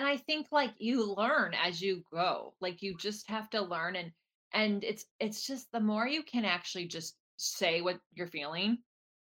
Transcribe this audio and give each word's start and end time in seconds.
and 0.00 0.08
I 0.08 0.16
think 0.16 0.46
like 0.50 0.72
you 0.78 1.14
learn 1.14 1.54
as 1.54 1.82
you 1.82 2.02
go. 2.10 2.54
Like 2.60 2.82
you 2.82 2.96
just 2.96 3.28
have 3.28 3.50
to 3.50 3.60
learn 3.60 3.96
and 3.96 4.10
and 4.52 4.82
it's 4.82 5.04
it's 5.20 5.46
just 5.46 5.70
the 5.72 5.78
more 5.78 6.08
you 6.08 6.22
can 6.22 6.46
actually 6.46 6.86
just 6.86 7.16
say 7.36 7.82
what 7.82 8.00
you're 8.14 8.26
feeling 8.26 8.78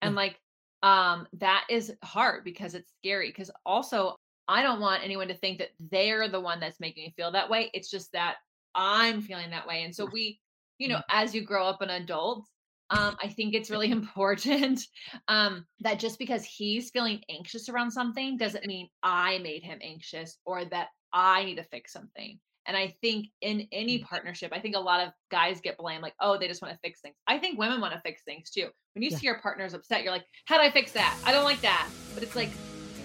and 0.02 0.14
like 0.14 0.40
um 0.82 1.28
that 1.34 1.64
is 1.70 1.92
hard 2.02 2.44
because 2.44 2.74
it's 2.74 2.90
scary 2.98 3.28
because 3.28 3.50
also 3.64 4.16
I 4.48 4.62
don't 4.62 4.80
want 4.80 5.04
anyone 5.04 5.28
to 5.28 5.34
think 5.34 5.58
that 5.58 5.70
they're 5.90 6.28
the 6.28 6.40
one 6.40 6.60
that's 6.60 6.80
making 6.80 7.04
me 7.04 7.14
feel 7.14 7.30
that 7.32 7.50
way. 7.50 7.70
It's 7.74 7.90
just 7.90 8.10
that 8.12 8.36
I'm 8.74 9.20
feeling 9.20 9.50
that 9.50 9.66
way. 9.66 9.84
And 9.84 9.94
so 9.94 10.06
we, 10.10 10.40
you 10.78 10.88
know, 10.88 11.00
as 11.10 11.34
you 11.34 11.42
grow 11.42 11.66
up 11.66 11.82
an 11.82 11.90
adult, 11.90 12.46
um, 12.90 13.16
I 13.22 13.28
think 13.28 13.54
it's 13.54 13.70
really 13.70 13.90
important 14.00 14.80
um, 15.28 15.66
that 15.80 15.98
just 15.98 16.18
because 16.18 16.44
he's 16.44 16.90
feeling 16.90 17.20
anxious 17.30 17.68
around 17.68 17.90
something 17.90 18.36
doesn't 18.36 18.66
mean 18.66 18.88
I 19.02 19.38
made 19.38 19.62
him 19.62 19.78
anxious 19.82 20.38
or 20.44 20.64
that 20.66 20.88
I 21.12 21.44
need 21.44 21.56
to 21.56 21.64
fix 21.64 21.92
something. 21.92 22.38
And 22.66 22.76
I 22.76 22.94
think 23.02 23.26
in 23.42 23.68
any 23.72 23.98
Mm. 23.98 24.04
partnership, 24.04 24.50
I 24.54 24.58
think 24.60 24.74
a 24.74 24.80
lot 24.80 25.00
of 25.06 25.12
guys 25.30 25.60
get 25.60 25.76
blamed 25.76 26.02
like, 26.02 26.14
oh, 26.20 26.38
they 26.38 26.48
just 26.48 26.62
want 26.62 26.72
to 26.72 26.80
fix 26.80 27.00
things. 27.00 27.14
I 27.26 27.38
think 27.38 27.58
women 27.58 27.80
want 27.80 27.92
to 27.92 28.00
fix 28.00 28.22
things 28.22 28.50
too. 28.50 28.68
When 28.94 29.02
you 29.02 29.10
Yeah. 29.10 29.18
see 29.18 29.26
your 29.26 29.38
partner's 29.40 29.74
upset, 29.74 30.02
you're 30.02 30.12
like, 30.12 30.24
how 30.46 30.56
do 30.56 30.62
I 30.62 30.70
fix 30.70 30.92
that? 30.92 31.14
I 31.24 31.32
don't 31.32 31.44
like 31.44 31.60
that. 31.60 31.88
But 32.14 32.22
it's 32.22 32.34
like, 32.34 32.50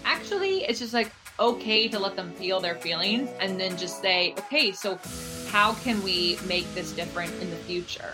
actually, 0.05 0.63
it's 0.63 0.79
just 0.79 0.93
like 0.93 1.11
okay 1.39 1.87
to 1.89 1.99
let 1.99 2.15
them 2.15 2.31
feel 2.33 2.61
their 2.61 2.75
feelings 2.75 3.29
and 3.41 3.59
then 3.59 3.77
just 3.77 4.01
say, 4.01 4.33
okay, 4.37 4.71
so 4.71 4.97
how 5.49 5.73
can 5.75 6.01
we 6.03 6.39
make 6.47 6.73
this 6.73 6.93
different 6.93 7.33
in 7.41 7.49
the 7.49 7.57
future? 7.57 8.13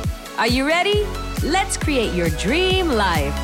Are 0.37 0.47
you 0.47 0.65
ready? 0.67 1.05
Let's 1.43 1.77
create 1.77 2.13
your 2.13 2.29
dream 2.31 2.89
life. 2.89 3.35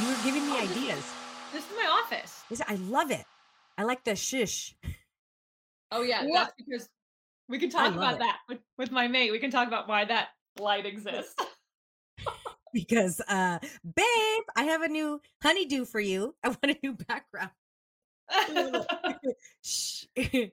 You 0.00 0.08
were 0.08 0.22
giving 0.24 0.46
me 0.46 0.58
ideas. 0.58 1.04
This 1.52 1.64
is 1.64 1.70
my 1.76 1.86
office. 2.02 2.42
This- 2.48 2.62
I 2.66 2.74
love 2.76 3.10
it. 3.10 3.24
I 3.76 3.82
like 3.84 4.04
the 4.04 4.16
shish. 4.16 4.74
Oh 5.90 6.02
yeah, 6.02 6.24
What? 6.24 6.32
that's 6.34 6.54
because 6.56 6.88
we 7.48 7.58
can 7.58 7.68
talk 7.70 7.92
about 7.94 8.14
it. 8.14 8.18
that 8.20 8.38
with, 8.48 8.60
with 8.78 8.90
my 8.90 9.08
mate. 9.08 9.30
We 9.30 9.38
can 9.38 9.50
talk 9.50 9.68
about 9.68 9.86
why 9.88 10.04
that 10.06 10.28
light 10.58 10.86
exists. 10.86 11.34
because 12.72 13.20
uh 13.28 13.58
babe 13.94 14.42
i 14.56 14.64
have 14.64 14.82
a 14.82 14.88
new 14.88 15.20
honeydew 15.42 15.84
for 15.84 16.00
you. 16.00 16.34
I 16.42 16.48
want 16.48 16.64
a 16.64 16.76
new 16.82 16.94
background. 16.94 17.50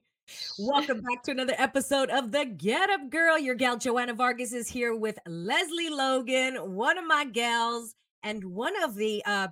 Welcome 0.59 1.01
back 1.01 1.23
to 1.23 1.31
another 1.31 1.55
episode 1.57 2.09
of 2.11 2.31
the 2.31 2.45
get 2.45 2.89
up 2.89 3.09
girl. 3.09 3.37
Your 3.37 3.55
gal 3.55 3.77
joanna 3.77 4.13
vargas 4.13 4.53
is 4.53 4.67
here 4.69 4.95
with 4.95 5.17
lesley 5.27 5.89
logan 5.89 6.55
one 6.75 6.97
of 6.97 7.05
my 7.07 7.25
gals 7.25 7.95
and 8.23 8.43
one 8.43 8.73
of 8.83 8.95
the 8.95 9.23
uh 9.25 9.47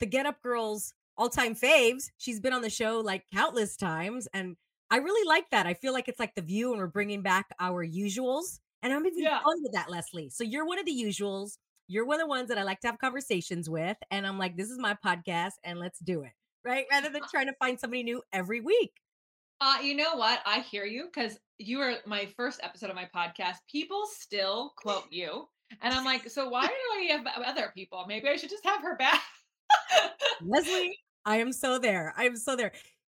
the 0.00 0.06
get 0.06 0.26
up 0.26 0.42
girls 0.42 0.92
all-time 1.16 1.54
faves. 1.54 2.10
She's 2.18 2.40
been 2.40 2.52
on 2.52 2.62
the 2.62 2.70
show 2.70 3.00
like 3.00 3.24
countless 3.34 3.76
times 3.76 4.28
and 4.34 4.56
i 4.90 4.96
really 4.98 5.26
like 5.26 5.48
that. 5.50 5.66
I 5.66 5.74
feel 5.74 5.92
like 5.92 6.08
it's 6.08 6.20
like 6.20 6.34
the 6.34 6.42
view 6.42 6.70
and 6.72 6.80
we're 6.80 6.86
bringing 6.88 7.22
back 7.22 7.46
our 7.60 7.84
usuals 7.86 8.60
and 8.82 8.92
i'm 8.92 9.06
even 9.06 9.22
Yeah. 9.22 9.40
fun 9.42 9.62
with 9.62 9.72
that 9.72 9.90
lesley. 9.90 10.28
So 10.30 10.44
you're 10.44 10.66
one 10.66 10.78
of 10.78 10.86
the 10.86 10.92
usuals 10.92 11.58
you're 11.88 12.04
one 12.06 12.20
of 12.20 12.24
the 12.26 12.28
ones 12.28 12.48
that 12.48 12.58
I 12.58 12.62
like 12.62 12.80
to 12.80 12.86
have 12.88 12.98
conversations 12.98 13.68
with. 13.68 13.96
And 14.10 14.26
I'm 14.26 14.38
like, 14.38 14.56
this 14.56 14.70
is 14.70 14.78
my 14.78 14.96
podcast 15.04 15.54
and 15.64 15.78
let's 15.80 15.98
do 15.98 16.22
it. 16.22 16.32
Right. 16.64 16.84
Rather 16.90 17.08
than 17.08 17.22
trying 17.30 17.46
to 17.46 17.54
find 17.54 17.80
somebody 17.80 18.02
new 18.02 18.22
every 18.32 18.60
week. 18.60 18.92
uh, 19.60 19.78
you 19.82 19.96
know 19.96 20.14
what? 20.16 20.40
I 20.46 20.60
hear 20.60 20.84
you 20.84 21.08
because 21.12 21.38
you 21.58 21.78
were 21.78 21.94
my 22.06 22.26
first 22.36 22.60
episode 22.62 22.90
of 22.90 22.96
my 22.96 23.08
podcast. 23.14 23.56
People 23.70 24.04
still 24.06 24.72
quote 24.76 25.06
you, 25.10 25.48
and 25.82 25.92
I'm 25.92 26.04
like, 26.04 26.28
so 26.30 26.48
why 26.48 26.66
do 26.66 26.72
I 26.72 27.08
have 27.12 27.26
other 27.44 27.72
people? 27.74 28.04
Maybe 28.06 28.28
I 28.28 28.36
should 28.36 28.50
just 28.50 28.64
have 28.64 28.82
her 28.82 28.96
back. 28.96 29.22
Lesley, 30.44 30.96
I 31.24 31.38
am 31.38 31.52
so 31.52 31.78
there. 31.78 32.14
I 32.16 32.24
am 32.24 32.36
so 32.36 32.54
there. 32.54 32.72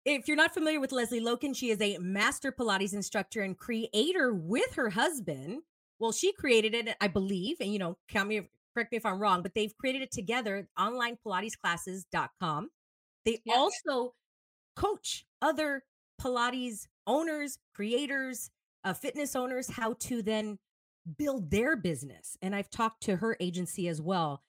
If 0.06 0.26
you're 0.28 0.37
not 0.37 0.54
familiar 0.54 0.81
with 0.81 0.92
Lesley 0.92 1.20
Logan, 1.20 1.52
she 1.52 1.70
is 1.70 1.81
a 1.82 1.98
master 1.98 2.50
Pilates 2.52 2.94
instructor 2.94 3.42
and 3.42 3.56
creator 3.58 4.32
with 4.32 4.72
her 4.75 4.88
husband. 4.88 5.60
Well, 5.98 6.12
she 6.12 6.32
created 6.32 6.75
it, 6.75 6.97
I 7.00 7.08
believe, 7.08 7.56
and 7.60 7.70
you 7.70 7.78
know, 7.78 7.98
count 8.08 8.28
me, 8.28 8.48
correct 8.75 8.92
me 8.92 8.98
if 8.98 9.06
I'm 9.06 9.19
wrong, 9.20 9.42
but 9.42 9.54
they've 9.54 9.76
created 9.78 10.03
it 10.03 10.10
together, 10.12 10.69
onlinepilatesclasses.com. 10.78 12.70
They 13.25 13.41
Yeah. 13.44 13.54
also 13.54 14.14
coach 14.76 15.26
other 15.42 15.84
Pilates 16.20 16.86
owners, 17.06 17.58
creators, 17.75 18.50
uh, 18.84 18.94
fitness 18.94 19.34
owners 19.34 19.69
how 19.70 19.94
to 19.94 20.22
then 20.22 20.58
build 21.16 21.50
their 21.50 21.76
business. 21.76 22.36
And 22.42 22.54
I've 22.54 22.70
talked 22.70 23.03
to 23.04 23.16
her 23.16 23.36
agency 23.41 23.88
as 23.88 24.00
well. 24.00 24.42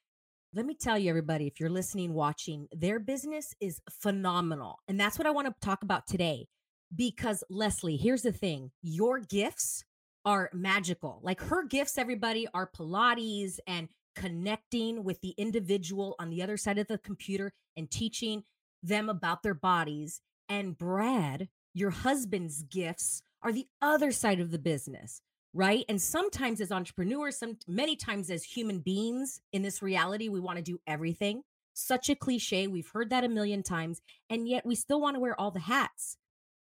Let 0.54 0.66
me 0.66 0.76
tell 0.76 0.98
you, 1.00 1.10
everybody, 1.10 1.48
if 1.48 1.60
you're 1.60 1.70
listening, 1.70 2.14
watching, 2.14 2.68
their 2.72 3.00
business 3.00 3.56
is 3.62 3.82
phenomenal. 3.90 4.80
And 4.88 5.00
that's 5.00 5.18
what 5.18 5.26
I 5.26 5.32
want 5.32 5.48
to 5.48 5.56
talk 5.66 5.84
about 5.84 6.08
today. 6.08 6.48
Because, 6.94 7.42
Lesley, 7.50 7.96
here's 7.96 8.22
the 8.24 8.34
thing 8.34 8.72
your 8.82 9.20
gifts 9.20 9.86
are 10.26 10.50
magical. 10.54 11.20
Like 11.24 11.40
her 11.40 11.64
gifts, 11.64 11.98
everybody, 11.98 12.48
are 12.54 12.70
Pilates 12.70 13.60
and 13.66 13.88
connecting 14.16 15.04
with 15.04 15.22
the 15.22 15.34
individual 15.38 16.16
on 16.20 16.30
the 16.30 16.42
other 16.42 16.58
side 16.58 16.78
of 16.78 16.88
the 16.88 16.98
computer 16.98 17.54
and 17.78 17.90
teaching 17.90 18.44
them 18.84 19.10
about 19.10 19.44
their 19.44 19.54
bodies. 19.54 20.22
And 20.50 20.78
Brad, 20.78 21.50
your 21.74 21.92
husband's 21.92 22.64
gifts 22.64 23.22
are 23.42 23.52
the 23.52 23.68
other 23.82 24.12
side 24.12 24.40
of 24.40 24.52
the 24.52 24.60
business 24.60 25.22
right? 25.54 25.84
And 25.90 26.02
sometimes 26.02 26.62
as 26.62 26.72
entrepreneurs 26.72 27.38
some 27.38 27.58
many 27.68 27.96
times 27.96 28.30
as 28.30 28.44
human 28.44 28.80
beings 28.80 29.42
in 29.52 29.62
this 29.62 29.82
reality 29.82 30.30
we 30.30 30.40
want 30.40 30.58
to 30.58 30.64
do 30.64 30.80
everything. 30.88 31.44
Such 31.74 32.10
a 32.10 32.16
cliche 32.16 32.68
we've 32.68 32.90
heard 32.90 33.10
that 33.10 33.24
a 33.24 33.30
million 33.30 33.64
times 33.64 34.02
and 34.30 34.48
yet 34.48 34.66
we 34.66 34.76
still 34.76 35.02
want 35.02 35.16
to 35.16 35.20
wear 35.20 35.40
all 35.40 35.52
the 35.52 35.60
hats. 35.60 36.18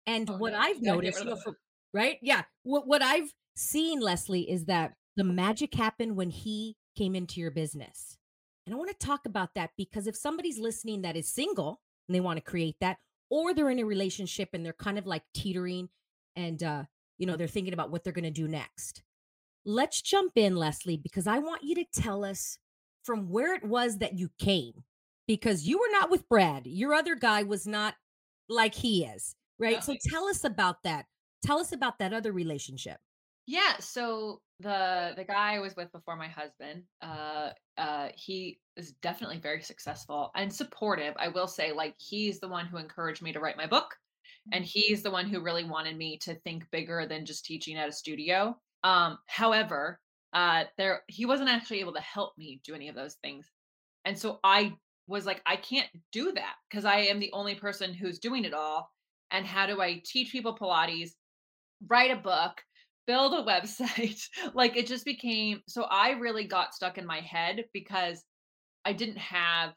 And 0.06 0.30
Oh, 0.30 0.38
what 0.38 0.54
no, 0.54 0.60
i've 0.60 0.78
you 0.80 0.86
gotta 0.86 1.02
get 1.02 1.16
noticed 1.16 1.20
rid 1.20 1.26
you 1.26 1.36
know, 1.36 1.42
for, 1.42 1.58
right? 1.94 2.18
Yeah 2.22 2.44
what, 2.64 2.88
what 2.88 3.02
i've 3.02 3.34
seen 3.56 4.00
lesley 4.00 4.50
is 4.50 4.66
that 4.66 4.94
the 5.16 5.24
magic 5.24 5.74
happened 5.76 6.16
when 6.16 6.30
he 6.30 6.76
came 6.96 7.16
into 7.16 7.40
your 7.40 7.52
business. 7.52 8.18
And 8.66 8.74
i 8.74 8.78
want 8.78 8.98
to 8.98 9.06
talk 9.06 9.26
about 9.26 9.56
that 9.56 9.72
because 9.78 10.08
if 10.08 10.16
somebody's 10.16 10.60
listening 10.60 11.02
that 11.02 11.18
is 11.18 11.28
single 11.28 11.82
and 12.08 12.16
they 12.16 12.22
want 12.22 12.38
to 12.38 12.42
create 12.52 12.78
that 12.80 12.98
or 13.30 13.54
they're 13.54 13.70
in 13.70 13.80
a 13.80 13.86
relationship 13.86 14.50
and 14.54 14.66
they're 14.66 14.74
kind 14.74 14.98
of 14.98 15.06
like 15.06 15.24
teetering 15.34 15.90
and 16.36 16.64
uh 16.64 16.84
you 17.18 17.26
know 17.26 17.36
they're 17.36 17.48
thinking 17.48 17.74
about 17.74 17.92
what 17.92 18.04
they're 18.04 18.14
going 18.14 18.24
to 18.24 18.32
do 18.32 18.48
next. 18.48 19.04
Let's 19.66 20.02
jump 20.02 20.34
in 20.36 20.56
lesley 20.56 20.98
because 20.98 21.28
i 21.28 21.40
want 21.40 21.64
you 21.64 21.76
to 21.76 21.86
tell 21.94 22.24
us 22.24 22.58
from 23.04 23.30
where 23.30 23.54
it 23.54 23.66
was 23.66 23.98
that 23.98 24.18
you 24.18 24.30
came 24.40 24.84
because 25.28 25.68
you 25.68 25.78
were 25.78 25.92
not 25.92 26.10
with 26.10 26.30
brad. 26.30 26.66
Your 26.66 26.94
other 26.94 27.16
guy 27.16 27.44
was 27.44 27.68
not 27.68 27.96
like 28.48 28.76
he 28.76 29.04
is 29.04 29.36
right? 29.60 29.84
So 29.84 29.96
tell 30.10 30.26
us 30.26 30.44
about 30.44 30.84
that. 30.84 31.06
Tell 31.44 31.60
us 31.60 31.72
about 31.72 32.00
that 32.00 32.14
other 32.14 32.32
relationship 32.32 32.98
Yeah, 33.46 33.78
so 33.80 34.42
the 34.60 35.14
the 35.18 35.26
guy 35.26 35.56
I 35.56 35.60
was 35.60 35.76
with 35.76 35.92
before 35.92 36.16
my 36.16 36.28
husband, 36.30 36.86
uh 37.02 37.52
uh 37.78 38.10
he 38.16 38.62
is 38.78 38.94
definitely 38.94 39.40
very 39.40 39.62
successful 39.62 40.32
and 40.36 40.54
supportive. 40.54 41.14
I 41.18 41.28
will 41.28 41.48
say 41.48 41.72
like 41.74 41.96
he's 42.00 42.40
the 42.40 42.48
one 42.48 42.66
who 42.68 42.78
encouraged 42.78 43.22
me 43.22 43.34
to 43.34 43.40
write 43.40 43.58
my 43.58 43.68
book 43.68 43.96
and 44.52 44.66
he's 44.66 45.04
the 45.04 45.12
one 45.12 45.28
who 45.30 45.42
really 45.44 45.64
wanted 45.66 45.98
me 45.98 46.18
to 46.20 46.36
think 46.42 46.70
bigger 46.72 47.06
than 47.08 47.26
just 47.26 47.46
teaching 47.46 47.78
at 47.78 47.90
a 47.90 47.94
studio. 47.94 48.60
Um 48.84 49.20
however, 49.28 50.02
uh 50.34 50.66
there 50.78 51.04
he 51.10 51.26
wasn't 51.26 51.50
actually 51.50 51.82
able 51.82 51.94
to 51.94 52.02
help 52.02 52.38
me 52.38 52.62
do 52.66 52.76
any 52.76 52.90
of 52.90 52.96
those 52.96 53.16
things. 53.24 53.52
And 54.06 54.18
so 54.20 54.40
I 54.44 54.78
was 55.08 55.26
like 55.26 55.42
I 55.46 55.58
can't 55.58 55.90
do 56.14 56.34
that 56.34 56.58
because 56.70 56.86
I 56.86 56.98
am 57.02 57.20
the 57.20 57.34
only 57.34 57.56
person 57.56 57.94
who's 57.94 58.20
doing 58.20 58.46
it 58.46 58.54
all 58.54 58.92
and 59.32 59.46
how 59.48 59.68
do 59.68 59.82
I 59.82 60.02
teach 60.06 60.32
people 60.32 60.56
pilates 60.58 61.12
write 61.88 62.12
a 62.12 62.16
book, 62.16 62.64
build 63.08 63.34
a 63.34 63.44
website. 63.44 64.22
like 64.54 64.78
it 64.78 64.88
just 64.88 65.06
became 65.06 65.62
so 65.68 65.84
I 65.84 66.12
really 66.12 66.46
got 66.48 66.74
stuck 66.74 66.98
in 66.98 67.06
my 67.06 67.22
head 67.22 67.66
because 67.74 68.24
I 68.86 68.94
didn't 68.94 69.18
have 69.18 69.74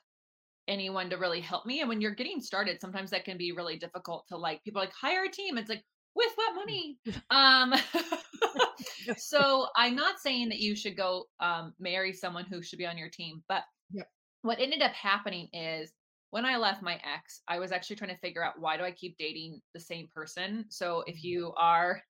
anyone 0.69 1.11
to 1.11 1.17
really 1.17 1.40
help 1.40 1.67
me. 1.67 1.81
And 1.81 1.88
when 1.88 2.00
you're 2.00 2.14
getting 2.14 2.40
started, 2.40 2.81
sometimes 2.81 3.11
that 3.11 3.25
can 3.25 3.38
be 3.38 3.52
really 3.52 3.78
difficult 3.78 4.26
to 4.28 4.37
like 4.37 4.62
people 4.64 4.81
like 4.82 4.93
hire 4.93 5.25
a 5.25 5.31
team. 5.31 5.58
It's 5.58 5.70
like, 5.70 5.84
with 6.14 6.32
what 6.37 6.55
money? 6.55 6.99
um, 7.31 7.75
so 9.17 9.69
I'm 9.76 9.94
not 9.94 10.19
saying 10.19 10.49
that 10.50 10.58
you 10.58 10.76
should 10.76 10.96
go 10.96 11.26
um, 11.40 11.75
marry 11.79 12.12
someone 12.12 12.44
who 12.44 12.62
should 12.62 12.79
be 12.79 12.87
on 12.87 12.99
your 12.99 13.11
team, 13.11 13.43
but 13.49 13.62
Yep. 13.90 14.11
what 14.43 14.61
ended 14.61 14.82
up 14.82 14.93
happening 14.93 15.49
is 15.52 15.93
when 16.31 16.44
I 16.44 16.56
left 16.56 16.82
my 16.82 16.94
ex, 17.05 17.43
I 17.49 17.58
was 17.58 17.72
actually 17.72 17.96
trying 17.96 18.14
to 18.14 18.20
figure 18.20 18.44
out 18.44 18.61
why 18.61 18.76
do 18.76 18.84
I 18.84 18.90
keep 18.93 19.17
dating 19.19 19.61
the 19.75 19.81
same 19.81 20.08
person? 20.14 20.67
So 20.70 21.05
if 21.06 21.22
Mm-hmm. 21.25 21.25
you 21.25 21.52
are 21.56 22.02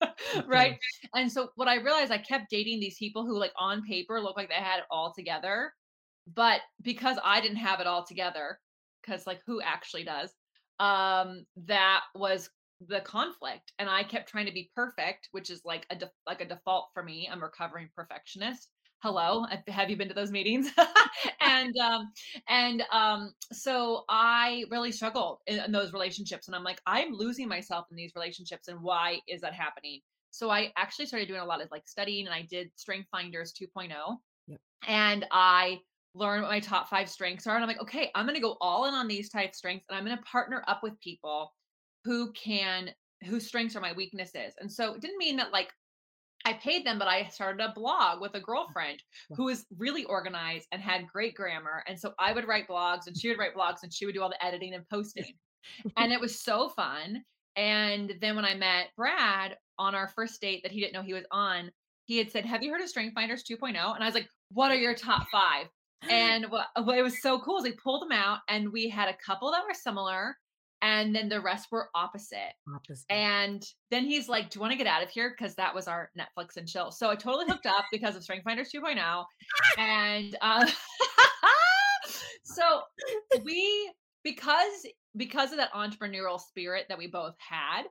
right. 0.46 0.76
And 1.14 1.30
so 1.30 1.50
what 1.56 1.68
I 1.68 1.76
realized 1.76 2.12
I 2.12 2.18
kept 2.18 2.50
dating 2.50 2.80
these 2.80 2.98
people 2.98 3.26
who 3.26 3.38
like 3.38 3.52
on 3.58 3.82
paper 3.82 4.20
look 4.20 4.36
like 4.36 4.48
they 4.48 4.54
had 4.54 4.78
it 4.80 4.86
all 4.90 5.12
together. 5.14 5.72
But 6.32 6.60
because 6.82 7.18
I 7.24 7.40
didn't 7.40 7.56
have 7.56 7.80
it 7.80 7.86
all 7.86 8.04
together, 8.04 8.58
because 9.00 9.26
like 9.26 9.40
who 9.46 9.60
actually 9.60 10.04
does? 10.04 10.32
Um, 10.78 11.44
that 11.66 12.02
was 12.14 12.50
the 12.86 13.00
conflict. 13.00 13.72
And 13.78 13.88
I 13.88 14.04
kept 14.04 14.28
trying 14.28 14.46
to 14.46 14.52
be 14.52 14.70
perfect, 14.74 15.28
which 15.32 15.50
is 15.50 15.62
like 15.64 15.86
a 15.90 15.96
def- 15.96 16.10
like 16.26 16.40
a 16.40 16.48
default 16.48 16.88
for 16.94 17.02
me. 17.02 17.28
I'm 17.30 17.42
a 17.42 17.46
recovering 17.46 17.88
perfectionist. 17.94 18.70
Hello, 19.02 19.44
have- 19.44 19.66
have 19.66 19.88
you 19.90 19.96
been 19.96 20.08
to 20.08 20.14
those 20.14 20.30
meetings? 20.30 20.70
and 21.40 21.76
um, 21.78 22.12
and 22.48 22.82
um, 22.92 23.34
so 23.52 24.04
I 24.08 24.64
really 24.70 24.92
struggled 24.92 25.40
in, 25.46 25.58
in 25.58 25.72
those 25.72 25.92
relationships, 25.92 26.48
and 26.48 26.54
I'm 26.54 26.64
like, 26.64 26.80
I'm 26.86 27.12
losing 27.12 27.48
myself 27.48 27.86
in 27.90 27.96
these 27.96 28.12
relationships, 28.14 28.68
and 28.68 28.82
why 28.82 29.20
is 29.26 29.40
that 29.40 29.54
happening? 29.54 30.00
So 30.30 30.50
I 30.50 30.72
actually 30.76 31.06
started 31.06 31.28
doing 31.28 31.40
a 31.40 31.44
lot 31.46 31.62
of 31.62 31.70
like 31.70 31.88
studying, 31.88 32.26
and 32.26 32.34
I 32.34 32.42
did 32.42 32.70
Strength 32.76 33.08
Finders 33.10 33.52
2.0, 33.52 34.18
Yep. 34.46 34.60
and 34.86 35.26
I 35.30 35.80
learned 36.14 36.42
what 36.42 36.50
my 36.50 36.60
top 36.60 36.88
five 36.88 37.08
strengths 37.08 37.46
are, 37.46 37.54
and 37.54 37.64
I'm 37.64 37.68
like, 37.68 37.80
okay, 37.80 38.10
I'm 38.14 38.26
going 38.26 38.34
to 38.34 38.40
go 38.42 38.58
all 38.60 38.84
in 38.86 38.94
on 38.94 39.08
these 39.08 39.30
type 39.30 39.54
strengths, 39.54 39.86
and 39.88 39.96
I'm 39.96 40.04
going 40.04 40.16
to 40.16 40.22
partner 40.24 40.62
up 40.66 40.82
with 40.82 40.98
people 41.00 41.54
who 42.04 42.32
can 42.32 42.94
whose 43.24 43.46
strengths 43.46 43.76
are 43.76 43.80
my 43.80 43.92
weaknesses. 43.92 44.54
And 44.58 44.72
so 44.72 44.94
it 44.94 45.02
didn't 45.02 45.18
mean 45.18 45.36
that 45.36 45.52
like 45.52 45.70
I 46.50 46.54
paid 46.54 46.84
them, 46.84 46.98
but 46.98 47.06
I 47.06 47.28
started 47.28 47.62
a 47.62 47.72
blog 47.72 48.20
with 48.20 48.34
a 48.34 48.40
girlfriend 48.40 49.00
who 49.36 49.44
was 49.44 49.66
really 49.78 50.04
organized 50.04 50.66
and 50.72 50.82
had 50.82 51.06
great 51.06 51.36
grammar. 51.36 51.84
And 51.86 51.98
so 51.98 52.12
I 52.18 52.32
would 52.32 52.48
write 52.48 52.66
blogs 52.66 53.06
and 53.06 53.16
she 53.16 53.28
would 53.28 53.38
write 53.38 53.54
blogs 53.54 53.84
and 53.84 53.92
she 53.94 54.04
would 54.04 54.16
do 54.16 54.22
all 54.22 54.28
the 54.28 54.44
editing 54.44 54.74
and 54.74 54.88
posting. 54.88 55.32
and 55.96 56.12
it 56.12 56.20
was 56.20 56.42
so 56.42 56.70
fun. 56.70 57.22
And 57.54 58.14
then 58.20 58.34
when 58.34 58.44
I 58.44 58.54
met 58.54 58.88
Brad 58.96 59.56
on 59.78 59.94
our 59.94 60.08
first 60.08 60.40
date 60.40 60.62
that 60.64 60.72
he 60.72 60.80
didn't 60.80 60.92
know 60.92 61.02
he 61.02 61.14
was 61.14 61.26
on, 61.30 61.70
he 62.06 62.18
had 62.18 62.32
said, 62.32 62.44
Have 62.44 62.64
you 62.64 62.72
heard 62.72 62.80
of 62.80 62.88
Strength 62.88 63.14
Finders 63.14 63.44
2.0? 63.48 63.68
And 63.68 64.02
I 64.02 64.06
was 64.06 64.14
like, 64.14 64.28
What 64.50 64.72
are 64.72 64.76
your 64.76 64.94
top 64.94 65.26
five? 65.30 65.66
And 66.10 66.46
what, 66.48 66.68
it 66.74 67.02
was 67.02 67.20
so 67.20 67.38
cool 67.40 67.58
is 67.58 67.64
we 67.64 67.72
pulled 67.72 68.00
them 68.00 68.12
out 68.12 68.38
and 68.48 68.72
we 68.72 68.88
had 68.88 69.10
a 69.10 69.16
couple 69.24 69.52
that 69.52 69.62
were 69.68 69.74
similar 69.74 70.34
and 70.82 71.14
then 71.14 71.28
the 71.28 71.40
rest 71.40 71.68
were 71.70 71.88
opposite. 71.94 72.54
Opposite. 72.74 73.04
And 73.10 73.62
then 73.90 74.04
he's 74.04 74.28
like, 74.28 74.50
Do 74.50 74.56
you 74.58 74.60
want 74.60 74.72
to 74.72 74.78
get 74.78 74.86
out 74.86 75.02
of 75.02 75.10
here? 75.10 75.34
Because 75.36 75.54
that 75.56 75.74
was 75.74 75.88
our 75.88 76.10
Netflix 76.18 76.56
and 76.56 76.66
chill. 76.68 76.90
So 76.90 77.10
I 77.10 77.16
totally 77.16 77.46
hooked 77.46 77.66
up 77.66 77.84
because 77.92 78.16
of 78.16 78.22
Strength 78.22 78.44
Finders 78.44 78.70
2.0. 78.74 79.24
And 79.78 80.36
uh, 80.40 80.66
so 82.44 82.80
we, 83.44 83.92
because 84.24 84.86
because 85.16 85.50
of 85.52 85.58
that 85.58 85.72
entrepreneurial 85.72 86.40
spirit 86.40 86.86
that 86.88 86.98
we 86.98 87.06
both 87.06 87.34
had, 87.38 87.82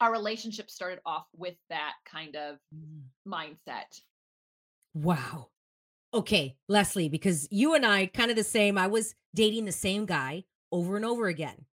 our 0.00 0.12
relationship 0.12 0.70
started 0.70 0.98
off 1.06 1.26
with 1.36 1.54
that 1.70 1.92
kind 2.10 2.36
of 2.36 2.56
Mm. 2.74 3.02
mindset. 3.26 4.00
Wow. 4.94 5.48
Okay, 6.12 6.56
Lesley, 6.68 7.08
because 7.08 7.48
you 7.50 7.74
and 7.74 7.84
I 7.84 8.06
kind 8.06 8.30
of 8.30 8.36
the 8.36 8.44
same. 8.44 8.78
I 8.78 8.86
was 8.86 9.14
dating 9.34 9.64
the 9.64 9.72
same 9.72 10.06
guy 10.06 10.44
over 10.70 10.94
and 10.96 11.04
over 11.04 11.26
again. 11.26 11.64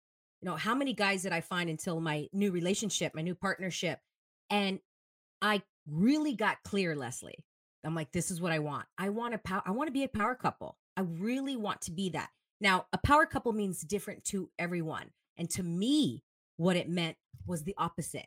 You 0.42 0.50
know, 0.50 0.56
how 0.56 0.74
many 0.74 0.92
guys 0.92 1.22
did 1.22 1.32
I 1.32 1.40
find 1.40 1.70
until 1.70 2.00
my 2.00 2.28
new 2.32 2.50
relationship, 2.50 3.14
my 3.14 3.22
new 3.22 3.34
partnership? 3.34 4.00
And 4.50 4.80
I 5.40 5.62
really 5.88 6.34
got 6.34 6.62
clear, 6.64 6.96
Lesley. 6.96 7.36
I'm 7.84 7.94
like, 7.94 8.12
this 8.12 8.30
is 8.30 8.40
what 8.40 8.52
I 8.52 8.58
want. 8.58 8.86
I 8.98 9.08
want 9.08 9.34
a 9.34 9.38
power, 9.38 9.62
I 9.64 9.70
want 9.70 9.88
to 9.88 9.92
be 9.92 10.04
a 10.04 10.08
power 10.08 10.34
couple. 10.34 10.76
I 10.96 11.02
really 11.02 11.56
want 11.56 11.80
to 11.82 11.90
be 11.90 12.10
that. 12.10 12.30
Now, 12.60 12.86
a 12.92 12.98
power 12.98 13.26
couple 13.26 13.52
means 13.52 13.80
different 13.80 14.24
to 14.26 14.50
everyone. 14.58 15.10
And 15.36 15.48
to 15.50 15.62
me, 15.62 16.22
what 16.56 16.76
it 16.76 16.88
meant 16.88 17.16
was 17.46 17.62
the 17.62 17.74
opposite. 17.78 18.26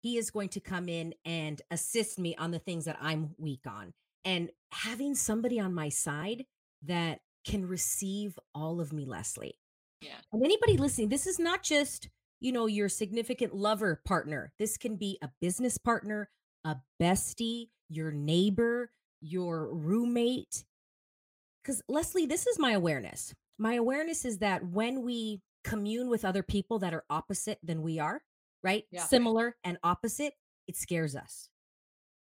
He 0.00 0.16
is 0.16 0.30
going 0.30 0.48
to 0.50 0.60
come 0.60 0.88
in 0.88 1.14
and 1.24 1.60
assist 1.70 2.18
me 2.18 2.34
on 2.36 2.50
the 2.50 2.58
things 2.58 2.86
that 2.86 2.96
I'm 3.00 3.34
weak 3.38 3.66
on 3.66 3.92
and 4.24 4.50
having 4.72 5.14
somebody 5.14 5.60
on 5.60 5.74
my 5.74 5.88
side 5.88 6.46
that 6.82 7.20
can 7.44 7.66
receive 7.66 8.38
all 8.54 8.80
of 8.80 8.92
me 8.92 9.04
lesley 9.04 9.54
Yeah. 10.00 10.16
and 10.32 10.42
anybody 10.44 10.76
listening 10.76 11.08
this 11.08 11.26
is 11.26 11.38
not 11.38 11.62
just 11.62 12.08
you 12.40 12.52
know 12.52 12.66
your 12.66 12.88
significant 12.88 13.54
lover 13.54 14.00
partner 14.04 14.52
this 14.58 14.76
can 14.78 14.96
be 14.96 15.18
a 15.22 15.30
business 15.40 15.76
partner 15.78 16.30
a 16.64 16.76
bestie 17.00 17.68
your 17.88 18.10
neighbor 18.10 18.90
your 19.20 19.74
roommate 19.74 20.64
because 21.62 21.82
lesley 21.88 22.26
this 22.26 22.46
is 22.46 22.58
my 22.58 22.72
awareness 22.72 23.34
my 23.58 23.74
awareness 23.74 24.24
is 24.24 24.38
that 24.38 24.64
when 24.66 25.02
we 25.02 25.40
commune 25.64 26.08
with 26.08 26.24
other 26.24 26.42
people 26.42 26.78
that 26.78 26.94
are 26.94 27.04
opposite 27.10 27.58
than 27.62 27.82
we 27.82 27.98
are 27.98 28.22
right 28.62 28.84
Yeah. 28.90 29.04
similar 29.04 29.56
and 29.64 29.78
opposite 29.82 30.32
it 30.66 30.76
scares 30.76 31.14
us 31.16 31.48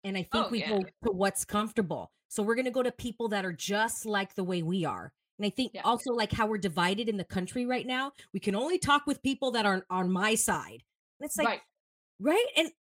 and 0.05 0.17
I 0.17 0.23
think 0.23 0.47
Oh, 0.47 0.49
we 0.51 0.61
yeah. 0.61 0.69
go 0.71 0.83
to 1.05 1.11
what's 1.11 1.45
comfortable. 1.45 2.13
So 2.29 2.43
we're 2.45 2.55
going 2.55 2.67
to 2.67 2.71
go 2.71 2.85
to 2.85 2.93
people 2.93 3.29
that 3.31 3.45
are 3.45 3.53
just 3.53 4.07
like 4.07 4.35
the 4.37 4.45
way 4.45 4.63
we 4.63 4.85
are. 4.85 5.13
And 5.39 5.47
I 5.47 5.51
think 5.51 5.73
Yeah. 5.75 5.83
also 5.83 6.13
like 6.13 6.33
how 6.33 6.47
we're 6.47 6.59
divided 6.59 7.09
in 7.09 7.17
the 7.17 7.25
country 7.25 7.65
right 7.65 7.87
now, 7.87 8.13
we 8.33 8.41
can 8.41 8.55
only 8.55 8.79
talk 8.79 9.07
with 9.07 9.23
people 9.23 9.53
that 9.53 9.67
are 9.67 9.87
on 9.89 10.11
my 10.11 10.35
side. 10.35 10.83
And 11.21 11.27
it's 11.27 11.37
like, 11.37 11.47
right. 11.47 11.61
right? 12.21 12.47
And 12.57 12.73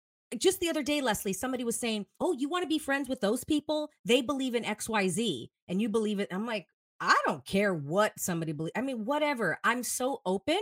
just 0.41 0.59
the 0.59 0.69
other 0.69 0.83
day, 0.83 1.01
Lesley, 1.01 1.33
somebody 1.33 1.63
was 1.63 1.79
saying, 1.79 2.05
Oh, 2.19 2.33
you 2.33 2.49
want 2.49 2.63
to 2.63 2.67
be 2.67 2.79
friends 2.79 3.07
with 3.07 3.21
those 3.21 3.43
people? 3.43 3.91
They 4.05 4.21
believe 4.21 4.55
in 4.55 4.63
XYZ 4.63 5.49
and 5.67 5.81
you 5.81 5.89
believe 5.89 6.19
it. 6.19 6.27
I'm 6.31 6.45
like, 6.45 6.67
I 6.99 7.15
don't 7.25 7.45
care 7.45 7.73
what 7.73 8.19
somebody 8.19 8.51
believes. 8.51 8.73
I 8.75 8.81
mean, 8.81 9.05
whatever. 9.05 9.59
I'm 9.63 9.83
so 9.83 10.21
open. 10.25 10.59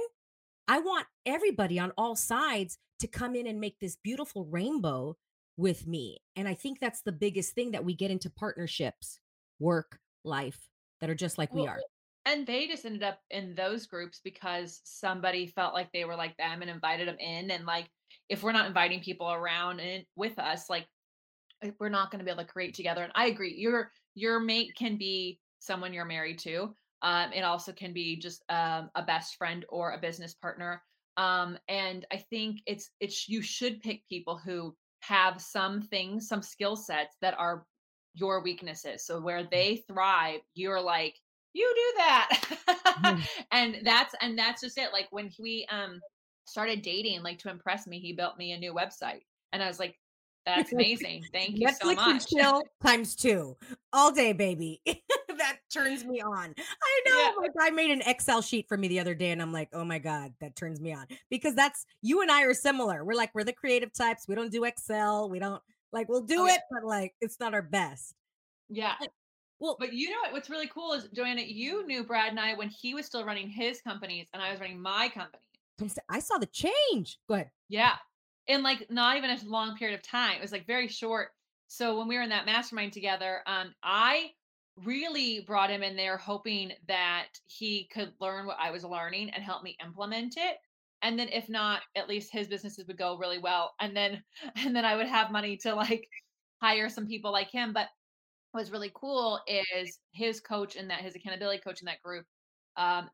I 0.68 0.80
want 0.80 1.08
everybody 1.26 1.80
on 1.80 1.94
all 1.98 2.16
sides 2.16 2.78
to 3.00 3.08
come 3.08 3.36
in 3.36 3.48
and 3.48 3.60
make 3.60 3.80
this 3.80 3.98
beautiful 4.04 4.46
rainbow 4.46 5.16
with 5.58 5.88
me. 5.88 6.18
And 6.36 6.48
I 6.48 6.54
think 6.54 6.80
that's 6.80 7.02
the 7.02 7.12
biggest 7.12 7.54
thing 7.54 7.72
that 7.72 7.86
we 7.86 7.94
get 7.94 8.12
into 8.12 8.30
partnerships, 8.30 9.20
work, 9.60 10.00
life 10.24 10.60
that 11.02 11.10
are 11.10 11.16
just 11.16 11.38
like 11.38 11.54
we 11.54 11.68
are. 11.68 11.80
And 12.26 12.48
they 12.48 12.68
just 12.68 12.86
ended 12.86 13.04
up 13.04 13.20
in 13.30 13.54
those 13.54 13.86
groups 13.86 14.20
because 14.24 14.82
somebody 14.84 15.46
felt 15.48 15.76
like 15.76 15.92
they 15.92 16.06
were 16.06 16.16
like 16.16 16.36
them 16.38 16.62
and 16.62 16.72
invited 16.72 17.08
them 17.08 17.20
in. 17.20 17.52
And 17.52 17.66
like, 17.66 17.88
if 18.30 18.42
we're 18.42 18.52
not 18.52 18.66
inviting 18.66 19.02
people 19.02 19.32
around 19.32 19.80
and 19.80 20.04
with 20.16 20.40
us, 20.40 20.70
like, 20.70 20.88
eh, 21.64 21.70
we're 21.80 21.90
not 21.90 22.10
going 22.10 22.20
to 22.20 22.26
be 22.26 22.32
able 22.32 22.44
to 22.44 22.50
create 22.52 22.74
together. 22.74 23.04
And 23.04 23.12
I 23.16 23.28
agree. 23.28 23.54
Your 23.56 23.92
your 24.16 24.40
mate 24.40 24.74
can 24.76 24.98
be 24.98 25.40
someone 25.60 25.94
you're 25.94 26.06
married 26.06 26.40
to. 26.40 26.76
Um, 27.02 27.32
it 27.34 27.42
also 27.42 27.72
can 27.72 27.94
be 27.94 28.18
just 28.18 28.44
um, 28.50 28.90
a 28.96 29.04
best 29.04 29.36
friend 29.36 29.64
or 29.70 29.92
a 29.92 30.00
business 30.00 30.34
partner. 30.34 30.82
Um, 31.18 31.58
and 31.70 32.06
I 32.12 32.18
think 32.18 32.62
it's 32.66 32.90
it's 33.00 33.30
you 33.30 33.42
should 33.42 33.82
pick 33.82 34.08
people 34.10 34.38
who 34.44 34.76
have 35.02 35.40
some 35.40 35.84
things, 35.84 36.28
some 36.28 36.42
skill 36.42 36.76
sets 36.76 37.16
that 37.22 37.36
are 37.38 37.66
your 38.16 38.42
weaknesses. 38.42 39.06
So 39.06 39.20
where 39.20 39.44
they 39.44 39.84
thrive, 39.88 40.40
you're 40.56 40.82
like, 40.82 41.16
you 41.54 41.72
do 41.76 41.94
that. 41.98 43.20
and 43.52 43.78
that's 43.84 44.16
and 44.22 44.38
that's 44.38 44.62
just 44.62 44.78
it. 44.78 44.92
Like 44.92 45.08
when 45.12 45.32
we 45.40 45.68
um 45.70 46.02
started 46.46 46.82
dating, 46.82 47.24
like 47.24 47.40
to 47.40 47.50
impress 47.50 47.88
me, 47.88 48.00
he 48.00 48.14
built 48.14 48.38
me 48.38 48.52
a 48.52 48.58
new 48.58 48.74
website. 48.74 49.22
And 49.54 49.64
I 49.64 49.68
was 49.68 49.80
like, 49.80 49.96
that's 50.46 50.74
amazing. 50.74 51.24
Thank 51.34 51.58
you 51.58 51.68
so 51.70 51.88
Netflix 51.88 51.98
and 51.98 52.14
much. 52.14 52.28
chill 52.28 52.62
times 52.84 53.16
two 53.16 53.58
all 53.94 54.12
day, 54.12 54.32
baby. 54.32 54.82
that 54.86 55.58
turns 55.74 56.06
me 56.06 56.22
on. 56.22 56.54
I 56.58 57.10
know. 57.10 57.18
Yeah. 57.18 57.32
Like 57.40 57.52
I 57.60 57.72
made 57.72 57.92
an 57.92 58.02
Excel 58.06 58.42
sheet 58.42 58.68
for 58.68 58.78
me 58.78 58.88
the 58.88 59.00
other 59.00 59.16
day, 59.16 59.32
and 59.32 59.42
I'm 59.42 59.52
like, 59.52 59.70
oh 59.74 59.84
my 59.84 59.98
god, 59.98 60.34
that 60.42 60.56
turns 60.56 60.80
me 60.80 60.94
on 60.94 61.08
because 61.30 61.56
that's 61.56 61.86
you 62.02 62.22
and 62.22 62.30
I 62.30 62.44
are 62.44 62.54
similar. 62.54 63.04
We're 63.04 63.16
like 63.16 63.32
we're 63.34 63.44
the 63.44 63.54
creative 63.54 63.92
types. 63.92 64.28
We 64.28 64.36
don't 64.36 64.52
do 64.52 64.66
Excel. 64.66 65.30
We 65.30 65.40
don't 65.40 65.62
like 65.92 66.10
we'll 66.10 66.22
do 66.22 66.42
Oh, 66.42 66.46
yeah. 66.48 66.56
it, 66.56 66.62
but 66.72 66.84
like 66.84 67.14
it's 67.22 67.40
not 67.40 67.54
our 67.54 67.62
best. 67.62 68.16
Yeah. 68.70 68.96
Well, 69.60 69.78
But 69.80 69.94
you 69.94 70.10
know 70.10 70.18
what? 70.24 70.34
What's 70.34 70.50
really 70.50 70.68
cool 70.68 70.94
is 70.94 71.08
Joanna, 71.14 71.42
you 71.42 71.86
knew 71.88 72.04
Brad 72.04 72.30
and 72.30 72.40
I 72.40 72.56
when 72.56 72.70
he 72.70 72.94
was 72.94 73.06
still 73.06 73.24
running 73.26 73.48
his 73.48 73.82
companies 73.82 74.28
and 74.34 74.42
I 74.42 74.52
was 74.52 74.60
running 74.60 74.82
my 74.82 75.10
company. 75.10 75.42
I 76.10 76.20
saw 76.20 76.38
the 76.38 76.48
change. 76.48 77.20
Go 77.28 77.36
ahead. 77.36 77.52
Yeah. 77.70 77.94
In 78.48 78.64
like 78.64 78.90
not 78.90 79.18
even 79.18 79.30
a 79.30 79.38
long 79.46 79.78
period 79.78 79.96
of 79.96 80.04
time. 80.04 80.36
It 80.38 80.42
was 80.42 80.52
like 80.52 80.68
very 80.68 80.88
short. 80.88 81.30
So 81.68 81.98
when 81.98 82.08
we 82.08 82.16
were 82.16 82.22
in 82.22 82.30
that 82.30 82.46
mastermind 82.46 82.94
together, 82.94 83.42
um, 83.48 83.74
I 83.82 84.32
really 84.84 85.42
brought 85.48 85.70
him 85.70 85.84
in 85.84 85.96
there 85.96 86.18
hoping 86.18 86.74
that 86.88 87.28
he 87.48 87.86
could 87.86 88.14
learn 88.20 88.46
what 88.46 88.58
I 88.60 88.72
was 88.72 88.84
learning 88.84 89.30
and 89.32 89.44
help 89.44 89.64
me 89.64 89.78
implement 89.84 90.36
it. 90.38 90.58
And 91.06 91.18
then 91.18 91.30
if 91.30 91.48
not, 91.48 91.84
at 91.96 92.10
least 92.10 92.34
his 92.34 92.48
businesses 92.48 92.86
would 92.88 92.98
go 92.98 93.18
really 93.18 93.38
well. 93.38 93.76
And 93.80 93.96
then 93.96 94.22
and 94.58 94.76
then 94.76 94.84
I 94.84 94.98
would 94.98 95.08
have 95.08 95.32
money 95.32 95.56
to 95.58 95.74
like 95.74 96.06
hire 96.62 96.90
some 96.90 97.08
people 97.08 97.32
like 97.32 97.50
him. 97.50 97.72
But 97.72 97.88
what's 98.52 98.72
really 98.72 98.92
cool 98.94 99.40
is 99.48 100.00
his 100.12 100.42
coach 100.42 100.76
and 100.76 100.90
that 100.90 101.02
his 101.02 101.16
accountability 101.16 101.62
coach 101.62 101.82
in 101.82 101.86
that 101.86 102.02
group 102.04 102.26
um, 102.78 103.10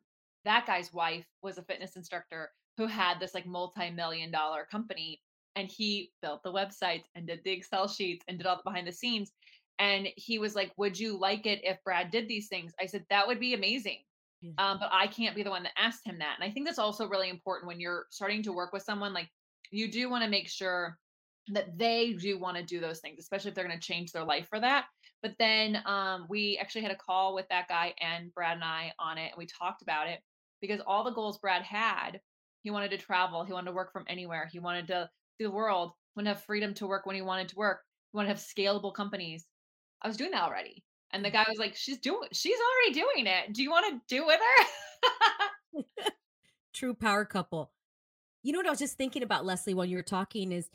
that 0.45 0.65
guy's 0.65 0.93
wife 0.93 1.25
was 1.41 1.57
a 1.57 1.63
fitness 1.63 1.95
instructor 1.95 2.49
who 2.77 2.87
had 2.87 3.19
this 3.19 3.33
like 3.33 3.45
multi-million 3.45 4.31
dollar 4.31 4.65
company 4.71 5.21
and 5.55 5.69
he 5.69 6.11
built 6.21 6.41
the 6.43 6.51
websites 6.51 7.03
and 7.15 7.27
did 7.27 7.41
the 7.43 7.51
Excel 7.51 7.87
sheets 7.87 8.23
and 8.27 8.37
did 8.37 8.47
all 8.47 8.55
the 8.55 8.63
behind 8.63 8.87
the 8.87 8.91
scenes. 8.91 9.31
And 9.79 10.07
he 10.15 10.39
was 10.39 10.55
like, 10.55 10.71
Would 10.77 10.99
you 10.99 11.19
like 11.19 11.45
it 11.45 11.59
if 11.63 11.83
Brad 11.83 12.11
did 12.11 12.27
these 12.27 12.47
things? 12.47 12.71
I 12.79 12.85
said, 12.85 13.05
That 13.09 13.27
would 13.27 13.39
be 13.39 13.53
amazing. 13.53 13.97
Yeah. 14.41 14.51
Um, 14.57 14.79
but 14.79 14.89
I 14.91 15.07
can't 15.07 15.35
be 15.35 15.43
the 15.43 15.49
one 15.49 15.63
that 15.63 15.73
asked 15.77 16.05
him 16.05 16.19
that. 16.19 16.35
And 16.39 16.49
I 16.49 16.51
think 16.51 16.65
that's 16.65 16.79
also 16.79 17.07
really 17.07 17.29
important 17.29 17.67
when 17.67 17.79
you're 17.79 18.07
starting 18.09 18.43
to 18.43 18.53
work 18.53 18.73
with 18.73 18.83
someone. 18.83 19.13
Like, 19.13 19.29
you 19.71 19.91
do 19.91 20.09
want 20.09 20.23
to 20.23 20.29
make 20.29 20.49
sure 20.49 20.97
that 21.49 21.77
they 21.77 22.13
do 22.13 22.39
want 22.39 22.57
to 22.57 22.63
do 22.63 22.79
those 22.79 22.99
things, 22.99 23.19
especially 23.19 23.49
if 23.49 23.55
they're 23.55 23.67
going 23.67 23.79
to 23.79 23.85
change 23.85 24.11
their 24.11 24.23
life 24.23 24.47
for 24.49 24.59
that. 24.59 24.85
But 25.21 25.35
then 25.37 25.81
um, 25.85 26.25
we 26.29 26.57
actually 26.59 26.81
had 26.81 26.91
a 26.91 26.95
call 26.95 27.35
with 27.35 27.47
that 27.49 27.67
guy 27.67 27.93
and 27.99 28.33
Brad 28.33 28.55
and 28.55 28.63
I 28.63 28.93
on 28.99 29.17
it, 29.17 29.31
and 29.31 29.37
we 29.37 29.45
talked 29.45 29.81
about 29.81 30.07
it 30.07 30.19
because 30.61 30.81
all 30.85 31.03
the 31.03 31.11
goals 31.11 31.39
Brad 31.39 31.63
had, 31.63 32.19
he 32.63 32.71
wanted 32.71 32.91
to 32.91 32.97
travel, 32.97 33.43
he 33.43 33.53
wanted 33.53 33.67
to 33.67 33.75
work 33.75 33.91
from 33.91 34.05
anywhere, 34.07 34.49
he 34.51 34.59
wanted 34.59 34.87
to 34.87 35.09
see 35.37 35.43
the 35.43 35.51
world, 35.51 35.91
he 36.13 36.19
wanted 36.19 36.29
to 36.29 36.35
have 36.35 36.45
freedom 36.45 36.73
to 36.75 36.87
work 36.87 37.05
when 37.05 37.15
he 37.15 37.21
wanted 37.21 37.49
to 37.49 37.55
work, 37.55 37.81
he 38.11 38.17
wanted 38.17 38.27
to 38.27 38.33
have 38.33 38.43
scalable 38.43 38.93
companies. 38.93 39.45
I 40.01 40.07
was 40.07 40.17
doing 40.17 40.31
that 40.31 40.43
already. 40.43 40.83
And 41.13 41.23
the 41.23 41.29
mm. 41.29 41.33
guy 41.33 41.45
was 41.47 41.57
like, 41.57 41.75
She's 41.75 41.97
doing 41.97 42.27
she's 42.31 42.57
already 42.57 42.99
doing 42.99 43.27
it. 43.27 43.53
Do 43.53 43.63
you 43.63 43.71
want 43.71 43.85
to 43.87 44.15
do 44.15 44.25
with 44.25 44.39
her? 44.39 45.83
True 46.73 46.93
power 46.93 47.25
couple. 47.25 47.71
You 48.43 48.53
know 48.53 48.59
what 48.59 48.67
I 48.67 48.71
was 48.71 48.79
just 48.79 48.97
thinking 48.97 49.23
about, 49.23 49.45
Lesley, 49.45 49.73
while 49.73 49.85
you 49.85 49.97
were 49.97 50.03
talking 50.03 50.51
is 50.51 50.69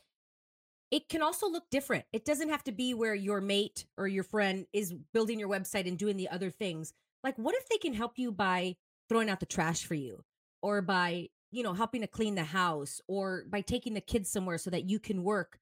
it 0.91 1.09
can 1.09 1.23
also 1.23 1.49
look 1.49 1.69
different. 1.71 2.05
It 2.13 2.25
doesn't 2.25 2.49
have 2.49 2.63
to 2.65 2.73
be 2.73 2.95
where 2.95 3.15
your 3.15 3.41
mate 3.41 3.87
or 3.97 4.07
your 4.07 4.23
friend 4.23 4.67
is 4.73 4.95
building 5.13 5.41
your 5.41 5.49
website 5.49 5.89
and 5.89 5.99
doing 5.99 6.17
the 6.17 6.29
other 6.29 6.51
things. 6.51 6.93
Like, 7.25 7.37
what 7.37 7.57
if 7.57 7.69
they 7.69 7.79
can 7.79 7.93
help 7.93 8.19
you 8.19 8.31
by 8.31 8.77
throwing 9.09 9.29
out 9.29 9.41
the 9.41 9.47
trash 9.47 9.85
for 9.85 9.95
you 9.95 10.25
or 10.63 10.83
by, 10.83 11.29
you 11.51 11.63
know, 11.63 11.73
helping 11.73 12.03
to 12.03 12.07
clean 12.07 12.37
the 12.37 12.45
house 12.45 13.01
or 13.09 13.45
by 13.49 13.63
taking 13.63 13.95
the 13.95 14.01
kids 14.01 14.31
somewhere 14.31 14.59
so 14.59 14.71
that 14.71 14.89
you 14.89 15.01
can 15.01 15.25
work? 15.25 15.59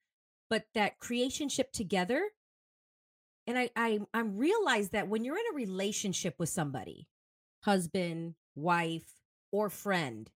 But 0.49 0.65
that 0.75 0.99
creationship 0.99 1.71
together. 1.71 2.21
And 3.47 3.57
I, 3.57 3.69
I, 3.75 3.99
I 4.13 4.21
realize 4.21 4.89
that 4.89 5.07
when 5.07 5.23
you're 5.23 5.37
in 5.37 5.43
a 5.51 5.55
relationship 5.55 6.35
with 6.39 6.49
somebody, 6.49 7.07
husband, 7.61 8.35
wife, 8.55 9.13
or 9.51 9.69
friend, 9.69 10.29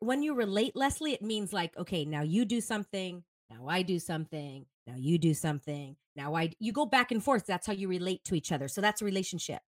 when 0.00 0.22
you 0.22 0.34
relate, 0.34 0.74
Lesley, 0.74 1.12
it 1.12 1.22
means 1.22 1.52
like, 1.52 1.76
okay, 1.78 2.04
now 2.04 2.22
you 2.22 2.44
do 2.44 2.60
something, 2.60 3.22
now 3.52 3.68
I 3.68 3.82
do 3.82 3.98
something. 3.98 4.66
Now 4.86 4.94
you 4.96 5.18
do 5.18 5.34
something. 5.34 5.96
Now 6.16 6.34
I, 6.34 6.52
you 6.58 6.72
go 6.72 6.86
back 6.86 7.12
and 7.12 7.22
forth. 7.22 7.46
That's 7.46 7.66
how 7.66 7.72
you 7.72 7.88
relate 7.88 8.24
to 8.24 8.34
each 8.34 8.50
other. 8.50 8.68
So 8.68 8.80
that's 8.80 9.02
a 9.02 9.04
relationship. 9.04 9.60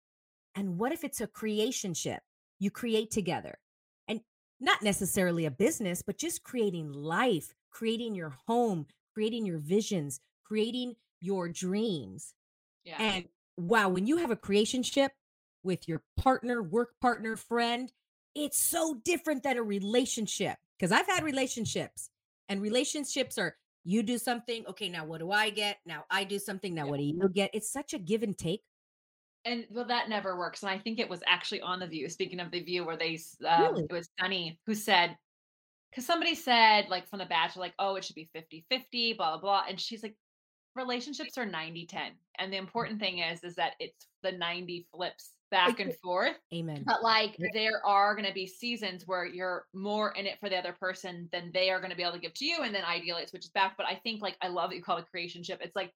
And 0.55 0.79
what 0.79 0.93
if 0.93 1.05
it's 1.05 1.21
a 1.21 1.27
creationship? 1.27 2.19
You 2.59 2.71
create 2.71 3.11
together 3.11 3.59
and 4.09 4.21
not 4.61 4.83
necessarily 4.83 5.47
a 5.47 5.51
business, 5.51 6.03
but 6.03 6.19
just 6.19 6.45
creating 6.45 6.93
life, 6.93 7.55
creating 7.71 8.15
your 8.15 8.35
home, 8.47 8.87
creating 9.15 9.47
your 9.47 9.59
visions, 9.59 10.21
creating 10.45 10.95
your 11.21 11.49
dreams. 11.49 12.35
Yeah. 12.85 12.97
And 12.99 13.25
wow, 13.57 13.89
when 13.89 14.07
you 14.07 14.19
have 14.19 14.31
a 14.31 14.37
creationship 14.37 15.11
with 15.63 15.89
your 15.89 16.03
partner, 16.17 16.63
work 16.63 16.95
partner, 17.01 17.37
friend, 17.37 17.93
it's 18.35 18.59
so 18.59 18.95
different 19.05 19.43
than 19.43 19.57
a 19.57 19.63
relationship. 19.63 20.57
Because 20.79 20.93
I've 20.93 21.07
had 21.07 21.23
relationships 21.23 22.11
and 22.49 22.61
relationships 22.61 23.39
are 23.39 23.57
you 23.85 24.03
do 24.03 24.19
something 24.19 24.65
okay 24.69 24.89
now 24.89 25.05
what 25.05 25.21
do 25.21 25.31
i 25.31 25.51
get 25.51 25.79
now 25.87 26.05
i 26.11 26.23
do 26.23 26.39
something 26.39 26.75
now 26.75 26.85
yeah. 26.85 26.91
what 26.91 26.99
do 26.99 27.05
you 27.05 27.29
get 27.33 27.51
it's 27.53 27.73
such 27.73 27.95
a 27.95 27.99
give 27.99 28.23
and 28.23 28.37
take 28.39 28.63
and 29.45 29.67
well 29.71 29.87
that 29.87 30.09
never 30.09 30.37
works 30.37 30.63
and 30.63 30.71
i 30.71 30.79
think 30.79 30.99
it 30.99 31.09
was 31.09 31.21
actually 31.27 31.61
on 31.61 31.81
the 31.81 31.87
view 31.87 32.09
speaking 32.09 32.41
of 32.41 32.51
the 32.51 32.61
view 32.61 32.85
where 32.85 32.97
they 32.97 33.19
um, 33.47 33.63
really? 33.63 33.85
it 33.85 33.93
was 33.93 34.09
sunny 34.21 34.59
who 34.67 34.75
said 34.75 35.17
because 35.91 36.07
somebody 36.07 36.35
said 36.35 36.89
like 36.89 37.09
from 37.09 37.19
the 37.19 37.27
bachelor 37.27 37.63
like 37.63 37.75
oh 37.79 37.97
it 37.97 38.05
should 38.05 38.17
be 38.17 38.29
50 38.33 38.65
50 38.71 39.15
blah 39.15 39.31
blah 39.31 39.41
blah 39.41 39.63
and 39.69 39.81
she's 39.81 40.03
like 40.03 40.15
relationships 40.75 41.37
are 41.39 41.47
90 41.47 41.87
10 41.87 42.13
and 42.39 42.53
the 42.53 42.57
mm. 42.57 42.61
important 42.61 42.99
thing 43.01 43.19
is 43.19 43.43
is 43.45 43.55
that 43.57 43.73
it's 43.79 44.07
the 44.23 44.33
90 44.33 44.87
flips 44.95 45.33
back 45.53 45.79
and 45.81 45.95
forth. 46.03 46.37
Amen. 46.53 46.83
But 46.85 47.03
like 47.05 47.37
there 47.53 47.85
are 47.87 48.17
going 48.17 48.27
to 48.27 48.33
be 48.33 48.47
seasons 48.47 49.07
where 49.07 49.27
you're 49.27 49.67
more 49.75 50.13
in 50.13 50.27
it 50.27 50.41
for 50.41 50.49
the 50.49 50.57
other 50.57 50.73
person 50.73 51.29
than 51.31 51.51
they 51.53 51.71
are 51.71 51.79
going 51.79 51.91
to 51.91 51.97
be 51.97 52.03
able 52.03 52.15
to 52.15 52.19
give 52.19 52.35
to 52.35 52.45
you. 52.45 52.63
And 52.63 52.75
then 52.75 52.85
ideally 52.85 53.23
it 53.23 53.29
switches 53.29 53.51
back. 53.51 53.75
But 53.77 53.87
I 53.87 53.97
think 53.97 54.23
like 54.23 54.37
I 54.43 54.49
love 54.49 54.71
that 54.71 54.77
you 54.77 54.83
call 54.83 54.97
it 54.97 55.05
creationship. 55.15 55.59
It's 55.61 55.77
like 55.77 55.93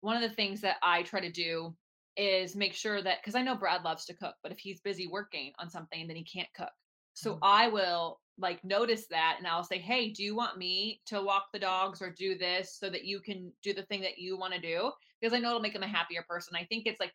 one 0.00 0.16
of 0.20 0.28
the 0.28 0.34
things 0.34 0.60
that 0.62 0.76
I 0.82 1.02
try 1.04 1.20
to 1.20 1.30
do 1.30 1.74
is 2.16 2.56
make 2.56 2.74
sure 2.74 3.00
that 3.00 3.18
because 3.22 3.36
I 3.36 3.42
know 3.42 3.54
Brad 3.54 3.84
loves 3.84 4.04
to 4.06 4.14
cook, 4.14 4.34
but 4.42 4.52
if 4.52 4.58
he's 4.58 4.80
busy 4.80 5.06
working 5.06 5.52
on 5.58 5.70
something, 5.70 6.06
then 6.06 6.16
he 6.16 6.24
can't 6.24 6.52
cook. 6.54 6.72
So 7.14 7.32
mm-hmm. 7.32 7.44
I 7.44 7.68
will 7.68 8.20
like 8.38 8.64
notice 8.64 9.06
that 9.08 9.36
and 9.38 9.46
I'll 9.46 9.64
say, 9.64 9.78
Hey, 9.78 10.10
do 10.10 10.22
you 10.22 10.34
want 10.34 10.58
me 10.58 11.00
to 11.06 11.22
walk 11.22 11.46
the 11.52 11.58
dogs 11.58 12.00
or 12.00 12.10
do 12.10 12.36
this 12.36 12.76
so 12.78 12.88
that 12.90 13.04
you 13.04 13.20
can 13.20 13.52
do 13.62 13.72
the 13.72 13.82
thing 13.82 14.00
that 14.02 14.18
you 14.18 14.38
want 14.38 14.54
to 14.54 14.60
do? 14.60 14.90
Because 15.20 15.34
I 15.34 15.38
know 15.38 15.50
it'll 15.50 15.60
make 15.60 15.74
them 15.74 15.82
a 15.82 15.88
happier 15.88 16.24
person. 16.28 16.56
I 16.56 16.64
think 16.64 16.86
it's 16.86 17.00
like 17.00 17.12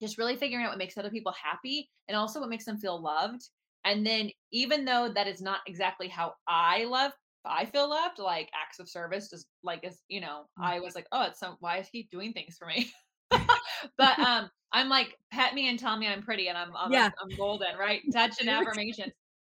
just 0.00 0.18
really 0.18 0.36
figuring 0.36 0.64
out 0.64 0.70
what 0.70 0.78
makes 0.78 0.96
other 0.96 1.10
people 1.10 1.32
happy 1.32 1.88
and 2.08 2.16
also 2.16 2.40
what 2.40 2.48
makes 2.48 2.64
them 2.64 2.78
feel 2.78 3.00
loved. 3.00 3.48
And 3.84 4.04
then, 4.04 4.30
even 4.50 4.84
though 4.84 5.08
that 5.14 5.28
is 5.28 5.40
not 5.40 5.60
exactly 5.66 6.08
how 6.08 6.34
I 6.48 6.84
love, 6.84 7.12
I 7.44 7.66
feel 7.66 7.88
loved, 7.88 8.18
like 8.18 8.50
acts 8.60 8.80
of 8.80 8.88
service, 8.88 9.30
just 9.30 9.46
like 9.62 9.84
as 9.84 10.00
you 10.08 10.20
know, 10.20 10.46
mm. 10.58 10.64
I 10.64 10.80
was 10.80 10.94
like, 10.94 11.06
oh, 11.12 11.22
it's 11.22 11.38
some 11.38 11.56
why 11.60 11.78
is 11.78 11.88
he 11.90 12.08
doing 12.10 12.32
things 12.32 12.56
for 12.58 12.66
me? 12.66 12.90
but 13.98 14.18
um, 14.18 14.50
I'm 14.72 14.88
like, 14.88 15.16
pet 15.32 15.54
me 15.54 15.68
and 15.68 15.78
tell 15.78 15.96
me 15.96 16.06
I'm 16.06 16.22
pretty 16.22 16.48
and 16.48 16.58
I'm 16.58 16.74
I'm, 16.76 16.92
yeah. 16.92 17.10
I'm 17.22 17.36
golden, 17.36 17.76
right? 17.78 18.02
Touch 18.12 18.34
and 18.40 18.48
affirmations. 18.48 19.12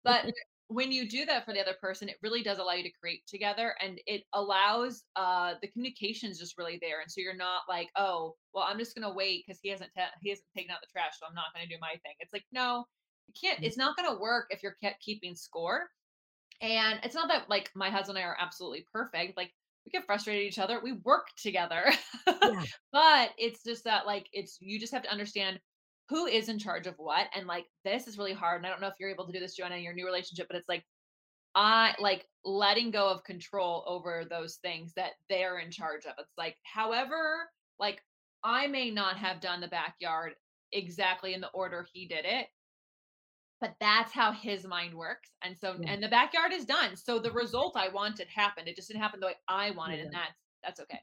But 0.04 0.26
when 0.70 0.92
you 0.92 1.08
do 1.08 1.26
that 1.26 1.46
for 1.46 1.54
the 1.54 1.62
other 1.62 1.76
person, 1.82 2.10
it 2.10 2.18
really 2.22 2.44
does 2.44 2.58
allow 2.58 2.74
you 2.74 2.84
to 2.84 2.92
create 3.00 3.26
together 3.26 3.74
and 3.82 4.00
it 4.06 4.24
allows 4.34 5.04
uh 5.16 5.54
the 5.62 5.68
communication 5.70 6.30
is 6.30 6.40
just 6.40 6.58
really 6.58 6.78
there. 6.82 7.02
And 7.02 7.10
so 7.10 7.22
you're 7.22 7.36
not 7.36 7.62
like, 7.70 7.90
oh, 7.96 8.36
well, 8.54 8.66
I'm 8.68 8.78
just 8.78 8.96
gonna 8.96 9.14
wait 9.14 9.44
because 9.46 9.60
he 9.62 9.70
hasn't 9.70 9.92
ta- 9.98 10.12
he 10.22 10.30
hasn't 10.30 10.48
taken 10.56 10.72
out 10.72 10.80
the 10.82 10.92
trash, 10.92 11.14
so 11.20 11.26
I'm 11.28 11.36
not 11.36 11.54
gonna 11.54 11.68
do 11.68 11.78
my 11.80 11.92
thing. 12.04 12.16
It's 12.20 12.34
like, 12.34 12.46
no, 12.52 12.86
you 13.28 13.34
can't, 13.42 13.64
it's 13.64 13.78
not 13.78 13.96
gonna 13.96 14.20
work 14.20 14.48
if 14.50 14.62
you're 14.64 14.78
kept 14.84 15.02
keeping 15.02 15.36
score. 15.36 15.90
And 16.62 17.00
it's 17.04 17.16
not 17.16 17.28
that 17.30 17.50
like 17.50 17.70
my 17.76 17.90
husband 17.90 18.18
and 18.18 18.26
I 18.26 18.30
are 18.30 18.38
absolutely 18.40 18.86
perfect. 18.92 19.38
Like 19.38 19.54
we 19.88 19.98
get 20.00 20.06
frustrated 20.06 20.44
at 20.44 20.48
each 20.48 20.60
other. 20.60 20.80
We 20.84 20.94
work 21.04 21.28
together. 21.38 21.86
Yeah. 22.28 22.64
but 22.92 23.30
it's 23.38 23.64
just 23.64 23.86
that 23.86 24.06
like 24.06 24.28
it's 24.34 24.58
you 24.60 24.80
just 24.80 24.94
have 24.94 25.04
to 25.04 25.12
understand 25.12 25.60
who 26.10 26.26
is 26.26 26.50
in 26.50 26.60
charge 26.60 26.88
of 26.88 26.96
what 26.98 27.28
and 27.36 27.48
like 27.48 27.66
this 27.84 28.08
is 28.08 28.18
really 28.18 28.34
hard 28.34 28.58
and 28.58 28.66
i 28.66 28.70
don't 28.70 28.82
know 28.82 28.88
if 28.88 28.94
you're 29.00 29.10
able 29.10 29.26
to 29.26 29.34
do 29.34 29.40
this 29.40 29.56
joanna 29.56 29.76
in 29.76 29.84
your 29.84 29.94
new 29.94 30.06
relationship 30.06 30.48
but 30.48 30.58
it's 30.58 30.70
like 30.70 30.84
i 31.56 31.94
like 32.00 32.26
letting 32.46 32.92
go 32.92 33.10
of 33.10 33.24
control 33.24 33.84
over 33.88 34.24
those 34.30 34.56
things 34.62 34.94
that 34.96 35.12
they're 35.30 35.60
in 35.60 35.72
charge 35.72 36.06
of 36.06 36.14
it's 36.18 36.38
like 36.38 36.56
however 36.64 37.50
like 37.80 38.02
i 38.44 38.68
may 38.68 38.90
not 38.90 39.18
have 39.18 39.42
done 39.42 39.60
the 39.60 39.68
backyard 39.68 40.34
exactly 40.72 41.34
in 41.34 41.42
the 41.42 41.50
order 41.50 41.86
he 41.94 42.08
did 42.08 42.26
it 42.26 42.48
but 43.60 43.76
that's 43.80 44.14
how 44.14 44.32
his 44.32 44.66
mind 44.66 44.94
works 44.94 45.30
and 45.44 45.58
so 45.58 45.76
yeah. 45.80 45.92
and 45.92 46.04
the 46.04 46.08
backyard 46.08 46.52
is 46.54 46.66
done 46.66 46.96
so 46.96 47.20
the 47.20 47.32
result 47.32 47.76
i 47.76 47.90
wanted 47.90 48.28
happened 48.28 48.68
it 48.68 48.76
just 48.76 48.88
didn't 48.88 49.02
happen 49.02 49.20
the 49.20 49.28
way 49.28 49.36
i 49.48 49.72
wanted 49.72 49.98
yeah. 49.98 50.06
and 50.06 50.14
that's 50.14 50.44
that's 50.64 50.80
okay 50.80 51.00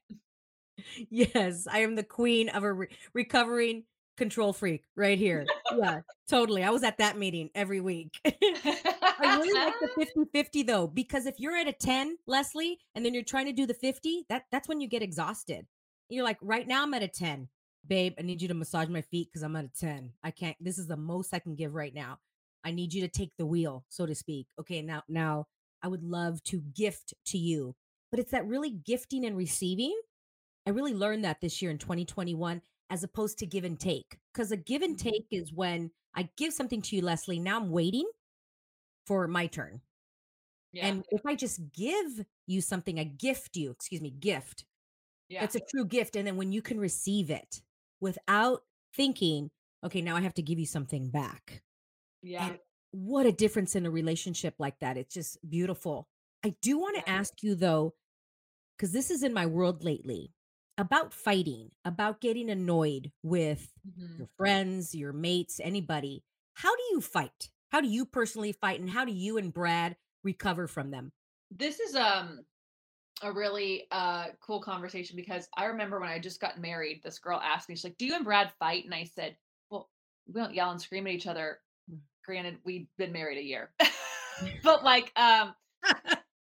yes 1.11 1.66
i 1.70 1.80
am 1.80 1.94
the 1.94 2.02
queen 2.02 2.49
of 2.50 2.62
a 2.62 2.73
re- 2.73 2.88
recovering 3.12 3.84
control 4.16 4.52
freak 4.52 4.84
right 4.96 5.18
here. 5.18 5.46
Yeah, 5.76 6.00
totally. 6.28 6.62
I 6.62 6.70
was 6.70 6.82
at 6.82 6.99
that 6.99 7.18
meeting 7.18 7.50
every 7.54 7.80
week. 7.80 8.18
I 8.25 9.37
really 9.37 9.52
like 9.52 9.75
the 9.80 9.88
50 9.96 10.30
50 10.32 10.62
though, 10.62 10.87
because 10.87 11.26
if 11.26 11.38
you're 11.38 11.56
at 11.56 11.68
a 11.68 11.73
10, 11.73 12.16
Lesley, 12.26 12.78
and 12.94 13.04
then 13.04 13.14
you're 13.14 13.25
trying 13.25 13.46
to 13.46 13.52
do 13.52 13.66
the 13.66 13.75
50, 13.75 14.26
that 14.28 14.44
that's 14.50 14.68
when 14.68 14.80
you 14.80 14.88
get 14.88 15.02
exhausted. 15.02 15.66
You're 16.08 16.25
like, 16.25 16.38
right 16.42 16.66
now 16.66 16.82
I'm 16.82 16.94
at 16.94 17.02
a 17.02 17.08
10. 17.08 17.49
Babe, 17.87 18.14
I 18.18 18.23
need 18.23 18.40
you 18.40 18.49
to 18.49 18.54
massage 18.54 18.88
my 18.88 19.02
feet 19.02 19.28
because 19.30 19.42
I'm 19.42 19.56
at 19.56 19.64
a 19.64 19.80
10. 19.80 20.12
I 20.23 20.30
can't, 20.30 20.56
this 20.61 20.78
is 20.78 20.87
the 20.87 20.96
most 20.96 21.34
I 21.34 21.38
can 21.38 21.54
give 21.54 21.75
right 21.75 21.94
now. 21.94 22.18
I 22.64 22.71
need 22.71 22.94
you 22.94 23.02
to 23.02 23.09
take 23.09 23.33
the 23.37 23.47
wheel, 23.47 23.85
so 23.88 24.06
to 24.06 24.14
speak. 24.14 24.47
Okay, 24.59 24.83
now, 24.83 25.02
now 25.09 25.47
I 25.83 25.88
would 25.88 26.02
love 26.02 26.42
to 26.44 26.62
gift 26.75 27.14
to 27.26 27.38
you. 27.38 27.75
But 28.11 28.21
it's 28.21 28.30
that 28.30 28.47
really 28.47 28.71
gifting 28.71 29.25
and 29.25 29.37
receiving. 29.37 29.99
I 30.66 30.71
really 30.71 30.94
learned 30.94 31.25
that 31.25 31.40
this 31.40 31.61
year 31.61 31.71
in 31.71 31.78
2021 31.78 32.62
as 32.90 33.02
opposed 33.02 33.38
to 33.38 33.47
give 33.47 33.64
and 33.64 33.78
take. 33.78 34.18
Because 34.33 34.50
a 34.52 34.56
give 34.56 34.83
and 34.83 34.97
mm-hmm. 34.97 35.09
take 35.09 35.26
is 35.30 35.52
when 35.52 35.90
I 36.14 36.28
give 36.37 36.52
something 36.52 36.80
to 36.83 36.97
you, 36.97 37.02
Lesley. 37.02 37.38
Now 37.38 37.56
I'm 37.59 37.71
waiting 37.71 38.09
for 39.06 39.26
my 39.26 39.47
turn. 39.47 39.80
Yeah. 40.73 40.87
And 40.87 41.04
if 41.11 41.25
I 41.25 41.35
just 41.35 41.61
give 41.73 42.25
you 42.47 42.61
something, 42.61 42.99
I 42.99 43.04
gift 43.04 43.56
you, 43.56 43.71
excuse 43.71 44.00
me, 44.00 44.11
gift. 44.11 44.64
Yeah. 45.28 45.44
It's 45.44 45.54
a 45.54 45.61
true 45.61 45.85
gift. 45.85 46.16
And 46.16 46.26
then 46.26 46.37
when 46.37 46.52
you 46.52 46.62
can 46.62 46.78
receive 46.78 47.30
it 47.30 47.62
without 48.00 48.62
thinking, 48.94 49.50
okay, 49.85 50.00
now 50.00 50.16
I 50.16 50.21
have 50.21 50.35
to 50.35 50.42
give 50.42 50.59
you 50.59 50.66
something 50.66 51.11
back. 51.11 51.62
Yeah. 52.25 52.47
And 52.47 52.59
what 52.90 53.26
a 53.26 53.33
difference 53.33 53.76
in 53.76 53.87
a 53.87 53.90
relationship 53.90 54.54
like 54.59 54.78
that. 54.81 54.97
It's 54.97 55.14
just 55.14 55.38
beautiful. 55.49 56.09
I 56.45 56.54
do 56.62 56.78
want 56.78 56.97
to 56.97 57.02
yeah. 57.07 57.19
ask 57.19 57.43
you 57.43 57.54
though, 57.54 57.95
because 58.76 58.93
this 58.93 59.11
is 59.11 59.23
in 59.23 59.33
my 59.33 59.47
world 59.47 59.85
lately 59.85 60.33
about 60.78 61.12
fighting, 61.12 61.71
about 61.85 62.21
getting 62.21 62.50
annoyed 62.50 63.12
with 63.23 63.71
mm-hmm. 63.87 64.19
your 64.19 64.28
friends, 64.37 64.95
your 64.95 65.12
mates, 65.12 65.61
anybody. 65.62 66.25
How 66.54 66.75
do 66.75 66.83
you 66.90 67.00
fight? 67.00 67.50
How 67.71 67.81
do 67.81 67.88
you 67.88 68.04
personally 68.04 68.52
fight? 68.52 68.81
And 68.81 68.90
how 68.90 69.04
do 69.04 69.12
you 69.12 69.38
and 69.38 69.52
Brad 69.52 69.97
recover 70.23 70.66
from 70.66 70.90
them? 70.90 71.12
This 71.50 71.81
is 71.81 71.95
um 71.95 72.40
a 73.23 73.33
really 73.33 73.85
uh 73.90 74.26
cool 74.40 74.61
conversation 74.61 75.16
because 75.16 75.49
I 75.57 75.66
remember 75.66 76.00
when 76.00 76.09
I 76.09 76.19
just 76.19 76.40
got 76.40 76.61
married, 76.61 77.02
this 77.02 77.19
girl 77.19 77.40
asked 77.40 77.69
me, 77.69 77.75
she's 77.75 77.85
like, 77.85 77.99
Do 77.99 78.07
you 78.07 78.14
and 78.14 78.25
Brad 78.25 78.52
fight? 78.59 78.85
And 78.85 78.95
I 78.95 79.04
said, 79.04 79.37
Well, 79.71 79.88
we 80.26 80.40
don't 80.40 80.54
yell 80.54 80.71
and 80.71 80.81
scream 80.81 81.07
at 81.07 81.12
each 81.12 81.26
other. 81.26 81.59
Granted, 82.25 82.59
we've 82.64 82.87
been 82.99 83.12
married 83.12 83.38
a 83.38 83.45
year. 83.45 83.71
but 84.62 84.83
like 84.85 85.12
um 85.16 85.54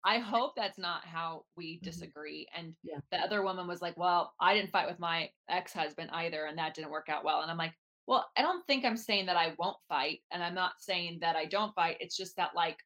I 0.04 0.18
hope 0.18 0.52
that's 0.56 0.78
not 0.78 1.04
how 1.04 1.44
we 1.56 1.78
Mhm. 1.78 1.82
disagree. 1.82 2.46
And 2.56 2.76
Yeah. 2.84 3.00
the 3.10 3.18
other 3.18 3.42
woman 3.42 3.66
was 3.66 3.82
like, 3.82 3.96
Well, 3.96 4.34
I 4.40 4.54
didn't 4.54 4.70
fight 4.70 4.88
with 4.88 5.00
my 5.00 5.30
ex 5.48 5.72
husband 5.72 6.10
either, 6.12 6.44
and 6.46 6.56
that 6.58 6.74
didn't 6.74 6.90
work 6.92 7.08
out 7.08 7.24
well. 7.24 7.40
And 7.42 7.50
I'm 7.50 7.56
like, 7.56 7.74
Well, 8.06 8.30
I 8.36 8.42
don't 8.42 8.64
think 8.68 8.84
I'm 8.84 8.96
saying 8.96 9.26
that 9.26 9.36
I 9.36 9.54
won't 9.58 9.76
fight. 9.88 10.20
And 10.30 10.42
I'm 10.44 10.54
not 10.54 10.74
saying 10.80 11.18
that 11.22 11.34
I 11.34 11.44
don't 11.46 11.74
fight. 11.74 11.96
It's 11.98 12.16
just 12.16 12.36
that, 12.36 12.54
like, 12.54 12.78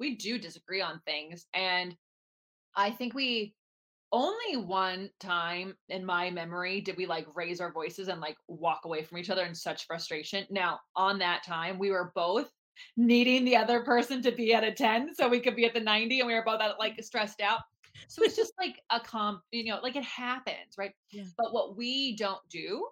we 0.00 0.16
do 0.16 0.38
disagree 0.38 0.80
on 0.80 1.00
things. 1.04 1.46
And 1.52 1.94
I 2.74 2.90
think 2.90 3.12
we 3.14 3.54
only 4.14 4.56
one 4.56 5.10
time 5.18 5.74
in 5.88 6.06
my 6.06 6.30
memory 6.30 6.80
did 6.80 6.96
we 6.96 7.04
like 7.04 7.26
raise 7.34 7.60
our 7.60 7.72
voices 7.72 8.06
and 8.06 8.20
like 8.20 8.36
walk 8.46 8.82
away 8.84 9.02
from 9.02 9.18
each 9.18 9.28
other 9.28 9.44
in 9.44 9.54
such 9.56 9.88
frustration. 9.88 10.46
Now, 10.50 10.78
on 10.94 11.18
that 11.18 11.42
time, 11.42 11.80
we 11.80 11.90
were 11.90 12.12
both 12.14 12.48
needing 12.96 13.44
the 13.44 13.56
other 13.56 13.80
person 13.80 14.22
to 14.22 14.30
be 14.30 14.54
at 14.54 14.62
a 14.62 14.70
10 14.70 15.14
so 15.16 15.28
we 15.28 15.40
could 15.40 15.56
be 15.56 15.64
at 15.64 15.74
the 15.74 15.80
90 15.80 16.20
and 16.20 16.28
we 16.28 16.34
were 16.34 16.44
both 16.44 16.60
at, 16.60 16.78
like 16.78 17.02
stressed 17.02 17.40
out. 17.40 17.58
So 18.06 18.22
it's 18.22 18.36
just 18.36 18.52
like 18.56 18.80
a 18.90 19.00
comp, 19.00 19.40
you 19.50 19.64
know, 19.64 19.80
like 19.82 19.96
it 19.96 20.04
happens, 20.04 20.78
right? 20.78 20.92
Yeah. 21.10 21.24
But 21.36 21.52
what 21.52 21.76
we 21.76 22.14
don't 22.14 22.40
do, 22.48 22.86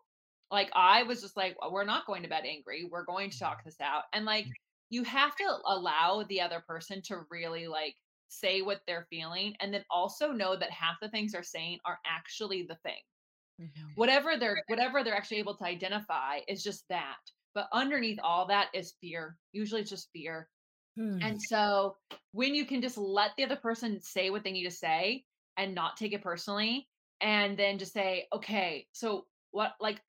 like 0.51 0.71
I 0.75 1.05
was 1.05 1.21
just 1.21 1.37
like, 1.37 1.57
"Well, 1.61 1.73
we're 1.73 1.85
not 1.85 2.05
going 2.05 2.25
to 2.25 2.29
bed 2.29 2.45
angry. 2.45 2.89
We're 2.91 3.05
going 3.05 3.31
to 3.31 3.39
talk 3.39 3.65
this 3.65 3.81
out. 3.81 4.05
And 4.13 4.25
like 4.25 4.47
you 4.91 5.05
have 5.05 5.37
to 5.37 5.45
allow 5.67 6.25
the 6.29 6.41
other 6.41 6.65
person 6.67 7.01
to 7.03 7.21
really 7.31 7.69
like 7.69 7.95
say 8.33 8.63
what 8.63 8.81
they're 8.87 9.07
feeling 9.11 9.55
and 9.61 9.73
then 9.73 9.85
also 9.91 10.33
know 10.33 10.57
that 10.57 10.71
half 10.71 10.97
the 11.01 11.09
things 11.09 11.33
they're 11.33 11.43
saying 11.43 11.79
are 11.85 11.99
actually 12.07 12.63
the 12.63 12.77
thing. 12.77 13.01
Whatever 13.95 14.37
they're 14.37 14.63
whatever 14.67 15.05
they're 15.05 15.15
actually 15.15 15.39
able 15.39 15.57
to 15.57 15.65
identify 15.65 16.41
is 16.49 16.65
just 16.65 16.85
that 16.89 17.19
but 17.55 17.69
underneath 17.73 18.19
all 18.25 18.47
that 18.47 18.69
is 18.75 18.95
fear 19.01 19.37
usually 19.53 19.83
it's 19.83 19.91
just 19.91 20.09
fear. 20.13 20.49
Hmm. 20.97 21.19
and 21.23 21.41
so 21.41 21.97
when 22.33 22.55
you 22.55 22.67
can 22.67 22.83
just 22.83 22.99
let 22.99 23.31
the 23.37 23.45
other 23.45 23.57
person 23.57 24.01
say 24.03 24.31
what 24.31 24.45
they 24.45 24.53
need 24.53 24.65
to 24.65 24.71
say 24.71 25.25
and 25.57 25.75
not 25.75 25.97
take 25.97 26.13
it 26.13 26.23
personally 26.23 26.89
and 27.21 27.57
then 27.57 27.79
just 27.79 27.93
say 27.93 28.27
okay 28.33 28.87
so 28.93 29.25
what 29.53 29.73
like 29.81 30.01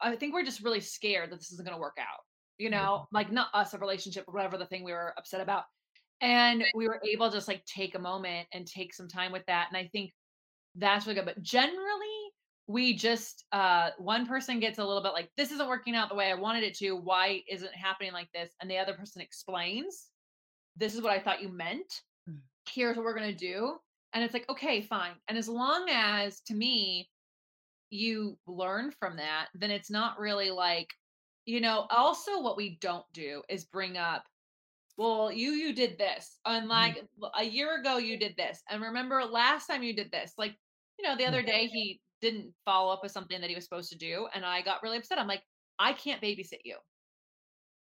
i 0.00 0.14
think 0.16 0.32
we're 0.32 0.44
just 0.44 0.62
really 0.62 0.80
scared 0.80 1.30
that 1.30 1.38
this 1.38 1.52
isn't 1.52 1.66
going 1.66 1.76
to 1.76 1.80
work 1.80 1.98
out 1.98 2.20
you 2.58 2.70
know? 2.70 3.08
Like 3.12 3.32
not 3.32 3.48
us 3.54 3.74
a 3.74 3.78
relationship 3.78 4.24
whatever 4.26 4.56
the 4.56 4.66
thing 4.66 4.84
we 4.84 4.92
were 4.92 5.14
upset 5.18 5.40
about 5.40 5.64
and 6.22 6.64
we 6.74 6.88
were 6.88 7.00
able 7.04 7.28
to 7.28 7.36
just 7.36 7.48
like 7.48 7.64
take 7.66 7.94
a 7.94 7.98
moment 7.98 8.46
and 8.52 8.66
take 8.66 8.94
some 8.94 9.08
time 9.08 9.32
with 9.32 9.44
that 9.46 9.66
and 9.68 9.76
i 9.76 9.88
think 9.92 10.12
that's 10.76 11.06
really 11.06 11.16
good 11.16 11.26
but 11.26 11.42
generally 11.42 12.30
we 12.68 12.94
just 12.94 13.44
uh 13.52 13.90
one 13.98 14.26
person 14.26 14.60
gets 14.60 14.78
a 14.78 14.84
little 14.84 15.02
bit 15.02 15.12
like 15.12 15.28
this 15.36 15.50
isn't 15.50 15.68
working 15.68 15.94
out 15.94 16.08
the 16.08 16.14
way 16.14 16.30
i 16.30 16.34
wanted 16.34 16.62
it 16.62 16.74
to 16.74 16.92
why 16.92 17.42
isn't 17.50 17.68
it 17.68 17.76
happening 17.76 18.12
like 18.12 18.30
this 18.32 18.50
and 18.60 18.70
the 18.70 18.78
other 18.78 18.94
person 18.94 19.20
explains 19.20 20.08
this 20.76 20.94
is 20.94 21.02
what 21.02 21.12
i 21.12 21.20
thought 21.20 21.42
you 21.42 21.48
meant 21.50 22.02
Mm. 22.30 22.38
here's 22.68 22.96
what 22.96 23.04
we're 23.04 23.16
going 23.16 23.32
to 23.32 23.36
do 23.36 23.76
and 24.12 24.22
it's 24.22 24.32
like 24.32 24.48
okay 24.48 24.80
fine 24.80 25.14
and 25.26 25.36
as 25.36 25.48
long 25.48 25.88
as 25.90 26.40
to 26.42 26.54
me 26.54 27.08
you 27.90 28.38
learn 28.46 28.92
from 28.92 29.16
that 29.16 29.48
then 29.54 29.72
it's 29.72 29.90
not 29.90 30.20
really 30.20 30.50
like 30.50 30.88
you 31.46 31.60
know 31.60 31.86
also 31.90 32.40
what 32.40 32.56
we 32.56 32.78
don't 32.80 33.04
do 33.12 33.42
is 33.48 33.64
bring 33.64 33.96
up 33.96 34.22
well 34.96 35.30
you 35.32 35.50
you 35.52 35.74
did 35.74 35.98
this 35.98 36.38
mm. 36.46 36.58
and 36.58 36.68
like 36.68 37.02
"Well, 37.18 37.32
a 37.38 37.44
year 37.44 37.80
ago 37.80 37.98
you 37.98 38.18
did 38.18 38.36
this 38.36 38.62
and 38.70 38.82
remember 38.82 39.22
last 39.24 39.66
time 39.66 39.82
you 39.82 39.94
did 39.94 40.10
this 40.10 40.34
like 40.38 40.54
you 40.98 41.08
know 41.08 41.16
the 41.16 41.24
mm. 41.24 41.28
other 41.28 41.42
day 41.42 41.66
he 41.66 42.00
didn't 42.20 42.52
follow 42.64 42.92
up 42.92 43.00
with 43.02 43.12
something 43.12 43.40
that 43.40 43.50
he 43.50 43.56
was 43.56 43.64
supposed 43.64 43.90
to 43.90 43.98
do 43.98 44.28
and 44.34 44.44
i 44.44 44.62
got 44.62 44.82
really 44.82 44.98
upset 44.98 45.18
i'm 45.18 45.26
like 45.26 45.42
i 45.78 45.92
can't 45.92 46.22
babysit 46.22 46.60
you. 46.64 46.76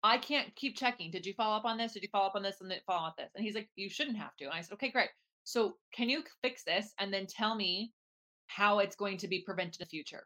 I 0.06 0.18
can't 0.18 0.54
keep 0.54 0.76
checking 0.76 1.10
did 1.10 1.24
you 1.24 1.32
follow 1.32 1.56
up 1.56 1.64
on 1.64 1.78
this 1.78 1.94
did 1.94 2.02
you 2.02 2.10
follow 2.12 2.26
up 2.26 2.36
on 2.36 2.42
this 2.42 2.60
and 2.60 2.70
then 2.70 2.78
follow 2.86 3.08
up 3.08 3.16
this? 3.16 3.30
And 3.34 3.42
he's 3.42 3.54
like 3.54 3.70
you 3.74 3.88
shouldn't 3.88 4.18
have 4.18 4.36
to. 4.36 4.44
And 4.44 4.52
i 4.52 4.60
said 4.60 4.74
okay 4.74 4.90
great. 4.90 5.08
So 5.44 5.76
can 5.94 6.08
you 6.10 6.22
fix 6.42 6.62
this 6.64 6.92
and 6.98 7.12
then 7.12 7.26
tell 7.26 7.54
me 7.54 7.92
how 8.46 8.78
it's 8.78 8.96
going 8.96 9.18
to 9.18 9.28
be 9.28 9.42
prevented 9.44 9.80
in 9.80 9.84
the 9.84 9.88
future? 9.88 10.24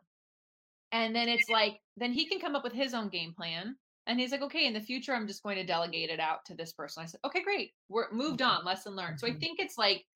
And 0.92 1.14
then 1.14 1.29
it's 1.29 1.49
like, 1.51 1.81
then 1.97 2.12
he 2.12 2.27
can 2.27 2.40
come 2.40 2.57
up 2.57 2.64
with 2.64 2.73
his 2.73 2.95
own 2.95 3.09
game 3.09 3.35
plan. 3.37 3.77
And 4.09 4.18
he's 4.18 4.33
like, 4.33 4.42
okay, 4.42 4.66
in 4.66 4.75
the 4.75 4.81
future, 4.81 5.14
I'm 5.14 5.29
just 5.29 5.44
going 5.44 5.57
to 5.57 5.64
delegate 5.66 6.11
it 6.11 6.21
out 6.21 6.44
to 6.47 6.57
this 6.57 6.73
person. 6.73 7.05
I 7.05 7.07
said, 7.07 7.21
okay, 7.25 7.42
great. 7.44 7.75
We're 7.88 8.11
moved 8.12 8.42
on, 8.42 8.64
lesson 8.64 8.97
learned. 8.97 9.21
So 9.21 9.29
I 9.29 9.33
Mhm. 9.33 9.40
think 9.40 9.61
it's 9.61 9.79
like, 9.79 10.07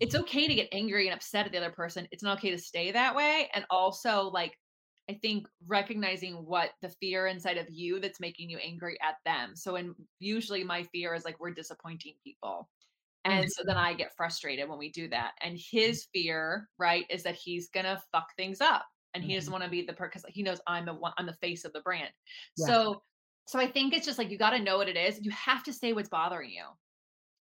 it's 0.00 0.14
okay 0.14 0.48
to 0.48 0.54
get 0.54 0.68
angry 0.72 1.06
and 1.08 1.14
upset 1.14 1.46
at 1.46 1.52
the 1.52 1.58
other 1.58 1.72
person. 1.72 2.08
It's 2.12 2.22
not 2.22 2.38
okay 2.38 2.50
to 2.50 2.58
stay 2.58 2.92
that 2.92 3.14
way. 3.14 3.50
And 3.54 3.64
also, 3.70 4.24
like, 4.24 4.58
I 5.08 5.14
think 5.14 5.46
recognizing 5.66 6.46
what 6.46 6.72
the 6.82 6.90
fear 7.00 7.26
inside 7.26 7.58
of 7.58 7.68
you 7.70 8.00
that's 8.00 8.20
making 8.20 8.50
you 8.50 8.58
angry 8.58 8.98
at 9.02 9.16
them. 9.24 9.56
So, 9.56 9.76
and 9.76 9.94
usually 10.20 10.64
my 10.64 10.84
fear 10.84 11.14
is 11.14 11.24
like, 11.24 11.40
we're 11.40 11.52
disappointing 11.54 12.14
people. 12.24 12.70
And 13.24 13.50
so 13.50 13.62
then 13.66 13.76
I 13.76 13.94
get 13.94 14.16
frustrated 14.16 14.68
when 14.68 14.78
we 14.78 14.90
do 14.92 15.08
that. 15.08 15.34
And 15.42 15.58
his 15.58 16.06
fear, 16.12 16.68
right, 16.78 17.06
is 17.10 17.22
that 17.24 17.36
he's 17.36 17.70
gonna 17.70 18.02
fuck 18.12 18.28
things 18.36 18.60
up, 18.60 18.86
and 19.14 19.24
he 19.24 19.34
doesn't 19.34 19.50
Mhm. 19.50 19.52
want 19.52 19.64
to 19.64 19.70
be 19.70 19.82
the 19.82 19.92
person 19.92 20.22
because 20.24 20.34
he 20.34 20.42
knows 20.42 20.60
I'm 20.66 20.86
the 20.86 20.94
one, 20.94 21.12
I'm 21.18 21.26
the 21.26 21.34
face 21.34 21.64
of 21.64 21.72
the 21.72 21.82
brand. 21.82 22.12
Yeah. 22.56 22.72
So, 22.72 23.02
so 23.46 23.58
I 23.58 23.66
think 23.66 23.94
it's 23.94 24.06
just 24.06 24.18
like 24.18 24.30
you 24.30 24.38
got 24.38 24.50
to 24.50 24.62
know 24.62 24.76
what 24.78 24.88
it 24.88 24.96
is. 24.96 25.18
You 25.22 25.30
have 25.30 25.62
to 25.64 25.72
say 25.72 25.92
what's 25.92 26.08
bothering 26.08 26.50
you. 26.50 26.64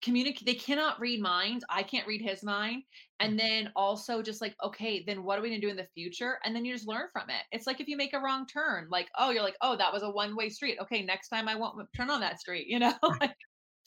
Communicate. 0.03 0.47
They 0.47 0.55
cannot 0.55 0.99
read 0.99 1.21
minds. 1.21 1.65
I 1.69 1.83
can't 1.83 2.07
read 2.07 2.23
his 2.23 2.43
mind. 2.43 2.85
And 3.21 3.39
then 3.39 3.71
also 3.77 4.23
just 4.23 4.41
like, 4.41 4.57
okay, 4.65 5.05
then 5.07 5.25
what 5.25 5.39
are 5.39 5.43
we 5.43 5.51
gonna 5.51 5.61
do 5.61 5.69
in 5.69 5.77
the 5.77 5.87
future? 5.95 6.39
And 6.45 6.57
then 6.57 6.65
you 6.65 6.73
just 6.75 6.89
learn 6.89 7.09
from 7.13 7.29
it. 7.29 7.43
It's 7.53 7.67
like 7.67 7.81
if 7.81 7.89
you 7.89 7.99
make 7.99 8.15
a 8.15 8.19
wrong 8.21 8.47
turn, 8.47 8.89
like, 8.91 9.09
oh, 9.19 9.31
you're 9.31 9.43
like, 9.43 9.59
oh, 9.61 9.77
that 9.77 9.93
was 9.93 10.03
a 10.03 10.11
one 10.11 10.35
way 10.37 10.49
street. 10.49 10.79
Okay, 10.81 11.03
next 11.03 11.29
time 11.29 11.49
I 11.49 11.55
won't 11.55 11.77
turn 11.95 12.09
on 12.11 12.21
that 12.21 12.41
street. 12.41 12.67
You 12.67 12.79
know. 12.79 12.95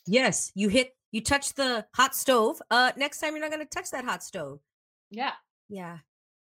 Yes, 0.06 0.52
you 0.54 0.68
hit, 0.70 0.92
you 1.12 1.22
touch 1.22 1.54
the 1.54 1.86
hot 1.96 2.16
stove. 2.16 2.62
Uh, 2.70 2.92
next 2.98 3.20
time 3.20 3.32
you're 3.32 3.42
not 3.42 3.52
going 3.52 3.66
to 3.66 3.70
touch 3.70 3.90
that 3.92 4.06
hot 4.06 4.24
stove. 4.24 4.60
yeah. 5.10 5.32
Yeah. 5.70 6.00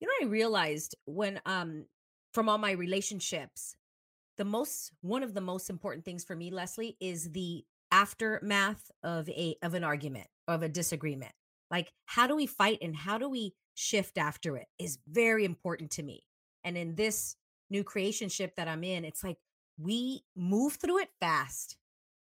You 0.01 0.09
know, 0.09 0.27
I 0.27 0.29
realized 0.29 0.97
when, 1.07 1.41
um, 1.47 1.87
from 2.35 2.49
all 2.49 2.59
my 2.59 2.73
relationships, 2.73 3.77
the 4.37 4.45
most, 4.45 4.93
one 5.01 5.23
of 5.23 5.35
the 5.35 5.41
most 5.41 5.71
important 5.71 6.05
things 6.05 6.25
for 6.25 6.37
me, 6.37 6.51
Lesley, 6.51 6.97
is 7.01 7.31
the 7.33 7.65
aftermath 7.93 8.91
of 9.03 9.29
a, 9.29 9.57
of 9.63 9.75
an 9.75 9.85
argument, 9.85 10.27
of 10.49 10.63
a 10.63 10.69
disagreement. 10.69 11.33
Like, 11.71 11.93
how 12.05 12.27
do 12.27 12.37
we 12.37 12.47
fight 12.47 12.79
and 12.83 12.97
how 12.97 13.19
do 13.19 13.29
we 13.29 13.55
shift 13.75 14.19
after 14.19 14.57
it 14.57 14.67
is 14.79 14.99
very 15.09 15.45
important 15.45 15.91
to 15.93 16.03
me. 16.03 16.25
And 16.65 16.77
in 16.77 16.95
this 16.95 17.37
new 17.71 17.85
creationship 17.85 18.55
that 18.57 18.69
I'm 18.69 18.83
in, 18.85 19.05
it's 19.05 19.23
like 19.23 19.37
we 19.79 20.25
move 20.35 20.75
through 20.75 21.01
it 21.01 21.11
fast 21.21 21.77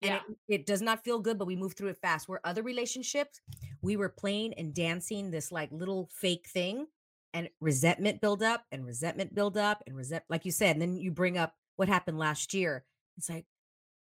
and 0.02 0.12
Yeah. 0.12 0.22
it, 0.48 0.62
it 0.62 0.66
does 0.66 0.82
not 0.82 1.04
feel 1.04 1.20
good 1.20 1.38
but 1.38 1.46
we 1.48 1.56
move 1.56 1.74
through 1.74 1.90
it 1.90 1.98
fast 2.02 2.30
where 2.30 2.40
other 2.44 2.64
relationships 2.64 3.42
we 3.82 3.96
were 3.98 4.10
playing 4.10 4.54
and 4.56 4.74
dancing 4.74 5.32
this 5.32 5.52
like 5.52 5.72
little 5.72 6.10
fake 6.14 6.48
thing 6.48 6.86
and 7.34 7.50
resentment 7.60 8.22
build 8.22 8.44
up 8.44 8.64
and 8.72 8.86
resentment 8.86 9.34
build 9.34 9.58
up 9.58 9.82
and 9.88 9.96
resent 9.96 10.24
like 10.30 10.46
you 10.46 10.52
said 10.52 10.76
and 10.76 10.82
then 10.82 10.98
you 10.98 11.12
bring 11.12 11.38
up 11.38 11.56
what 11.82 11.90
happened 11.90 12.20
last 12.20 12.54
year. 12.54 12.86
It's 13.18 13.30
like 13.30 13.46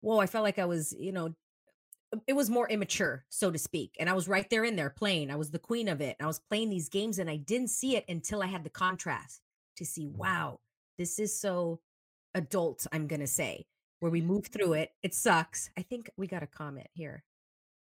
whoa 0.02 0.20
i 0.20 0.26
felt 0.26 0.44
like 0.44 0.60
i 0.60 0.66
was 0.66 0.96
you 0.98 1.12
know 1.12 1.34
it 2.26 2.34
was 2.34 2.50
more 2.50 2.70
immature 2.70 3.26
so 3.30 3.52
to 3.52 3.58
speak 3.58 3.96
and 4.00 4.10
i 4.10 4.13
was 4.13 4.28
right 4.28 4.50
there 4.50 4.63
in 4.63 4.76
there 4.76 4.90
playing. 4.90 5.30
I 5.30 5.36
was 5.36 5.52
the 5.52 5.60
queen 5.60 5.88
of 5.88 6.02
it. 6.02 6.16
And 6.20 6.26
i 6.26 6.28
was 6.28 6.40
playing 6.40 6.70
these 6.70 6.90
games 6.90 7.20
and 7.20 7.30
i 7.30 7.36
didn't 7.36 7.70
see 7.70 7.96
it 7.96 8.06
until 8.08 8.42
i 8.42 8.48
had 8.48 8.63
the 8.63 8.70
contrast 8.70 9.42
to 9.78 9.86
see 9.86 10.08
wow 10.08 10.60
this 10.98 11.20
is 11.20 11.40
so 11.40 11.80
adult 12.34 12.88
i'm 12.92 13.08
gonna 13.08 13.28
say 13.28 13.66
where 14.00 14.12
we 14.12 14.22
move 14.22 14.46
through 14.46 14.74
it. 14.74 14.92
It 15.02 15.16
sucks. 15.16 15.72
I 15.76 15.82
think 15.82 16.08
we 16.18 16.28
got 16.28 16.44
a 16.44 16.48
comment 16.48 16.88
here. 16.94 17.24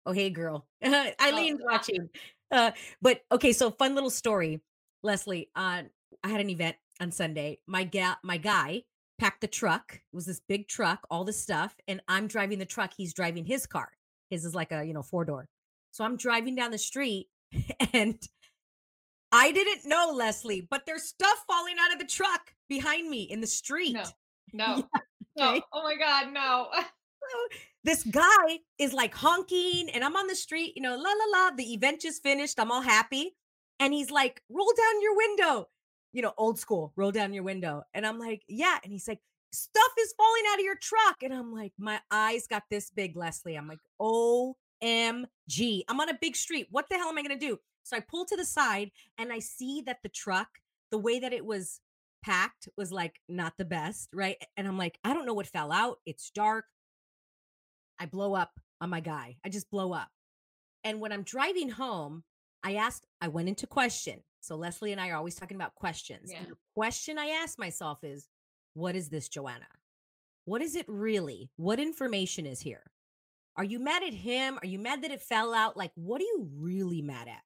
Oh 0.06 0.12
hey 0.12 0.30
girl. 0.30 0.66
Eileen's 0.82 1.60
ah. 1.62 1.70
watching. 1.70 2.08
Uh 2.50 2.70
but 3.02 3.20
okay 3.30 3.52
so 3.52 3.70
fun 3.70 3.94
little 3.94 4.10
story 4.10 4.60
lesley 5.02 5.50
uh 5.54 5.82
i 6.24 6.28
had 6.28 6.40
an 6.40 6.50
event 6.50 6.76
on 7.00 7.12
sunday. 7.12 7.58
My 7.66 7.84
gal 7.84 8.16
my 8.22 8.38
guy 8.38 8.84
packed 9.18 9.40
the 9.40 9.46
truck 9.46 9.94
it 9.94 10.14
was 10.14 10.26
this 10.26 10.40
big 10.48 10.68
truck 10.68 11.06
all 11.10 11.24
the 11.24 11.32
stuff 11.32 11.74
and 11.88 12.00
i'm 12.08 12.26
driving 12.26 12.58
the 12.58 12.64
truck 12.64 12.92
he's 12.96 13.14
driving 13.14 13.44
his 13.44 13.66
car 13.66 13.90
his 14.30 14.44
is 14.44 14.54
like 14.54 14.72
a 14.72 14.84
you 14.84 14.92
know 14.92 15.02
four 15.02 15.24
door 15.24 15.48
so 15.90 16.04
i'm 16.04 16.16
driving 16.16 16.54
down 16.54 16.70
the 16.70 16.78
street 16.78 17.28
and 17.92 18.18
i 19.32 19.50
didn't 19.52 19.86
know 19.86 20.12
lesley 20.14 20.66
but 20.70 20.82
there's 20.86 21.04
stuff 21.04 21.44
falling 21.46 21.76
out 21.80 21.92
of 21.92 21.98
the 21.98 22.06
truck 22.06 22.52
behind 22.68 23.08
me 23.08 23.22
in 23.22 23.40
the 23.40 23.46
street 23.46 23.96
No. 24.52 24.76
No. 24.76 24.88
Oh, 25.38 25.44
okay. 25.44 25.58
No. 25.58 25.62
Oh 25.72 25.82
my 25.82 25.96
God, 25.96 26.32
no. 26.32 26.68
this 27.84 28.04
guy 28.04 28.58
is 28.78 28.92
like 28.92 29.14
honking 29.14 29.90
and 29.90 30.04
I'm 30.04 30.16
on 30.16 30.26
the 30.26 30.34
street, 30.34 30.72
you 30.76 30.82
know, 30.82 30.96
la 30.96 31.10
la 31.10 31.38
la. 31.38 31.50
The 31.56 31.74
event 31.74 32.00
just 32.00 32.22
finished. 32.22 32.58
I'm 32.58 32.70
all 32.70 32.82
happy. 32.82 33.36
And 33.78 33.92
he's 33.92 34.10
like, 34.10 34.40
roll 34.48 34.72
down 34.76 35.02
your 35.02 35.16
window, 35.16 35.68
you 36.16 36.22
know, 36.22 36.32
old 36.38 36.58
school, 36.58 36.94
roll 36.96 37.12
down 37.12 37.34
your 37.34 37.42
window. 37.42 37.82
And 37.92 38.06
I'm 38.06 38.18
like, 38.18 38.42
yeah. 38.48 38.78
And 38.82 38.90
he's 38.90 39.06
like, 39.06 39.20
stuff 39.52 39.92
is 40.00 40.14
falling 40.16 40.44
out 40.50 40.58
of 40.58 40.64
your 40.64 40.78
truck. 40.80 41.22
And 41.22 41.34
I'm 41.34 41.52
like, 41.52 41.74
my 41.78 42.00
eyes 42.10 42.46
got 42.46 42.62
this 42.70 42.88
big, 42.88 43.16
Lesley. 43.16 43.54
I'm 43.54 43.68
like, 43.68 43.80
OMG. 44.00 45.82
I'm 45.86 46.00
on 46.00 46.08
a 46.08 46.18
big 46.18 46.34
street. 46.34 46.68
What 46.70 46.86
the 46.88 46.96
hell 46.96 47.10
am 47.10 47.18
I 47.18 47.22
going 47.22 47.38
to 47.38 47.46
do? 47.46 47.58
So 47.82 47.98
I 47.98 48.00
pull 48.00 48.24
to 48.24 48.36
the 48.36 48.46
side 48.46 48.92
and 49.18 49.30
I 49.30 49.40
see 49.40 49.82
that 49.82 49.98
the 50.02 50.08
truck, 50.08 50.48
the 50.90 50.96
way 50.96 51.18
that 51.18 51.34
it 51.34 51.44
was 51.44 51.82
packed 52.24 52.66
was 52.78 52.90
like 52.90 53.20
not 53.28 53.52
the 53.58 53.66
best, 53.66 54.08
right? 54.14 54.42
And 54.56 54.66
I'm 54.66 54.78
like, 54.78 54.98
I 55.04 55.12
don't 55.12 55.26
know 55.26 55.34
what 55.34 55.46
fell 55.46 55.70
out. 55.70 55.98
It's 56.06 56.30
dark. 56.30 56.64
I 58.00 58.06
blow 58.06 58.34
up 58.34 58.52
on 58.80 58.88
my 58.88 59.00
guy. 59.00 59.36
I 59.44 59.50
just 59.50 59.70
blow 59.70 59.92
up. 59.92 60.08
And 60.82 60.98
when 60.98 61.12
I'm 61.12 61.24
driving 61.24 61.68
home, 61.68 62.24
I 62.64 62.76
asked, 62.76 63.06
I 63.20 63.28
went 63.28 63.50
into 63.50 63.66
question. 63.66 64.22
So 64.46 64.56
Lesley 64.56 64.92
and 64.92 65.00
I 65.00 65.10
are 65.10 65.16
always 65.16 65.34
talking 65.34 65.56
about 65.56 65.74
questions. 65.74 66.30
Yeah. 66.30 66.38
And 66.38 66.48
the 66.48 66.56
question 66.74 67.18
I 67.18 67.26
ask 67.26 67.58
myself 67.58 68.04
is, 68.04 68.28
what 68.74 68.94
is 68.94 69.08
this, 69.08 69.28
Joanna? 69.28 69.66
What 70.44 70.62
is 70.62 70.76
it 70.76 70.86
really? 70.88 71.50
What 71.56 71.80
information 71.80 72.46
is 72.46 72.60
here? 72.60 72.92
Are 73.56 73.64
you 73.64 73.78
mad 73.78 74.02
at 74.02 74.14
him? 74.14 74.58
Are 74.62 74.66
you 74.66 74.78
mad 74.78 75.02
that 75.02 75.10
it 75.10 75.22
fell 75.22 75.52
out? 75.52 75.76
Like, 75.76 75.90
what 75.94 76.20
are 76.20 76.24
you 76.24 76.48
really 76.58 77.02
mad 77.02 77.26
at? 77.26 77.42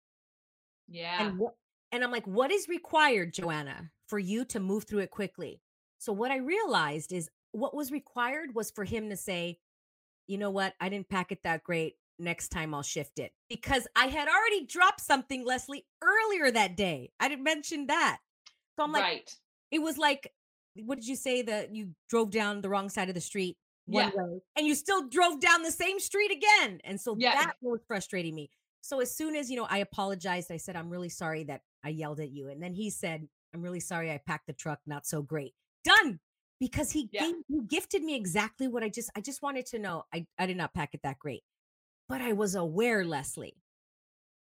Yeah. 0.89 1.27
And 1.27 1.39
what 1.39 1.55
and 1.93 2.05
I'm 2.05 2.13
like, 2.13 2.27
what 2.27 2.53
is 2.53 2.69
required, 2.69 3.33
Joanna, 3.33 3.91
for 4.07 4.19
you 4.19 4.45
to 4.47 4.61
move 4.61 4.85
through 4.85 5.01
it 5.01 5.11
quickly? 5.11 5.61
So 5.99 6.13
what 6.13 6.31
I 6.31 6.37
realized 6.37 7.13
is 7.13 7.31
what 7.53 7.75
was 7.75 7.91
required 7.91 8.55
was 8.55 8.71
for 8.71 8.85
him 8.85 9.11
to 9.11 9.17
say, 9.17 9.59
you 10.27 10.39
know 10.39 10.51
what, 10.51 10.75
I 10.81 10.89
didn't 10.89 11.09
pack 11.09 11.33
it 11.33 11.43
that 11.43 11.65
great. 11.65 11.95
Next 12.21 12.49
time 12.51 12.75
I'll 12.75 12.83
shift 12.83 13.19
it. 13.19 13.33
Because 13.49 13.89
I 13.97 14.07
had 14.07 14.29
already 14.29 14.67
dropped 14.67 15.01
something, 15.01 15.45
Lesley, 15.45 15.87
earlier 16.03 16.51
that 16.51 16.77
day. 16.77 17.11
I 17.19 17.29
didn't 17.29 17.45
mention 17.45 17.87
that. 17.87 18.19
So 18.77 18.85
I'm 18.85 18.93
like, 18.93 19.03
right. 19.03 19.37
it 19.71 19.81
was 19.81 19.97
like, 19.97 20.31
what 20.85 20.97
did 20.97 21.09
you 21.09 21.17
say 21.17 21.43
that 21.43 21.75
you 21.75 21.91
drove 22.09 22.31
down 22.31 22.61
the 22.61 22.69
wrong 22.69 22.91
side 22.91 23.09
of 23.09 23.15
the 23.15 23.21
street 23.21 23.57
one 23.87 24.05
Yeah. 24.05 24.23
way 24.23 24.41
and 24.57 24.67
you 24.67 24.75
still 24.75 25.09
drove 25.09 25.41
down 25.41 25.63
the 25.63 25.73
same 25.73 25.99
street 25.99 26.31
again? 26.31 26.81
And 26.85 27.01
so 27.01 27.17
Yeah. 27.19 27.33
that 27.33 27.55
was 27.63 27.81
frustrating 27.89 28.35
me. 28.35 28.51
So 28.83 29.01
as 29.01 29.17
soon 29.17 29.35
as, 29.35 29.51
you 29.51 29.57
know, 29.57 29.67
I 29.69 29.79
apologized, 29.79 30.53
I 30.53 30.59
said, 30.59 30.77
I'm 30.77 30.91
really 30.91 31.09
sorry 31.09 31.45
that 31.45 31.63
I 31.83 31.89
yelled 31.89 32.21
at 32.21 32.31
you. 32.31 32.49
And 32.49 32.63
then 32.63 32.75
he 32.75 32.91
said, 32.91 33.27
I'm 33.55 33.63
really 33.63 33.81
sorry 33.81 34.11
I 34.11 34.19
packed 34.27 34.47
the 34.47 34.53
truck 34.53 34.79
not 34.87 35.07
so 35.07 35.23
great. 35.23 35.55
Done. 35.85 36.21
Because 36.61 36.91
he 36.91 37.09
Yeah. 37.13 37.23
gave 37.23 37.35
he 37.49 37.61
gifted 37.67 38.03
me 38.03 38.15
exactly 38.15 38.69
what 38.69 38.83
I 38.83 38.91
just 38.91 39.11
I 39.17 39.23
just 39.23 39.41
wanted 39.41 39.65
to 39.67 39.79
know. 39.79 40.05
I, 40.13 40.27
I 40.39 40.45
did 40.45 40.59
not 40.59 40.75
pack 40.75 40.91
it 40.93 41.01
that 41.03 41.19
great. 41.19 41.43
But 42.11 42.20
I 42.20 42.33
was 42.33 42.57
aware, 42.57 43.05
Lesley. 43.05 43.55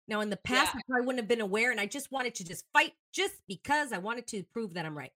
Now 0.08 0.20
in 0.22 0.30
the 0.30 0.38
past, 0.38 0.74
Yeah. 0.74 0.78
I 0.80 0.82
probably 0.88 1.06
wouldn't 1.06 1.20
have 1.22 1.28
been 1.28 1.42
aware, 1.42 1.70
and 1.70 1.78
I 1.78 1.84
just 1.84 2.10
wanted 2.10 2.34
to 2.36 2.44
just 2.44 2.64
fight 2.72 2.94
just 3.12 3.34
because 3.46 3.92
I 3.92 3.98
wanted 3.98 4.26
to 4.28 4.42
prove 4.42 4.72
that 4.74 4.86
I'm 4.86 4.96
right. 4.96 5.12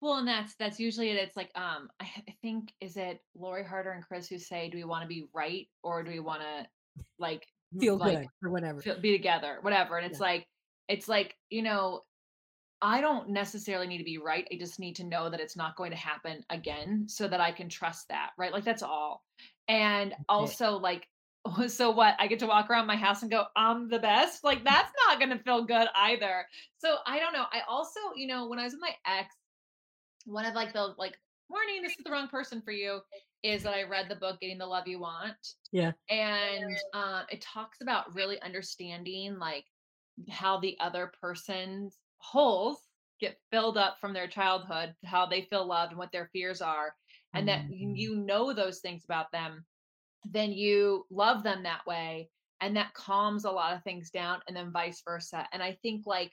Well, 0.00 0.16
and 0.16 0.26
that's 0.26 0.54
that's 0.54 0.80
usually 0.80 1.10
it. 1.10 1.16
It's 1.16 1.36
like 1.36 1.50
um, 1.54 1.90
I, 2.00 2.06
I 2.26 2.34
think 2.40 2.72
is 2.80 2.96
it 2.96 3.20
Lori 3.36 3.62
Harder 3.64 3.92
and 3.92 4.02
Chris 4.02 4.28
who 4.28 4.38
say, 4.38 4.70
do 4.70 4.78
we 4.78 4.84
want 4.84 5.02
to 5.02 5.08
be 5.08 5.26
right 5.34 5.68
or 5.82 6.02
do 6.02 6.10
we 6.10 6.20
want 6.20 6.40
to 6.40 6.66
like 7.18 7.46
Feel 7.78 7.96
like 7.96 8.18
good 8.18 8.28
or 8.42 8.50
whatever. 8.50 8.80
feel, 8.80 8.98
be 8.98 9.12
together, 9.12 9.58
whatever? 9.60 9.98
And 9.98 10.06
it's 10.06 10.18
Yeah. 10.18 10.26
like 10.26 10.48
it's 10.88 11.06
like 11.06 11.36
you 11.50 11.60
know, 11.60 12.00
I 12.80 13.02
don't 13.02 13.28
necessarily 13.28 13.86
need 13.86 13.98
to 13.98 14.04
be 14.04 14.16
right. 14.16 14.48
I 14.50 14.56
just 14.56 14.80
need 14.80 14.96
to 14.96 15.04
know 15.04 15.28
that 15.28 15.38
it's 15.38 15.56
not 15.56 15.76
going 15.76 15.90
to 15.90 15.98
happen 15.98 16.44
again, 16.48 17.04
so 17.08 17.28
that 17.28 17.40
I 17.42 17.52
can 17.52 17.68
trust 17.68 18.08
that, 18.08 18.30
right? 18.38 18.52
Like 18.52 18.64
that's 18.64 18.82
all. 18.82 19.22
And 19.68 20.14
also 20.30 20.78
like. 20.78 21.06
So 21.68 21.90
what? 21.90 22.14
I 22.18 22.26
get 22.28 22.38
to 22.40 22.46
walk 22.46 22.70
around 22.70 22.86
my 22.86 22.96
house 22.96 23.22
and 23.22 23.30
go, 23.30 23.46
I'm 23.56 23.88
the 23.88 23.98
best. 23.98 24.44
Like 24.44 24.64
that's 24.64 24.92
not 25.06 25.18
going 25.18 25.36
to 25.36 25.42
feel 25.42 25.64
good 25.64 25.88
either. 25.94 26.46
So 26.78 26.98
I 27.06 27.18
don't 27.18 27.32
know. 27.32 27.46
I 27.52 27.62
also, 27.68 28.00
you 28.14 28.26
know, 28.26 28.48
when 28.48 28.58
I 28.58 28.64
was 28.64 28.72
with 28.74 28.80
my 28.82 28.94
ex, 29.06 29.34
one 30.24 30.44
of 30.44 30.54
like 30.54 30.72
the 30.72 30.94
like 30.98 31.18
warning 31.48 31.82
this 31.82 31.98
is 31.98 32.04
the 32.04 32.10
wrong 32.10 32.28
person 32.28 32.62
for 32.62 32.72
you 32.72 33.00
is 33.42 33.62
that 33.64 33.74
i 33.74 33.82
read 33.82 34.08
the 34.08 34.16
book 34.16 34.40
getting 34.40 34.58
the 34.58 34.66
love 34.66 34.86
you 34.86 35.00
want 35.00 35.54
Yeah. 35.72 35.92
and 36.08 36.78
um 36.92 37.24
it 37.30 37.40
talks 37.40 37.80
about 37.80 38.14
really 38.14 38.40
understanding 38.40 39.38
like 39.38 39.66
how 40.30 40.58
the 40.60 40.78
other 40.80 41.12
person's 41.20 41.98
holes 42.18 42.88
get 43.20 43.40
filled 43.50 43.76
up 43.78 43.98
from 44.00 44.12
their 44.12 44.28
childhood 44.28 44.94
how 45.04 45.26
they 45.26 45.42
feel 45.42 45.66
loved 45.66 45.92
and 45.92 45.98
what 45.98 46.12
their 46.12 46.30
fears 46.32 46.60
are 46.60 46.96
and 47.34 47.48
that 47.48 47.64
Mhm. 47.68 47.96
you 47.96 48.16
know 48.16 48.52
those 48.52 48.80
things 48.80 49.04
about 49.04 49.32
them 49.32 49.66
then 50.30 50.52
you 50.52 51.04
love 51.10 51.42
them 51.42 51.62
that 51.62 51.86
way 51.86 52.28
and 52.60 52.76
that 52.76 52.94
calms 52.94 53.44
a 53.44 53.50
lot 53.50 53.74
of 53.74 53.82
things 53.82 54.10
down 54.10 54.38
and 54.46 54.56
then 54.56 54.72
vice 54.72 55.02
versa 55.04 55.46
and 55.52 55.62
i 55.62 55.76
think 55.82 56.02
like 56.06 56.32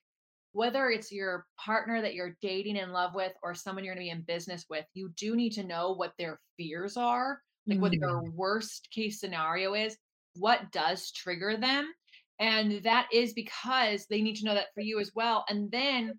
whether 0.51 0.89
it's 0.89 1.11
your 1.11 1.45
partner 1.57 2.01
that 2.01 2.15
you're 2.15 2.37
dating 2.41 2.75
in 2.75 2.91
love 2.91 3.13
with 3.13 3.33
or 3.43 3.53
someone 3.53 3.83
you're 3.83 3.93
going 3.93 4.05
to 4.05 4.09
be 4.09 4.17
in 4.17 4.21
business 4.21 4.65
with 4.69 4.85
you 4.93 5.11
do 5.17 5.35
need 5.35 5.51
to 5.51 5.63
know 5.63 5.93
what 5.93 6.13
their 6.17 6.39
fears 6.57 6.97
are 6.97 7.41
like 7.67 7.79
what 7.79 7.91
their 7.91 8.09
mm-hmm. 8.09 8.35
worst 8.35 8.87
case 8.91 9.19
scenario 9.19 9.73
is 9.73 9.97
what 10.35 10.71
does 10.71 11.11
trigger 11.11 11.57
them 11.57 11.91
and 12.39 12.81
that 12.83 13.07
is 13.13 13.33
because 13.33 14.05
they 14.09 14.21
need 14.21 14.35
to 14.35 14.45
know 14.45 14.53
that 14.53 14.73
for 14.73 14.81
you 14.81 14.99
as 14.99 15.11
well 15.15 15.45
and 15.49 15.69
then 15.71 16.13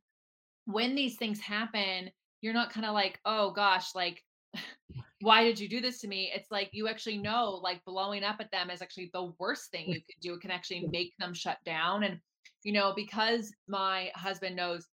when 0.67 0.95
these 0.95 1.17
things 1.17 1.41
happen 1.41 2.11
you're 2.41 2.55
not 2.55 2.73
kind 2.73 2.87
of 2.87 2.95
like 2.95 3.19
oh 3.25 3.51
gosh 3.51 3.95
like 3.95 4.23
why 5.21 5.45
did 5.45 5.59
you 5.59 5.69
do 5.69 5.81
this 5.81 6.01
to 6.01 6.09
me 6.09 6.31
it's 6.35 6.51
like 6.51 6.71
you 6.73 6.89
actually 6.89 7.19
know 7.19 7.61
like 7.63 7.85
blowing 7.85 8.25
up 8.25 8.37
at 8.41 8.51
them 8.51 8.71
is 8.71 8.83
actually 8.83 9.11
the 9.13 9.33
worst 9.39 9.71
thing 9.71 9.85
you 9.89 9.95
could 9.95 10.21
do 10.21 10.35
it 10.35 10.41
can 10.41 10.51
actually 10.51 10.87
make 10.91 11.13
them 11.19 11.35
shut 11.35 11.59
down 11.65 12.05
and 12.05 12.19
you 12.63 12.73
know 12.73 12.93
because 12.95 13.53
my 13.69 14.11
husband 14.15 14.57
knows 14.57 14.89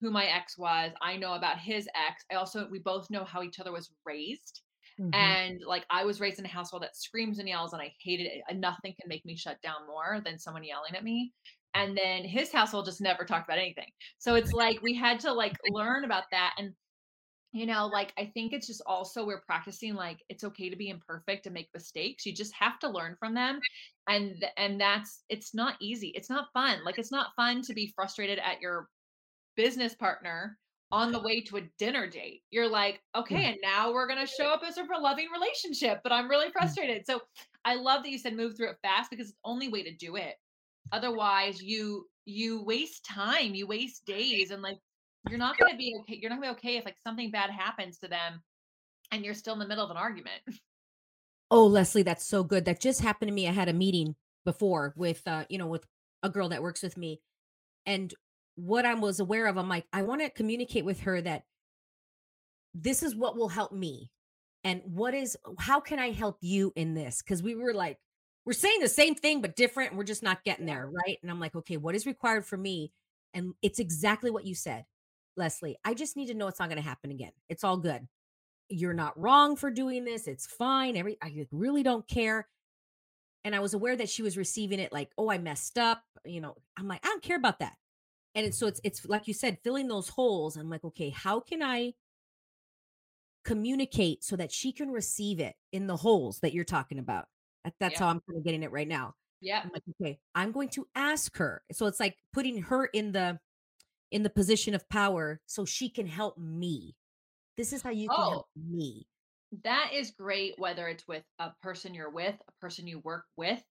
who 0.00 0.10
my 0.10 0.26
ex 0.26 0.58
was 0.58 0.92
i 1.00 1.16
know 1.16 1.34
about 1.34 1.58
his 1.58 1.88
ex 2.08 2.24
i 2.30 2.34
also 2.34 2.68
we 2.70 2.78
both 2.78 3.10
know 3.10 3.24
how 3.24 3.42
each 3.42 3.60
other 3.60 3.72
was 3.72 3.90
raised 4.04 4.62
Mhm. 5.00 5.14
and 5.14 5.60
like 5.66 5.86
I 5.90 6.04
was 6.04 6.20
raised 6.20 6.38
in 6.38 6.44
a 6.44 6.48
household 6.48 6.82
that 6.82 6.96
screams 6.96 7.38
and 7.38 7.48
yells, 7.48 7.72
and 7.72 7.80
I 7.80 7.94
hated 8.00 8.26
it. 8.26 8.42
And 8.48 8.60
nothing 8.60 8.94
can 9.00 9.08
make 9.08 9.24
me 9.24 9.36
shut 9.36 9.60
down 9.62 9.86
more 9.86 10.20
than 10.24 10.38
someone 10.38 10.64
yelling 10.64 10.94
at 10.94 11.04
me. 11.04 11.32
And 11.74 11.96
then 11.96 12.24
his 12.24 12.52
household 12.52 12.84
just 12.84 13.00
never 13.00 13.24
talked 13.24 13.48
about 13.48 13.58
anything. 13.58 13.90
So 14.18 14.34
it's 14.34 14.52
like 14.52 14.82
we 14.82 14.94
had 14.94 15.18
to 15.20 15.32
like 15.32 15.56
learn 15.70 16.04
about 16.04 16.24
that. 16.30 16.54
And 16.58 16.74
you 17.52 17.66
know, 17.66 17.86
like 17.86 18.14
I 18.18 18.30
think 18.32 18.54
it's 18.54 18.66
just 18.66 18.82
also 18.86 19.26
we're 19.26 19.42
practicing 19.42 19.94
like 19.94 20.22
it's 20.30 20.42
okay 20.42 20.70
to 20.70 20.76
be 20.76 20.88
imperfect 20.88 21.46
and 21.46 21.52
make 21.52 21.68
mistakes. 21.74 22.24
You 22.24 22.32
just 22.32 22.54
have 22.54 22.78
to 22.80 22.88
learn 22.88 23.14
from 23.18 23.34
them. 23.34 23.60
And 24.08 24.44
and 24.56 24.80
that's 24.80 25.24
it's 25.28 25.54
not 25.54 25.76
easy. 25.80 26.08
It's 26.08 26.30
not 26.30 26.48
fun. 26.54 26.78
Like 26.84 26.98
it's 26.98 27.12
not 27.12 27.34
fun 27.36 27.60
to 27.62 27.74
be 27.74 27.92
frustrated 27.94 28.38
at 28.38 28.60
your 28.62 28.88
business 29.54 29.94
partner 29.94 30.58
on 30.90 31.12
the 31.12 31.20
way 31.20 31.40
to 31.42 31.58
a 31.58 31.62
dinner 31.78 32.06
date. 32.06 32.42
You're 32.50 32.68
like, 32.68 33.00
okay, 33.14 33.46
and 33.46 33.58
now 33.62 33.92
we're 33.92 34.08
gonna 34.08 34.26
show 34.26 34.52
up 34.52 34.62
as 34.66 34.78
a 34.78 34.84
loving 34.98 35.28
relationship, 35.32 36.00
but 36.02 36.12
I'm 36.12 36.28
really 36.28 36.50
frustrated. 36.50 37.06
So 37.06 37.20
I 37.66 37.74
love 37.74 38.02
that 38.02 38.10
you 38.10 38.18
said 38.18 38.34
move 38.34 38.56
through 38.56 38.70
it 38.70 38.78
fast 38.82 39.10
because 39.10 39.28
it's 39.28 39.36
the 39.42 39.50
only 39.50 39.68
way 39.68 39.82
to 39.82 39.94
do 39.94 40.16
it. 40.16 40.36
Otherwise, 40.90 41.62
you 41.62 42.06
you 42.24 42.62
waste 42.64 43.04
time, 43.04 43.54
you 43.54 43.66
waste 43.66 44.06
days, 44.06 44.50
and 44.50 44.62
like 44.62 44.78
you're 45.28 45.38
not 45.38 45.58
gonna 45.58 45.76
be 45.76 45.96
okay. 46.00 46.18
You're 46.20 46.30
not 46.30 46.40
gonna 46.40 46.52
be 46.52 46.58
okay 46.58 46.76
if 46.76 46.84
like 46.84 46.96
something 47.02 47.30
bad 47.30 47.50
happens 47.50 47.98
to 47.98 48.08
them 48.08 48.42
and 49.10 49.24
you're 49.24 49.34
still 49.34 49.52
in 49.52 49.58
the 49.58 49.68
middle 49.68 49.84
of 49.84 49.90
an 49.90 49.96
argument. 49.96 50.42
Oh, 51.50 51.66
Lesley, 51.66 52.02
that's 52.02 52.24
so 52.24 52.42
good. 52.42 52.64
That 52.64 52.80
just 52.80 53.02
happened 53.02 53.28
to 53.28 53.34
me. 53.34 53.46
I 53.46 53.52
had 53.52 53.68
a 53.68 53.74
meeting 53.74 54.16
before 54.46 54.94
with 54.96 55.20
uh, 55.26 55.44
you 55.50 55.58
know, 55.58 55.66
with 55.66 55.84
a 56.22 56.30
girl 56.30 56.48
that 56.48 56.62
works 56.62 56.82
with 56.82 56.96
me. 56.96 57.20
And 57.84 58.12
what 58.54 58.86
I 58.86 58.94
was 58.94 59.20
aware 59.20 59.46
of, 59.46 59.58
I'm 59.58 59.68
like, 59.68 59.86
I 59.92 60.02
want 60.02 60.22
to 60.22 60.30
communicate 60.30 60.84
with 60.84 61.00
her 61.00 61.20
that 61.20 61.42
this 62.74 63.02
is 63.02 63.14
what 63.14 63.36
will 63.36 63.48
help 63.48 63.72
me. 63.72 64.10
And 64.64 64.80
what 64.84 65.12
is 65.14 65.36
how 65.58 65.80
can 65.80 65.98
I 65.98 66.10
help 66.12 66.38
you 66.40 66.72
in 66.76 66.94
this? 66.94 67.20
Because 67.22 67.42
we 67.42 67.54
were 67.54 67.74
like, 67.74 67.98
we're 68.44 68.52
saying 68.52 68.80
the 68.80 68.88
same 68.88 69.14
thing 69.14 69.40
but 69.40 69.56
different, 69.56 69.90
and 69.90 69.98
we're 69.98 70.04
just 70.04 70.22
not 70.22 70.44
getting 70.44 70.66
there, 70.66 70.88
right? 70.88 71.18
And 71.22 71.30
I'm 71.30 71.40
like, 71.40 71.54
okay, 71.54 71.76
what 71.76 71.94
is 71.94 72.06
required 72.06 72.46
for 72.46 72.56
me? 72.56 72.92
And 73.34 73.54
it's 73.62 73.78
exactly 73.78 74.30
what 74.30 74.46
you 74.46 74.54
said, 74.54 74.84
Lesley. 75.36 75.76
I 75.84 75.94
just 75.94 76.16
need 76.16 76.26
to 76.26 76.34
know 76.34 76.48
it's 76.48 76.58
not 76.60 76.68
going 76.68 76.82
to 76.82 76.88
happen 76.88 77.10
again. 77.10 77.32
It's 77.48 77.64
all 77.64 77.76
good. 77.76 78.06
You're 78.68 78.94
not 78.94 79.18
wrong 79.20 79.56
for 79.56 79.70
doing 79.70 80.04
this. 80.04 80.26
It's 80.26 80.46
fine. 80.46 80.96
Every 80.96 81.18
I 81.22 81.46
really 81.50 81.82
don't 81.82 82.06
care. 82.08 82.48
And 83.44 83.54
I 83.54 83.60
was 83.60 83.74
aware 83.74 83.96
that 83.96 84.08
she 84.08 84.22
was 84.22 84.36
receiving 84.36 84.78
it 84.78 84.92
like, 84.92 85.10
oh, 85.18 85.30
I 85.30 85.38
messed 85.38 85.76
up. 85.78 86.02
You 86.24 86.40
know, 86.40 86.56
I'm 86.76 86.86
like, 86.88 87.04
I 87.04 87.08
don't 87.08 87.22
care 87.22 87.36
about 87.36 87.58
that. 87.58 87.74
And 88.34 88.46
it's, 88.46 88.56
so 88.58 88.66
it's 88.66 88.80
it's 88.84 89.04
like 89.06 89.26
you 89.28 89.34
said, 89.34 89.58
filling 89.64 89.88
those 89.88 90.08
holes. 90.08 90.56
I'm 90.56 90.70
like, 90.70 90.84
okay, 90.84 91.10
how 91.10 91.40
can 91.40 91.62
I 91.62 91.92
communicate 93.44 94.22
so 94.24 94.36
that 94.36 94.52
she 94.52 94.72
can 94.72 94.90
receive 94.90 95.40
it 95.40 95.54
in 95.72 95.86
the 95.86 95.96
holes 95.96 96.38
that 96.40 96.52
you're 96.52 96.64
talking 96.64 96.98
about? 96.98 97.26
That- 97.64 97.74
That's 97.80 97.92
Yeah. 97.94 97.98
how 98.00 98.08
I'm 98.08 98.20
kind 98.20 98.38
of 98.38 98.44
getting 98.44 98.62
it 98.62 98.70
right 98.72 98.88
now. 98.88 99.14
Yeah. 99.40 99.60
I'm 99.64 99.70
like, 99.72 99.82
okay, 100.00 100.20
I'm 100.34 100.52
going 100.52 100.68
to 100.70 100.86
ask 100.94 101.36
her. 101.36 101.62
So 101.72 101.86
it's 101.86 101.98
like 102.00 102.16
putting 102.32 102.62
her 102.62 102.86
in 102.86 103.12
the 103.12 103.40
in 104.12 104.22
the 104.24 104.30
position 104.30 104.74
of 104.74 104.88
power 104.88 105.40
so 105.46 105.64
she 105.64 105.90
can 105.90 106.06
help 106.06 106.38
me. 106.38 106.96
This 107.56 107.72
is 107.72 107.82
how 107.82 107.90
you 107.90 108.10
can 108.10 108.24
Oh. 108.24 108.32
help 108.32 108.48
me. 108.56 109.08
That 109.64 109.92
is 109.92 110.12
great 110.12 110.58
whether 110.58 110.88
it's 110.88 111.06
with 111.06 111.24
a 111.38 111.50
person 111.62 111.92
you're 111.94 112.10
with, 112.10 112.40
a 112.48 112.52
person 112.52 112.86
you 112.86 113.00
work 113.00 113.26
with, 113.36 113.62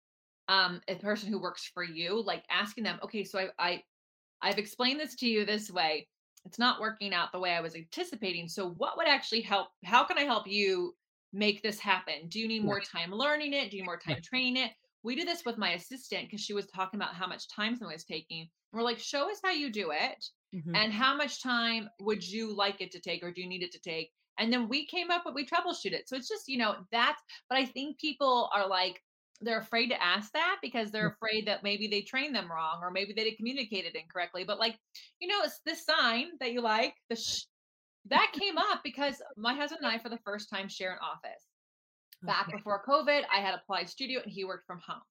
um, 0.48 0.82
a 0.88 0.96
person 0.96 1.30
who 1.30 1.42
works 1.42 1.66
for 1.74 1.84
you, 1.84 2.22
like 2.22 2.46
asking 2.50 2.84
them, 2.84 3.00
okay, 3.04 3.24
so 3.24 3.40
I, 3.40 3.52
I 3.58 3.84
I've 4.42 4.60
explained 4.60 5.00
this 5.00 5.16
to 5.18 5.28
you 5.28 5.46
this 5.46 5.72
way. 5.72 6.10
It's 6.46 6.60
not 6.60 6.82
working 6.82 7.14
out 7.14 7.32
the 7.32 7.40
way 7.40 7.54
I 7.54 7.62
was 7.62 7.76
anticipating. 7.76 8.48
So 8.50 8.70
what 8.72 8.98
would 8.98 9.08
actually 9.08 9.42
help? 9.42 9.70
How 9.86 10.04
can 10.06 10.18
I 10.18 10.24
help 10.24 10.48
you 10.48 10.98
make 11.34 11.64
this 11.64 11.80
happen? 11.80 12.30
Do 12.30 12.40
you 12.40 12.48
need 12.48 12.64
more 12.64 12.82
time 12.82 13.12
learning 13.12 13.54
it? 13.54 13.72
Do 13.72 13.78
you 13.78 13.84
need 13.84 13.88
more 13.88 14.00
time 14.00 14.22
training 14.22 14.58
it? 14.58 14.74
We 15.04 15.16
do 15.16 15.26
this 15.26 15.44
with 15.46 15.58
my 15.58 15.72
assistant 15.74 16.26
because 16.28 16.42
she 16.42 16.54
was 16.54 16.68
talking 16.68 17.00
about 17.00 17.16
how 17.16 17.28
much 17.28 17.48
time 17.50 17.76
something 17.76 17.94
was 17.94 18.06
taking. 18.06 18.50
We're 18.72 18.84
like, 18.84 19.00
show 19.00 19.30
us 19.32 19.40
how 19.44 19.52
you 19.52 19.72
do 19.72 19.92
it 19.92 20.24
Mhm. 20.54 20.74
and 20.76 20.94
how 20.94 21.16
much 21.16 21.42
time 21.42 21.90
would 22.00 22.28
you 22.28 22.54
like 22.56 22.82
it 22.82 22.92
to 22.92 23.00
take 23.00 23.24
or 23.24 23.32
do 23.32 23.42
you 23.42 23.48
need 23.48 23.64
it 23.64 23.72
to 23.74 23.80
take? 23.80 24.12
And 24.38 24.52
then 24.52 24.68
we 24.70 24.86
came 24.86 25.12
up 25.12 25.26
with 25.26 25.36
we 25.36 25.46
troubleshoot 25.46 25.92
it. 25.94 26.08
So 26.08 26.16
it's 26.16 26.30
just, 26.30 26.48
you 26.48 26.58
know, 26.58 26.86
that's 26.92 27.22
but 27.50 27.58
I 27.58 27.66
think 27.66 28.00
people 28.00 28.50
are 28.54 28.68
like 28.68 29.02
they're 29.42 29.60
afraid 29.60 29.88
to 29.90 30.02
ask 30.04 30.32
that 30.34 30.60
because 30.62 30.92
they're 30.92 31.10
afraid 31.10 31.48
that 31.48 31.64
maybe 31.64 31.88
they 31.88 32.02
trained 32.04 32.36
them 32.36 32.50
wrong 32.52 32.80
or 32.84 32.92
maybe 32.92 33.12
they 33.14 33.24
didn't 33.24 33.38
communicate 33.38 33.86
it 33.86 33.96
incorrectly. 33.96 34.44
But 34.44 34.60
like, 34.60 34.78
you 35.20 35.28
know, 35.28 35.42
it's 35.44 35.60
this 35.66 35.84
sign 35.84 36.32
that 36.40 36.52
you 36.54 36.62
like, 36.62 36.96
the 37.10 37.16
sh- 37.16 37.46
that 38.06 38.34
came 38.34 38.58
up 38.58 38.82
because 38.84 39.22
my 39.38 39.54
husband 39.56 39.82
and 39.84 39.92
I 39.94 40.00
for 40.00 40.10
the 40.10 40.20
first 40.26 40.50
time 40.50 40.70
share 40.70 40.94
an 40.94 41.00
office. 41.02 41.51
Back 42.24 42.48
Okay. 42.48 42.58
before 42.58 42.84
COVID, 42.88 43.24
I 43.32 43.40
had 43.40 43.54
a 43.54 43.62
Pilates 43.70 43.90
studio 43.90 44.22
and 44.22 44.32
he 44.32 44.46
worked 44.46 44.68
from 44.68 44.80
home. 44.80 45.02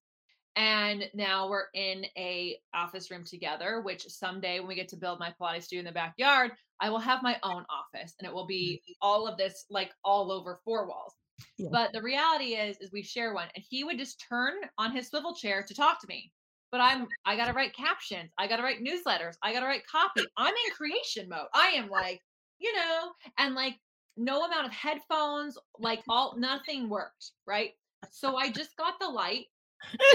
And 0.55 1.09
now 1.13 1.49
we're 1.49 1.67
in 1.73 2.05
a 2.17 2.57
office 2.73 3.09
room 3.09 3.23
together, 3.23 3.81
which 3.81 4.05
someday 4.07 4.59
when 4.59 4.67
we 4.67 4.75
get 4.75 4.89
to 4.89 4.97
build 4.97 5.19
my 5.19 5.33
Pilates 5.39 5.63
studio 5.63 5.79
in 5.79 5.85
the 5.85 5.91
backyard, 5.91 6.51
I 6.81 6.89
will 6.89 6.99
have 6.99 7.23
my 7.23 7.37
own 7.43 7.63
office 7.69 8.15
and 8.19 8.27
it 8.27 8.33
will 8.33 8.43
mm-hmm. 8.43 8.47
be 8.49 8.81
all 9.01 9.27
of 9.27 9.37
this 9.37 9.65
like 9.69 9.91
all 10.03 10.31
over 10.31 10.59
four 10.65 10.87
walls. 10.87 11.15
Yeah. 11.57 11.69
But 11.71 11.93
the 11.93 12.01
reality 12.01 12.55
is 12.55 12.77
is 12.81 12.91
we 12.91 13.03
share 13.03 13.33
one 13.33 13.47
and 13.55 13.63
he 13.67 13.83
would 13.83 13.97
just 13.97 14.23
turn 14.27 14.53
on 14.77 14.91
his 14.91 15.07
swivel 15.07 15.33
chair 15.33 15.63
to 15.63 15.73
talk 15.73 16.01
to 16.01 16.07
me. 16.07 16.31
But 16.71 16.81
I'm 16.81 17.07
I 17.25 17.35
got 17.35 17.47
to 17.47 17.53
write 17.53 17.75
captions, 17.75 18.31
I 18.37 18.47
got 18.47 18.57
to 18.57 18.63
write 18.63 18.83
newsletters, 18.83 19.35
I 19.43 19.53
got 19.53 19.61
to 19.61 19.65
write 19.65 19.87
copy. 19.87 20.21
I'm 20.37 20.53
in 20.53 20.75
creation 20.75 21.29
mode. 21.29 21.47
I 21.53 21.67
am 21.69 21.89
like, 21.89 22.21
you 22.59 22.73
know, 22.75 23.11
and 23.37 23.55
like 23.55 23.77
no 24.17 24.43
amount 24.45 24.67
of 24.67 24.73
headphones, 24.73 25.57
like 25.79 26.01
all 26.09 26.35
nothing 26.37 26.89
worked, 26.89 27.31
right? 27.45 27.71
So 28.11 28.35
I 28.35 28.51
just 28.51 28.75
got 28.77 28.99
the 28.99 29.07
light 29.07 29.45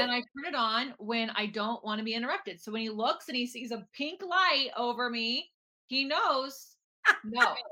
and 0.00 0.11
I 0.11 0.16
turn 0.20 0.46
it 0.48 0.54
on 0.54 0.94
when 0.98 1.30
I 1.30 1.46
don't 1.46 1.85
want 1.85 1.98
to 1.98 2.04
be 2.04 2.14
interrupted. 2.14 2.61
So 2.61 2.72
when 2.72 2.82
he 2.82 2.90
looks 2.90 3.28
and 3.28 3.37
he 3.37 3.46
sees 3.46 3.70
a 3.72 3.87
pink 3.92 4.22
light 4.22 4.70
over 4.76 5.11
me, 5.11 5.50
he 5.88 6.04
knows 6.04 6.76
no. 7.24 7.54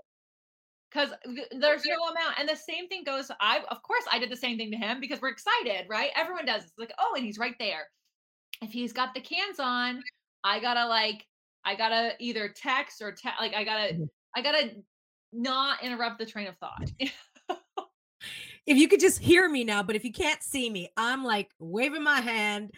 Because 0.91 1.11
there's 1.51 1.85
no 1.85 1.97
amount. 2.13 2.39
And 2.39 2.49
the 2.49 2.55
same 2.55 2.87
thing 2.89 3.03
goes, 3.03 3.29
I 3.41 3.63
of 3.69 3.83
course 3.83 4.05
I 4.13 4.19
did 4.21 4.31
the 4.31 4.37
same 4.37 4.57
thing 4.57 4.71
to 4.71 4.77
him 4.77 5.01
because 5.01 5.21
we're 5.21 5.31
excited, 5.31 5.87
right? 5.89 6.11
Everyone 6.15 6.47
does. 6.47 6.63
It's 6.63 6.73
like, 6.79 6.93
oh, 7.01 7.15
and 7.17 7.25
he's 7.25 7.37
right 7.39 7.57
there. 7.59 7.89
If 8.63 8.71
he's 8.71 8.93
got 8.93 9.15
the 9.15 9.21
cans 9.21 9.59
on, 9.61 10.03
I 10.45 10.61
gotta 10.61 10.87
like, 10.87 11.27
I 11.65 11.75
gotta 11.75 12.13
either 12.21 12.49
text 12.49 13.03
or 13.03 13.13
te- 13.13 13.29
like 13.41 13.55
I 13.55 13.65
gotta, 13.65 13.95
Mhm. 13.95 14.09
I 14.37 14.43
gotta 14.43 14.83
not 15.35 15.83
interrupt 15.83 16.19
the 16.19 16.27
train 16.27 16.47
of 16.47 16.57
thought. 16.57 16.91
if 18.67 18.77
you 18.77 18.89
could 18.89 19.01
just 19.01 19.19
hear 19.19 19.49
me 19.49 19.65
now, 19.65 19.83
but 19.83 19.97
if 19.97 20.05
you 20.05 20.13
can't 20.13 20.43
see 20.43 20.71
me, 20.71 20.91
I'm 20.97 21.25
like 21.25 21.51
waving 21.59 22.03
my 22.03 22.21
hand. 22.21 22.73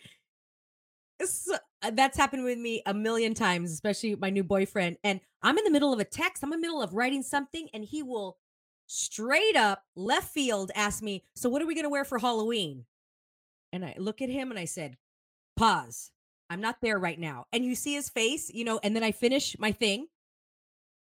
So, 1.25 1.57
uh, 1.83 1.90
that's 1.95 2.19
happened 2.19 2.45
with 2.45 2.59
me 2.59 2.83
a 2.85 2.92
million 2.92 3.35
times, 3.35 3.73
especially 3.73 4.16
my 4.16 4.31
new 4.31 4.45
boyfriend. 4.45 4.99
And 5.05 5.21
I'm 5.42 5.57
in 5.57 5.64
the 5.64 5.71
middle 5.71 5.92
of 5.92 5.99
a 5.99 6.05
text, 6.05 6.42
I'm 6.42 6.53
in 6.53 6.61
the 6.61 6.66
middle 6.66 6.83
of 6.83 6.95
writing 6.95 7.23
something, 7.23 7.69
and 7.73 7.85
he 7.85 8.03
will 8.03 8.37
straight 8.87 9.57
up 9.57 9.83
left 9.95 10.29
field 10.29 10.71
ask 10.75 11.03
me, 11.03 11.25
So, 11.35 11.49
what 11.49 11.62
are 11.62 11.66
we 11.66 11.75
going 11.75 11.85
to 11.85 11.90
wear 11.90 12.05
for 12.05 12.19
Halloween? 12.19 12.85
And 13.73 13.85
I 13.85 13.95
look 13.99 14.23
at 14.23 14.29
him 14.29 14.51
and 14.51 14.59
I 14.59 14.64
said, 14.64 14.97
Pause. 15.57 16.11
I'm 16.49 16.61
not 16.61 16.77
there 16.81 16.99
right 16.99 17.19
now. 17.19 17.47
And 17.53 17.64
you 17.64 17.75
see 17.75 17.95
his 17.95 18.09
face, 18.09 18.51
you 18.53 18.64
know, 18.64 18.79
and 18.83 18.95
then 18.95 19.03
I 19.03 19.11
finish 19.11 19.59
my 19.59 19.73
thing. 19.73 20.07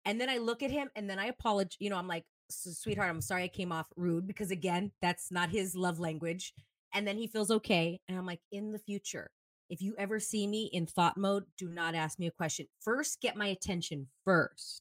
And 0.07 0.21
then 0.21 0.31
I 0.31 0.39
look 0.39 0.63
at 0.63 0.71
him 0.71 0.89
and 0.97 1.11
then 1.11 1.19
I 1.19 1.27
apologize. 1.27 1.77
You 1.79 1.91
know, 1.91 1.99
I'm 1.99 2.09
like, 2.09 2.25
sweetheart, 2.49 3.11
I'm 3.11 3.21
sorry 3.21 3.43
I 3.43 3.49
came 3.49 3.73
off 3.73 3.89
rude 3.97 4.27
because 4.27 4.51
again, 4.51 4.93
that's 5.03 5.31
not 5.31 5.51
his 5.51 5.75
love 5.75 5.99
language. 6.01 6.55
And 6.95 7.07
then 7.07 7.19
he 7.19 7.27
feels 7.27 7.51
okay. 7.51 8.01
And 8.09 8.17
I'm 8.17 8.25
like, 8.25 8.41
in 8.53 8.73
the 8.73 8.79
future, 8.79 9.31
if 9.69 9.83
you 9.83 9.95
ever 9.99 10.21
see 10.21 10.47
me 10.47 10.71
in 10.73 10.87
thought 10.87 11.17
mode, 11.19 11.45
do 11.59 11.69
not 11.69 11.95
ask 11.95 12.19
me 12.19 12.29
a 12.29 12.31
question. 12.31 12.67
First, 12.81 13.21
get 13.21 13.37
my 13.37 13.49
attention 13.49 14.07
first. 14.25 14.81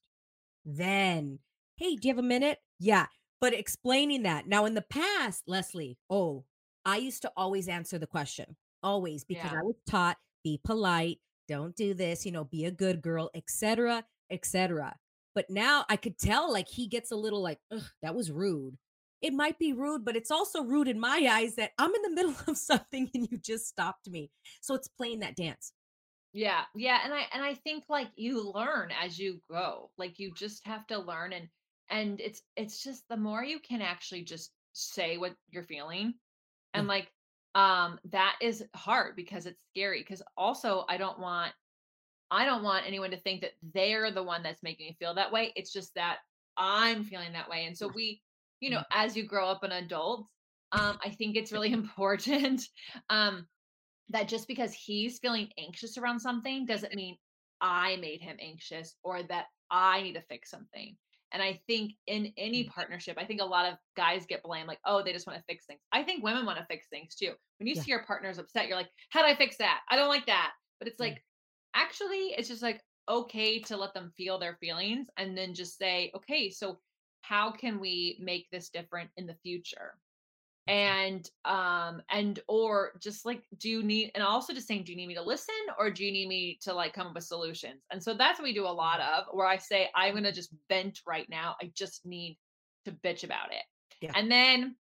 Then, 0.63 1.39
hey, 1.75 1.95
do 1.95 2.07
you 2.07 2.13
have 2.13 2.23
a 2.23 2.27
minute? 2.27 2.59
Yeah. 2.79 3.07
But 3.41 3.53
explaining 3.53 4.23
that 4.23 4.47
now 4.47 4.65
in 4.65 4.75
the 4.75 4.83
past, 4.83 5.43
Lesley, 5.47 5.97
oh, 6.09 6.45
I 6.85 6.97
used 6.97 7.23
to 7.23 7.31
always 7.35 7.67
answer 7.67 7.97
the 7.97 8.07
question, 8.07 8.55
always, 8.83 9.23
because 9.23 9.51
Yeah. 9.51 9.59
I 9.59 9.63
was 9.63 9.75
taught 9.89 10.17
be 10.43 10.59
polite, 10.63 11.19
don't 11.47 11.75
do 11.75 11.95
this, 11.95 12.25
you 12.25 12.31
know, 12.31 12.43
be 12.43 12.65
a 12.65 12.71
good 12.71 13.01
girl, 13.01 13.31
etc., 13.33 14.05
etc. 14.29 14.95
But 15.35 15.49
now 15.49 15.85
I 15.89 15.97
could 15.97 16.17
tell 16.17 16.51
like 16.51 16.67
he 16.69 16.87
gets 16.87 17.11
a 17.11 17.15
little 17.15 17.41
like, 17.41 17.59
Ugh, 17.71 17.83
that 18.01 18.15
was 18.15 18.31
rude. 18.31 18.77
It 19.21 19.33
might 19.33 19.59
be 19.59 19.73
rude, 19.73 20.05
but 20.05 20.15
it's 20.15 20.31
also 20.31 20.63
rude 20.63 20.87
in 20.87 20.99
my 20.99 21.27
eyes 21.31 21.55
that 21.55 21.71
I'm 21.77 21.93
in 21.93 22.01
the 22.03 22.09
middle 22.15 22.35
of 22.47 22.57
something 22.57 23.09
and 23.13 23.27
you 23.31 23.37
just 23.37 23.67
stopped 23.67 24.09
me. 24.09 24.31
So 24.61 24.75
it's 24.75 24.87
playing 24.87 25.19
that 25.19 25.35
dance. 25.35 25.73
Yeah, 26.33 26.65
yeah, 26.75 26.99
and 27.03 27.13
I 27.13 27.25
and 27.33 27.43
I 27.43 27.53
think 27.53 27.85
like 27.87 28.09
you 28.15 28.51
learn 28.51 28.91
as 28.91 29.17
you 29.17 29.41
go. 29.49 29.91
Like 29.97 30.19
you 30.19 30.33
just 30.33 30.65
have 30.65 30.85
to 30.87 30.97
learn 30.99 31.31
and 31.33 31.47
and 31.89 32.19
it's 32.19 32.41
it's 32.57 32.83
just 32.83 33.07
the 33.09 33.15
more 33.17 33.43
you 33.43 33.59
can 33.59 33.81
actually 33.81 34.23
just 34.23 34.51
say 34.73 35.17
what 35.17 35.35
you're 35.49 35.63
feeling 35.63 36.15
and 36.73 36.87
Yeah. 36.87 36.89
like 36.89 37.11
um 37.55 37.99
that 38.05 38.37
is 38.41 38.65
hard 38.75 39.15
because 39.15 39.45
it's 39.45 39.63
scary 39.71 40.01
because 40.01 40.21
also 40.37 40.85
I 40.89 40.97
don't 40.97 41.19
want 41.19 41.53
I 42.31 42.45
don't 42.45 42.63
want 42.63 42.85
anyone 42.87 43.11
to 43.11 43.17
think 43.17 43.41
that 43.41 43.53
they're 43.73 44.11
the 44.11 44.23
one 44.23 44.43
that's 44.43 44.63
making 44.63 44.87
me 44.87 44.95
feel 44.99 45.13
that 45.15 45.31
way. 45.31 45.53
It's 45.55 45.71
just 45.71 45.93
that 45.95 46.17
I'm 46.57 47.03
feeling 47.03 47.33
that 47.33 47.49
way. 47.49 47.65
And 47.65 47.77
so 47.77 47.87
we, 47.93 48.21
you 48.59 48.69
know, 48.69 48.83
as 48.91 49.15
you 49.15 49.25
grow 49.25 49.47
up 49.47 49.63
an 49.63 49.71
adult, 49.71 50.27
um, 50.71 50.97
I 51.03 51.09
think 51.11 51.35
it's 51.35 51.51
really 51.51 51.71
important 51.73 52.67
um, 53.09 53.47
that 54.09 54.27
just 54.27 54.47
because 54.47 54.73
he's 54.73 55.19
feeling 55.19 55.49
anxious 55.57 55.97
around 55.97 56.19
something 56.19 56.65
doesn't 56.65 56.93
mean 56.95 57.17
I 57.61 57.95
made 57.97 58.21
him 58.21 58.37
anxious 58.39 58.95
or 59.03 59.23
that 59.23 59.45
I 59.71 60.01
need 60.01 60.13
to 60.13 60.21
fix 60.21 60.49
something. 60.49 60.97
And 61.31 61.41
I 61.41 61.59
think 61.67 61.93
in 62.07 62.31
any 62.37 62.65
partnership, 62.65 63.17
I 63.19 63.25
think 63.25 63.41
a 63.41 63.45
lot 63.45 63.71
of 63.71 63.77
guys 63.97 64.25
get 64.25 64.43
blamed 64.43 64.67
like, 64.67 64.79
oh, 64.85 65.03
they 65.03 65.11
just 65.11 65.27
want 65.27 65.37
to 65.37 65.45
fix 65.45 65.65
things. 65.65 65.81
I 65.91 66.03
think 66.03 66.23
women 66.23 66.45
want 66.45 66.59
to 66.59 66.65
fix 66.65 66.87
things 66.87 67.15
too. 67.15 67.33
When 67.59 67.67
you 67.67 67.75
Yeah. 67.75 67.81
see 67.81 67.91
your 67.91 68.05
partner's 68.05 68.37
upset, 68.37 68.67
you're 68.67 68.77
like, 68.77 68.89
how 69.09 69.21
do 69.21 69.27
I 69.27 69.35
fix 69.35 69.57
that? 69.57 69.81
I 69.89 69.95
don't 69.95 70.07
like 70.07 70.27
that. 70.27 70.53
But 70.79 70.87
it's 70.87 70.99
like, 70.99 71.23
actually, 71.75 72.33
it's 72.37 72.47
just 72.47 72.63
like 72.63 72.81
okay 73.07 73.59
to 73.59 73.77
let 73.77 73.93
them 73.93 74.11
feel 74.17 74.39
their 74.39 74.57
feelings 74.59 75.07
and 75.17 75.37
then 75.37 75.53
just 75.53 75.77
say, 75.77 76.11
okay, 76.15 76.49
so 76.49 76.79
how 77.21 77.51
can 77.51 77.79
we 77.79 78.17
make 78.19 78.47
this 78.51 78.69
different 78.69 79.09
in 79.17 79.27
the 79.27 79.35
future? 79.43 79.95
and 80.67 81.29
um 81.45 82.01
and 82.09 82.39
or 82.47 82.93
just 82.99 83.25
like 83.25 83.43
do 83.59 83.69
you 83.69 83.83
need 83.83 84.11
and 84.15 84.23
also 84.23 84.51
just 84.51 84.67
saying 84.67 84.83
do 84.83 84.91
you 84.91 84.97
need 84.97 85.07
me 85.07 85.13
to 85.13 85.21
listen 85.21 85.53
or 85.77 85.91
do 85.91 86.03
you 86.03 86.11
need 86.11 86.27
me 86.27 86.57
to 86.61 86.73
like 86.73 86.93
come 86.93 87.07
up 87.07 87.13
with 87.13 87.23
solutions? 87.23 87.83
And 87.91 88.01
so 88.01 88.15
that's 88.15 88.39
what 88.39 88.45
we 88.45 88.53
do 88.53 88.65
a 88.65 88.67
lot 88.67 88.99
of 88.99 89.25
where 89.31 89.45
i 89.45 89.57
say 89.57 89.89
i'm 89.95 90.21
to 90.23 90.31
just 90.31 90.53
vent 90.69 91.01
right 91.05 91.29
now. 91.29 91.55
I 91.61 91.71
just 91.75 92.05
need 92.05 92.37
to 92.85 92.91
bitch 92.91 93.23
about 93.23 93.51
it. 93.51 93.63
Yeah. 94.01 94.11
and 94.15 94.31
then 94.31 94.75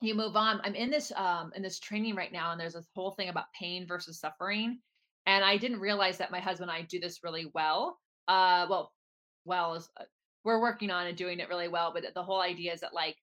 you 0.00 0.14
move 0.14 0.36
on. 0.36 0.60
I'm 0.64 0.74
in 0.74 0.90
this 0.90 1.12
um 1.14 1.52
in 1.54 1.62
this 1.62 1.78
training 1.78 2.14
right 2.14 2.32
now 2.32 2.52
and 2.52 2.60
there's 2.60 2.74
this 2.74 2.88
whole 2.94 3.10
thing 3.10 3.28
about 3.28 3.52
pain 3.58 3.86
versus 3.86 4.20
suffering 4.20 4.78
and 5.28 5.44
i 5.44 5.56
didn't 5.56 5.78
realize 5.78 6.18
that 6.18 6.32
my 6.32 6.40
husband 6.40 6.68
and 6.70 6.78
i 6.78 6.82
do 6.82 6.98
this 6.98 7.20
really 7.22 7.46
well 7.54 7.98
uh 8.26 8.66
well 8.68 8.92
well 9.44 9.74
is 9.74 9.88
uh, 10.00 10.04
we're 10.44 10.60
working 10.60 10.90
on 10.90 11.06
and 11.06 11.16
doing 11.16 11.38
it 11.38 11.48
really 11.48 11.68
well 11.68 11.92
but 11.94 12.02
the 12.14 12.22
whole 12.22 12.40
idea 12.40 12.72
is 12.72 12.80
that 12.80 12.92
like 12.94 13.16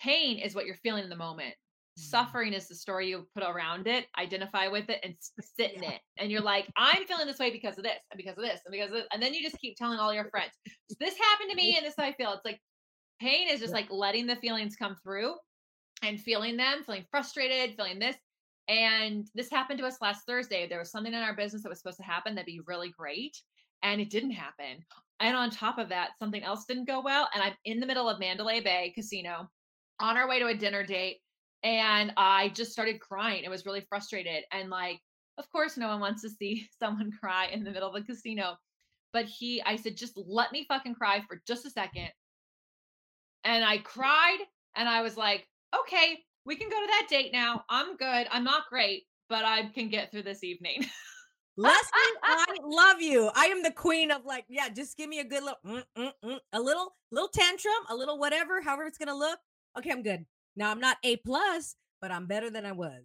pain 0.00 0.38
is 0.38 0.54
what 0.54 0.66
you're 0.66 0.76
feeling 0.82 1.04
in 1.04 1.10
the 1.10 1.16
moment 1.16 1.54
Mm. 1.98 2.04
suffering 2.04 2.52
is 2.54 2.68
the 2.68 2.74
story 2.74 3.10
you 3.10 3.28
put 3.34 3.44
around 3.44 3.86
it 3.86 4.06
identify 4.18 4.66
with 4.66 4.88
it 4.88 4.98
and 5.04 5.14
sit 5.58 5.74
in 5.74 5.82
Yeah. 5.82 5.90
it 5.90 6.00
and 6.16 6.30
you're 6.30 6.40
like 6.40 6.66
i'm 6.74 7.04
feeling 7.04 7.26
this 7.26 7.38
way 7.38 7.50
because 7.50 7.76
of 7.76 7.84
this 7.84 7.98
and 8.10 8.16
because 8.16 8.38
of 8.38 8.42
this 8.44 8.60
and 8.64 8.72
because 8.72 8.88
of 8.88 8.94
this. 8.96 9.06
and 9.12 9.22
then 9.22 9.34
you 9.34 9.42
just 9.42 9.58
keep 9.60 9.76
telling 9.76 9.98
all 9.98 10.14
your 10.14 10.24
friends 10.30 10.52
this 10.98 11.14
happened 11.18 11.50
to 11.50 11.54
me 11.56 11.76
and 11.76 11.84
this 11.84 11.90
is 11.92 11.98
how 11.98 12.04
i 12.04 12.14
feel 12.14 12.32
it's 12.32 12.46
like 12.46 12.58
pain 13.20 13.46
is 13.46 13.60
just 13.60 13.72
Yeah. 13.74 13.80
like 13.80 13.90
letting 13.90 14.26
the 14.26 14.36
feelings 14.36 14.74
come 14.74 14.96
through 15.02 15.34
and 16.02 16.18
feeling 16.18 16.56
them 16.56 16.82
feeling 16.82 17.04
frustrated 17.10 17.76
feeling 17.76 17.98
this 17.98 18.16
and 18.72 19.26
this 19.34 19.50
happened 19.50 19.78
to 19.78 19.86
us 19.86 19.98
last 20.00 20.24
thursday 20.26 20.66
there 20.66 20.78
was 20.78 20.90
something 20.90 21.12
in 21.12 21.22
our 21.22 21.36
business 21.36 21.62
that 21.62 21.68
was 21.68 21.78
supposed 21.78 21.98
to 21.98 22.02
happen 22.02 22.34
that'd 22.34 22.46
be 22.46 22.60
really 22.66 22.90
great 22.96 23.36
and 23.82 24.00
it 24.00 24.10
didn't 24.10 24.30
happen 24.30 24.78
and 25.20 25.36
on 25.36 25.50
top 25.50 25.78
of 25.78 25.88
that 25.88 26.10
something 26.18 26.42
else 26.42 26.64
didn't 26.66 26.86
go 26.86 27.00
well 27.00 27.28
and 27.34 27.42
i'm 27.42 27.54
in 27.64 27.80
the 27.80 27.86
middle 27.86 28.08
of 28.08 28.18
mandalay 28.18 28.60
bay 28.60 28.92
casino 28.94 29.48
on 30.00 30.16
our 30.16 30.28
way 30.28 30.38
to 30.38 30.46
a 30.46 30.54
dinner 30.54 30.84
date 30.84 31.18
and 31.62 32.12
I 32.16 32.48
just 32.50 32.72
started 32.72 33.00
crying. 33.00 33.44
It 33.44 33.50
was 33.50 33.66
really 33.66 33.84
frustrated. 33.88 34.44
And 34.50 34.68
like, 34.68 34.98
of 35.38 35.50
course, 35.50 35.76
no 35.76 35.88
one 35.88 36.00
wants 36.00 36.22
to 36.22 36.30
see 36.30 36.68
someone 36.78 37.12
cry 37.12 37.46
in 37.46 37.64
the 37.64 37.70
middle 37.70 37.88
of 37.88 38.00
a 38.00 38.04
casino. 38.04 38.56
But 39.12 39.26
he, 39.26 39.62
I 39.64 39.76
said, 39.76 39.96
just 39.96 40.14
let 40.16 40.52
me 40.52 40.66
fucking 40.68 40.94
cry 40.94 41.22
for 41.28 41.40
just 41.46 41.66
a 41.66 41.70
second. 41.70 42.08
And 43.44 43.64
I 43.64 43.78
cried 43.78 44.38
and 44.74 44.88
I 44.88 45.02
was 45.02 45.16
like, 45.16 45.46
okay, 45.78 46.20
we 46.44 46.56
can 46.56 46.68
go 46.68 46.80
to 46.80 46.86
that 46.86 47.06
date 47.08 47.32
now. 47.32 47.64
I'm 47.68 47.96
good. 47.96 48.26
I'm 48.30 48.44
not 48.44 48.68
great, 48.68 49.04
but 49.28 49.44
I 49.44 49.66
can 49.74 49.88
get 49.88 50.10
through 50.10 50.24
this 50.24 50.42
evening. 50.44 50.84
Lesley, 51.56 51.80
I 52.22 52.44
love 52.62 53.00
you. 53.00 53.30
I 53.34 53.46
am 53.46 53.62
the 53.62 53.70
queen 53.70 54.10
of 54.10 54.24
like, 54.24 54.44
yeah, 54.48 54.68
just 54.68 54.96
give 54.96 55.08
me 55.08 55.20
a 55.20 55.24
good 55.24 55.42
little, 55.42 55.58
mm, 55.66 55.82
mm, 55.96 56.12
mm, 56.24 56.38
a 56.52 56.60
little, 56.60 56.94
little 57.10 57.28
tantrum, 57.28 57.74
a 57.90 57.94
little 57.94 58.18
whatever, 58.18 58.60
however 58.62 58.84
it's 58.86 58.98
gonna 58.98 59.14
look. 59.14 59.38
Okay, 59.78 59.90
I'm 59.90 60.02
good. 60.02 60.24
Now 60.56 60.70
I'm 60.70 60.80
not 60.80 60.98
A 61.04 61.16
plus, 61.16 61.76
but 62.00 62.10
I'm 62.10 62.26
better 62.26 62.50
than 62.50 62.66
I 62.66 62.72
was. 62.72 63.04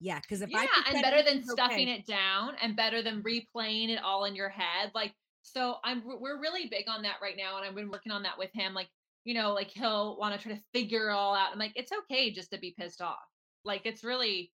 Yeah, 0.00 0.20
because 0.20 0.42
if 0.42 0.50
Yeah, 0.50 0.66
I 0.86 0.92
and 0.92 1.02
better 1.02 1.22
than 1.22 1.42
stuffing 1.42 1.88
okay, 1.88 1.92
it 1.92 2.06
down 2.06 2.52
and 2.62 2.76
better 2.76 3.02
than 3.02 3.22
replaying 3.22 3.90
it 3.90 4.00
all 4.02 4.24
in 4.24 4.36
your 4.36 4.48
head. 4.48 4.92
Like, 4.94 5.12
so 5.42 5.76
I'm 5.84 6.02
we're 6.04 6.40
really 6.40 6.68
big 6.68 6.84
on 6.88 7.02
that 7.02 7.16
right 7.20 7.36
now, 7.36 7.56
and 7.56 7.66
I've 7.66 7.74
been 7.74 7.90
working 7.90 8.12
on 8.12 8.22
that 8.22 8.38
with 8.38 8.50
him. 8.54 8.74
Like, 8.74 8.88
you 9.28 9.34
know, 9.34 9.52
like 9.52 9.68
he'll 9.68 10.16
want 10.16 10.34
to 10.34 10.42
try 10.42 10.56
to 10.56 10.62
figure 10.72 11.10
it 11.10 11.12
all 11.12 11.34
out. 11.34 11.50
I'm 11.52 11.58
like, 11.58 11.74
it's 11.76 11.92
okay 11.92 12.30
just 12.30 12.50
to 12.52 12.58
be 12.58 12.74
pissed 12.78 13.02
off. 13.02 13.18
Like, 13.62 13.82
it's 13.84 14.02
really 14.02 14.50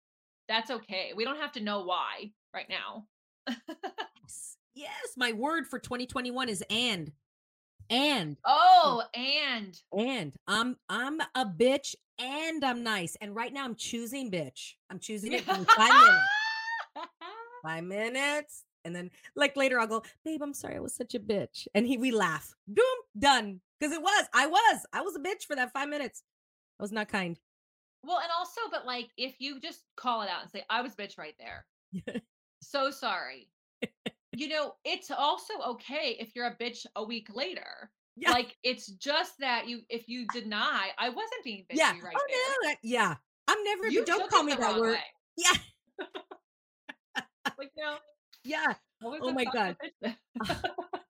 that's 0.47 0.71
okay. 0.71 1.11
We 1.13 1.25
don't 1.25 1.41
have 1.41 1.51
to 1.53 1.59
know 1.59 1.83
why 1.83 2.31
right 2.53 2.67
now. 2.69 3.05
yes, 3.49 4.55
yes, 4.73 4.91
my 5.17 5.33
word 5.33 5.67
for 5.67 5.77
2021 5.77 6.47
is 6.47 6.63
and. 6.69 7.11
And 7.89 8.37
mm. 8.37 8.39
Oh, 8.45 9.03
and 9.13 9.77
and 9.91 10.31
I'm 10.47 10.77
I'm 10.87 11.19
a 11.19 11.45
bitch 11.45 11.95
and 12.17 12.63
I'm 12.63 12.81
nice. 12.81 13.17
And 13.19 13.35
right 13.35 13.51
now 13.51 13.65
I'm 13.65 13.75
choosing 13.75 14.31
bitch. 14.31 14.75
I'm 14.89 14.99
choosing 15.01 15.33
it. 15.33 15.45
Me 15.45 15.65
five 15.75 15.89
minutes. 15.89 17.09
Five 17.61 17.83
minutes. 17.83 18.63
And 18.85 18.95
then 18.95 19.11
like 19.35 19.57
later 19.57 19.81
I'll 19.81 19.87
go, 19.87 20.03
babe, 20.23 20.41
I'm 20.41 20.53
sorry 20.53 20.77
I 20.77 20.79
was 20.79 20.95
such 20.95 21.13
a 21.13 21.19
bitch. 21.19 21.67
And 21.75 21.85
he 21.85 21.97
we 21.97 22.11
laugh. 22.11 22.55
Boom, 22.69 22.85
done. 23.19 23.59
Because 23.81 23.95
it 23.95 24.01
was. 24.01 24.25
I 24.33 24.45
was. 24.45 24.85
I 24.93 25.01
was 25.01 25.15
a 25.15 25.19
bitch 25.19 25.45
for 25.47 25.55
that 25.55 25.73
five 25.73 25.89
minutes. 25.89 26.21
I 26.79 26.83
was 26.83 26.91
not 26.91 27.07
kind. 27.07 27.39
well, 28.03 28.19
and 28.19 28.29
also, 28.37 28.61
but 28.71 28.85
like 28.85 29.09
if 29.17 29.35
you 29.39 29.59
just 29.59 29.79
call 29.97 30.21
it 30.21 30.29
out 30.29 30.43
and 30.43 30.51
say, 30.51 30.63
I 30.69 30.81
was 30.81 30.93
a 30.93 30.95
bitch 30.97 31.17
right 31.17 31.33
there. 31.39 31.65
so 32.61 32.91
sorry. 32.91 33.49
you 34.33 34.49
know, 34.49 34.75
it's 34.85 35.09
also 35.09 35.53
okay 35.67 36.15
if 36.19 36.35
you're 36.35 36.45
a 36.45 36.55
bitch 36.55 36.85
a 36.95 37.03
week 37.03 37.29
later. 37.33 37.89
Yeah. 38.17 38.31
Like 38.31 38.55
it's 38.63 38.87
just 38.87 39.39
that 39.39 39.67
you 39.67 39.81
if 39.89 40.07
you 40.07 40.27
deny, 40.31 40.89
I 40.99 41.09
wasn't 41.09 41.43
being 41.43 41.63
bitchy 41.63 41.77
yeah. 41.77 41.93
right 42.03 42.15
oh 42.15 42.25
there. 42.29 42.37
no. 42.37 42.69
that- 42.69 42.77
yeah. 42.83 43.15
I'm 43.47 43.63
never 43.63 43.87
You 43.87 44.05
don't 44.05 44.29
call 44.29 44.43
me 44.43 44.53
that 44.53 44.79
word. 44.79 44.91
way. 44.91 44.99
Yeah. 45.37 45.53
Like 47.57 47.71
no. 47.75 47.95
Yeah. 48.43 48.73
Oh 49.03 49.31
my 49.33 49.45
God. 49.45 49.75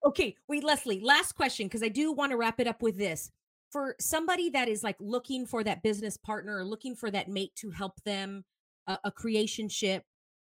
Okay, 0.03 0.35
wait, 0.47 0.63
Lesley, 0.63 0.99
last 0.99 1.33
question 1.33 1.67
because 1.67 1.83
I 1.83 1.87
do 1.89 2.11
want 2.11 2.31
to 2.31 2.37
wrap 2.37 2.59
it 2.59 2.67
up 2.67 2.81
with 2.81 2.97
this. 2.97 3.29
For 3.71 3.95
somebody 3.99 4.49
that 4.49 4.67
is 4.67 4.83
like 4.83 4.97
looking 4.99 5.45
for 5.45 5.63
that 5.63 5.81
business 5.83 6.17
partner 6.17 6.57
or 6.57 6.65
looking 6.65 6.95
for 6.95 7.09
that 7.11 7.29
mate 7.29 7.55
to 7.57 7.69
help 7.71 8.01
them 8.03 8.43
a, 8.87 8.97
a 9.05 9.11
creation 9.11 9.69
ship, 9.69 10.03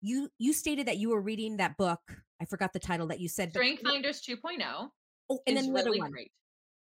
you 0.01 0.29
you 0.38 0.53
stated 0.53 0.88
that 0.88 0.97
you 0.97 1.10
were 1.10 1.21
reading 1.21 1.57
that 1.57 1.77
book. 1.77 1.99
I 2.39 2.45
forgot 2.45 2.73
the 2.73 2.79
title 2.79 3.07
that 3.07 3.19
you 3.19 3.27
said. 3.29 3.49
but- 3.53 3.60
Strength 3.60 3.81
Finders 3.83 4.21
2.0 4.21 4.89
Oh, 5.29 5.39
and 5.47 5.57
then 5.57 5.73
the 5.73 5.79
other 5.79 5.86
really 5.89 5.99
one. 5.99 6.12
great. 6.12 6.31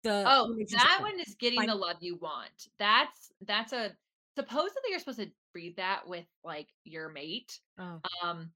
The 0.04 0.24
Oh, 0.28 0.56
that 0.72 0.98
one. 1.02 1.12
one 1.14 1.20
is 1.22 1.36
getting 1.36 1.60
Find- 1.60 1.70
the 1.70 1.76
love 1.76 1.98
you 2.02 2.16
want. 2.16 2.68
That's 2.80 3.32
that's 3.46 3.72
a 3.74 3.92
supposedly 4.38 4.90
you're 4.90 5.00
supposed 5.00 5.20
to 5.20 5.30
read 5.54 5.76
that 5.78 6.08
with 6.08 6.26
like 6.44 6.68
your 6.84 7.10
mate. 7.10 7.60
Oh, 7.78 8.02
Um, 8.24 8.52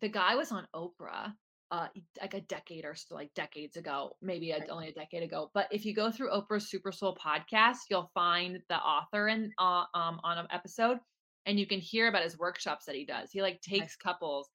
the 0.00 0.08
guy 0.10 0.34
was 0.36 0.52
on 0.52 0.66
Oprah, 0.74 1.34
uh, 1.72 1.88
like 2.20 2.34
a 2.34 2.42
decade 2.42 2.84
or 2.84 2.94
so, 2.94 3.14
like 3.14 3.34
decades 3.34 3.76
ago, 3.78 4.16
maybe 4.22 4.52
a, 4.52 4.64
only 4.68 4.88
a 4.90 4.92
decade 4.92 5.22
ago. 5.24 5.50
But 5.54 5.68
if 5.72 5.86
you 5.86 5.94
go 5.94 6.10
through 6.12 6.30
Oprah's 6.30 6.68
Super 6.70 6.92
Soul 6.92 7.16
podcast, 7.16 7.78
you'll 7.90 8.10
find 8.14 8.62
the 8.68 8.76
author 8.76 9.28
and 9.28 9.52
uh, 9.58 9.86
um 9.94 10.20
on 10.22 10.38
an 10.38 10.46
episode, 10.50 10.98
and 11.46 11.58
you 11.58 11.66
can 11.66 11.80
hear 11.80 12.08
about 12.08 12.24
his 12.24 12.38
workshops 12.38 12.84
that 12.86 12.94
he 12.94 13.06
does. 13.06 13.32
He 13.32 13.42
like 13.42 13.60
takes 13.62 13.96
couples, 13.96 14.48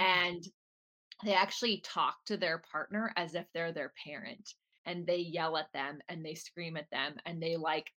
Mm. 0.00 0.04
and 0.06 0.44
they 1.24 1.34
actually 1.34 1.82
talk 1.82 2.16
to 2.26 2.38
their 2.38 2.58
partner 2.72 3.12
as 3.16 3.34
if 3.34 3.46
they're 3.52 3.72
their 3.72 3.92
parent, 4.04 4.54
and 4.86 5.06
they 5.06 5.18
yell 5.18 5.56
at 5.58 5.72
them 5.74 6.00
and 6.08 6.24
they 6.24 6.34
scream 6.34 6.76
at 6.78 6.90
them 6.90 7.16
and 7.26 7.42
they 7.42 7.56
like 7.56 7.92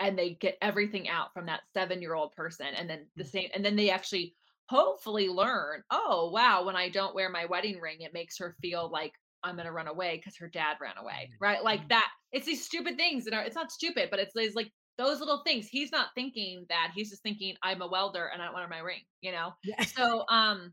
and 0.00 0.18
they 0.18 0.34
get 0.34 0.58
everything 0.62 1.08
out 1.08 1.32
from 1.34 1.46
that 1.46 1.60
seven 1.74 2.02
year 2.02 2.14
old 2.14 2.32
person 2.34 2.66
and 2.74 2.90
then 2.90 3.06
the 3.16 3.24
Mm. 3.24 3.30
same 3.30 3.50
and 3.54 3.64
then 3.64 3.76
they 3.76 3.90
actually 3.90 4.36
hopefully 4.70 5.28
learn 5.28 5.82
oh 5.90 6.30
wow 6.32 6.64
when 6.64 6.76
i 6.76 6.88
don't 6.88 7.14
wear 7.14 7.28
my 7.28 7.44
wedding 7.46 7.80
ring 7.80 8.00
it 8.00 8.14
makes 8.14 8.38
her 8.38 8.54
feel 8.62 8.88
like 8.88 9.12
i'm 9.42 9.56
going 9.56 9.66
to 9.66 9.72
run 9.72 9.88
away 9.88 10.16
because 10.16 10.36
her 10.36 10.48
dad 10.48 10.76
ran 10.80 10.96
away 10.96 11.28
Mm. 11.28 11.36
right 11.40 11.64
like 11.64 11.80
Mm. 11.82 11.88
that 11.88 12.08
it's 12.32 12.46
these 12.46 12.64
stupid 12.64 12.96
things 12.96 13.26
And 13.26 13.34
it's 13.34 13.56
not 13.56 13.72
stupid 13.72 14.08
but 14.10 14.20
it's, 14.20 14.32
it's 14.36 14.54
like 14.54 14.70
those 14.96 15.18
little 15.18 15.42
things 15.44 15.66
he's 15.66 15.90
not 15.90 16.08
thinking 16.14 16.66
that 16.68 16.92
he's 16.94 17.10
just 17.10 17.22
thinking 17.24 17.54
i'm 17.64 17.82
a 17.82 17.88
welder 17.88 18.26
and 18.32 18.40
i 18.40 18.44
don't 18.44 18.54
want 18.54 18.70
my 18.70 18.78
ring 18.78 19.00
you 19.22 19.32
know 19.32 19.52
yeah. 19.64 19.82
so 19.84 20.24
um 20.28 20.72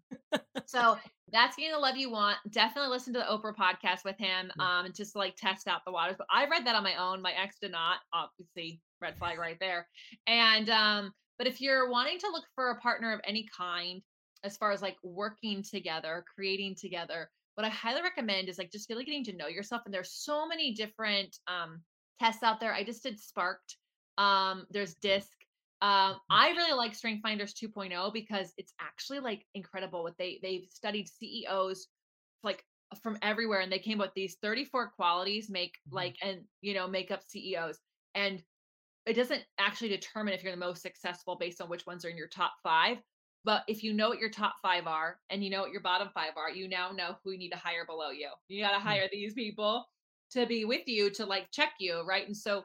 so 0.67 0.97
that's 1.31 1.55
getting 1.57 1.73
the 1.73 1.77
love 1.79 1.97
you 1.97 2.09
want. 2.09 2.37
Definitely 2.51 2.89
listen 2.89 3.13
to 3.13 3.19
the 3.19 3.25
Oprah 3.25 3.53
podcast 3.53 4.05
with 4.05 4.17
him. 4.17 4.49
Um, 4.59 4.85
and 4.85 4.95
just 4.95 5.13
like 5.13 5.35
test 5.35 5.67
out 5.67 5.81
the 5.85 5.91
waters. 5.91 6.15
But 6.17 6.27
I 6.31 6.47
read 6.47 6.65
that 6.65 6.73
on 6.75 6.83
my 6.83 6.95
own. 6.95 7.21
My 7.21 7.33
ex 7.33 7.57
did 7.61 7.71
not, 7.73 7.97
obviously, 8.13 8.79
red 9.01 9.17
flag 9.17 9.37
right 9.37 9.57
there. 9.59 9.89
And 10.25 10.69
um, 10.69 11.11
but 11.37 11.47
if 11.47 11.61
you're 11.61 11.89
wanting 11.89 12.19
to 12.19 12.29
look 12.29 12.45
for 12.55 12.71
a 12.71 12.79
partner 12.79 13.13
of 13.13 13.21
any 13.23 13.47
kind, 13.55 14.01
as 14.43 14.57
far 14.57 14.71
as 14.71 14.81
like 14.81 14.97
working 15.03 15.63
together, 15.63 16.25
creating 16.33 16.75
together, 16.75 17.31
what 17.55 17.65
I 17.65 17.69
highly 17.69 18.01
recommend 18.01 18.49
is 18.49 18.57
like 18.57 18.71
just 18.71 18.89
really 18.89 19.05
getting 19.05 19.23
to 19.25 19.35
know 19.35 19.47
yourself. 19.47 19.83
And 19.85 19.93
there's 19.93 20.11
so 20.13 20.47
many 20.47 20.73
different 20.73 21.37
um 21.47 21.83
tests 22.19 22.43
out 22.43 22.59
there. 22.59 22.73
I 22.73 22.83
just 22.83 23.03
did 23.03 23.19
Sparked. 23.19 23.77
Um, 24.17 24.65
there's 24.71 24.95
Disc. 24.95 25.37
Um, 25.81 26.19
I 26.29 26.49
really 26.51 26.73
like 26.73 26.95
Strength 26.95 27.21
Finders 27.21 27.53
2.0 27.53 28.11
because 28.11 28.53
it's 28.57 28.73
actually 28.79 29.19
like 29.19 29.45
incredible 29.53 30.03
what 30.03 30.17
they 30.17 30.39
they've 30.41 30.67
studied 30.71 31.07
CEOs 31.07 31.87
like 32.43 32.63
from 33.01 33.17
everywhere 33.21 33.59
and 33.59 33.71
they 33.71 33.79
came 33.79 33.99
up 34.01 34.07
with 34.07 34.13
these 34.15 34.37
34 34.41 34.91
qualities 34.91 35.49
make 35.49 35.77
Mhm. 35.87 35.91
like 35.91 36.15
and 36.21 36.47
you 36.61 36.73
know 36.73 36.87
make 36.87 37.11
up 37.11 37.23
CEOs 37.23 37.79
and 38.15 38.43
it 39.07 39.13
doesn't 39.13 39.43
actually 39.57 39.89
determine 39.89 40.33
if 40.33 40.43
you're 40.43 40.51
the 40.53 40.57
most 40.57 40.81
successful 40.81 41.37
based 41.37 41.61
on 41.61 41.69
which 41.69 41.85
ones 41.85 42.05
are 42.05 42.09
in 42.09 42.17
your 42.17 42.27
top 42.27 42.53
5 42.63 42.97
but 43.43 43.63
if 43.67 43.83
you 43.83 43.93
know 43.93 44.09
what 44.09 44.19
your 44.19 44.29
top 44.29 44.55
5 44.61 44.87
are 44.87 45.19
and 45.29 45.43
you 45.43 45.49
know 45.49 45.61
what 45.61 45.71
your 45.71 45.81
bottom 45.81 46.09
5 46.13 46.33
are 46.37 46.51
you 46.51 46.67
now 46.67 46.91
know 46.91 47.17
who 47.23 47.31
you 47.31 47.37
need 47.37 47.51
to 47.51 47.57
hire 47.57 47.85
below 47.85 48.09
you 48.09 48.29
you 48.47 48.61
got 48.63 48.71
to 48.71 48.77
Mm. 48.77 48.83
hire 48.83 49.09
these 49.11 49.33
people 49.33 49.85
to 50.31 50.45
be 50.45 50.65
with 50.65 50.87
you 50.87 51.09
to 51.11 51.25
like 51.25 51.49
check 51.51 51.73
you 51.79 52.01
right 52.01 52.25
and 52.27 52.35
so 52.37 52.63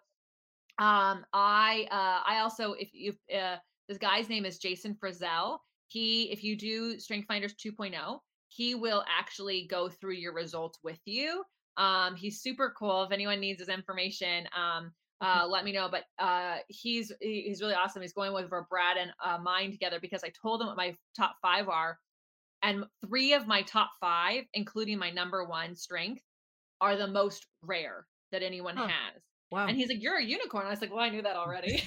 um, 0.78 1.24
I 1.32 1.86
uh 1.90 2.22
I 2.28 2.38
also 2.40 2.72
if 2.72 2.90
you 2.94 3.14
uh 3.34 3.58
this 3.88 3.98
guy's 3.98 4.28
name 4.28 4.44
is 4.44 4.58
Jason 4.58 4.94
Frizzell. 4.96 5.58
He 5.88 6.32
if 6.32 6.42
you 6.42 6.56
do 6.56 6.98
Strength 6.98 7.26
Finders 7.28 7.54
2.0, 7.54 8.18
he 8.48 8.74
will 8.74 9.04
actually 9.08 9.66
go 9.66 9.88
through 9.88 10.14
your 10.14 10.32
results 10.34 10.78
with 10.82 11.00
you. 11.04 11.44
Um 11.76 12.16
he's 12.16 12.40
super 12.42 12.74
cool. 12.78 13.04
If 13.04 13.12
anyone 13.12 13.40
needs 13.40 13.60
his 13.60 13.68
information, 13.68 14.48
um 14.56 14.92
uh 15.22 15.46
let 15.48 15.64
me 15.64 15.72
know. 15.72 15.88
But 15.90 16.04
uh 16.18 16.56
he's 16.68 17.10
he's 17.20 17.60
really 17.62 17.74
awesome. 17.74 18.02
He's 18.02 18.12
going 18.12 18.32
with 18.34 18.48
for 18.50 18.66
Brad 18.70 18.96
and 18.98 19.10
uh 19.24 19.38
mine 19.38 19.70
together 19.72 19.98
because 20.00 20.22
I 20.24 20.30
told 20.42 20.60
him 20.60 20.66
what 20.68 20.76
my 20.76 20.94
top 21.16 21.36
five 21.42 21.68
are. 21.68 21.98
And 22.62 22.84
three 23.06 23.32
of 23.34 23.46
my 23.46 23.62
top 23.62 23.90
five, 24.00 24.44
including 24.54 24.98
my 24.98 25.10
number 25.10 25.44
one 25.44 25.74
strength, 25.74 26.22
are 26.80 26.96
the 26.96 27.08
most 27.08 27.46
rare 27.62 28.06
that 28.32 28.42
anyone 28.42 28.76
Huh. 28.76 28.88
has. 28.88 29.22
Wow. 29.50 29.66
And 29.66 29.76
he's 29.76 29.88
like, 29.88 30.02
You're 30.02 30.18
a 30.18 30.24
unicorn. 30.24 30.66
I 30.66 30.70
was 30.70 30.80
like, 30.80 30.90
Well, 30.92 31.00
I 31.00 31.08
knew 31.10 31.22
that 31.22 31.36
already. 31.46 31.78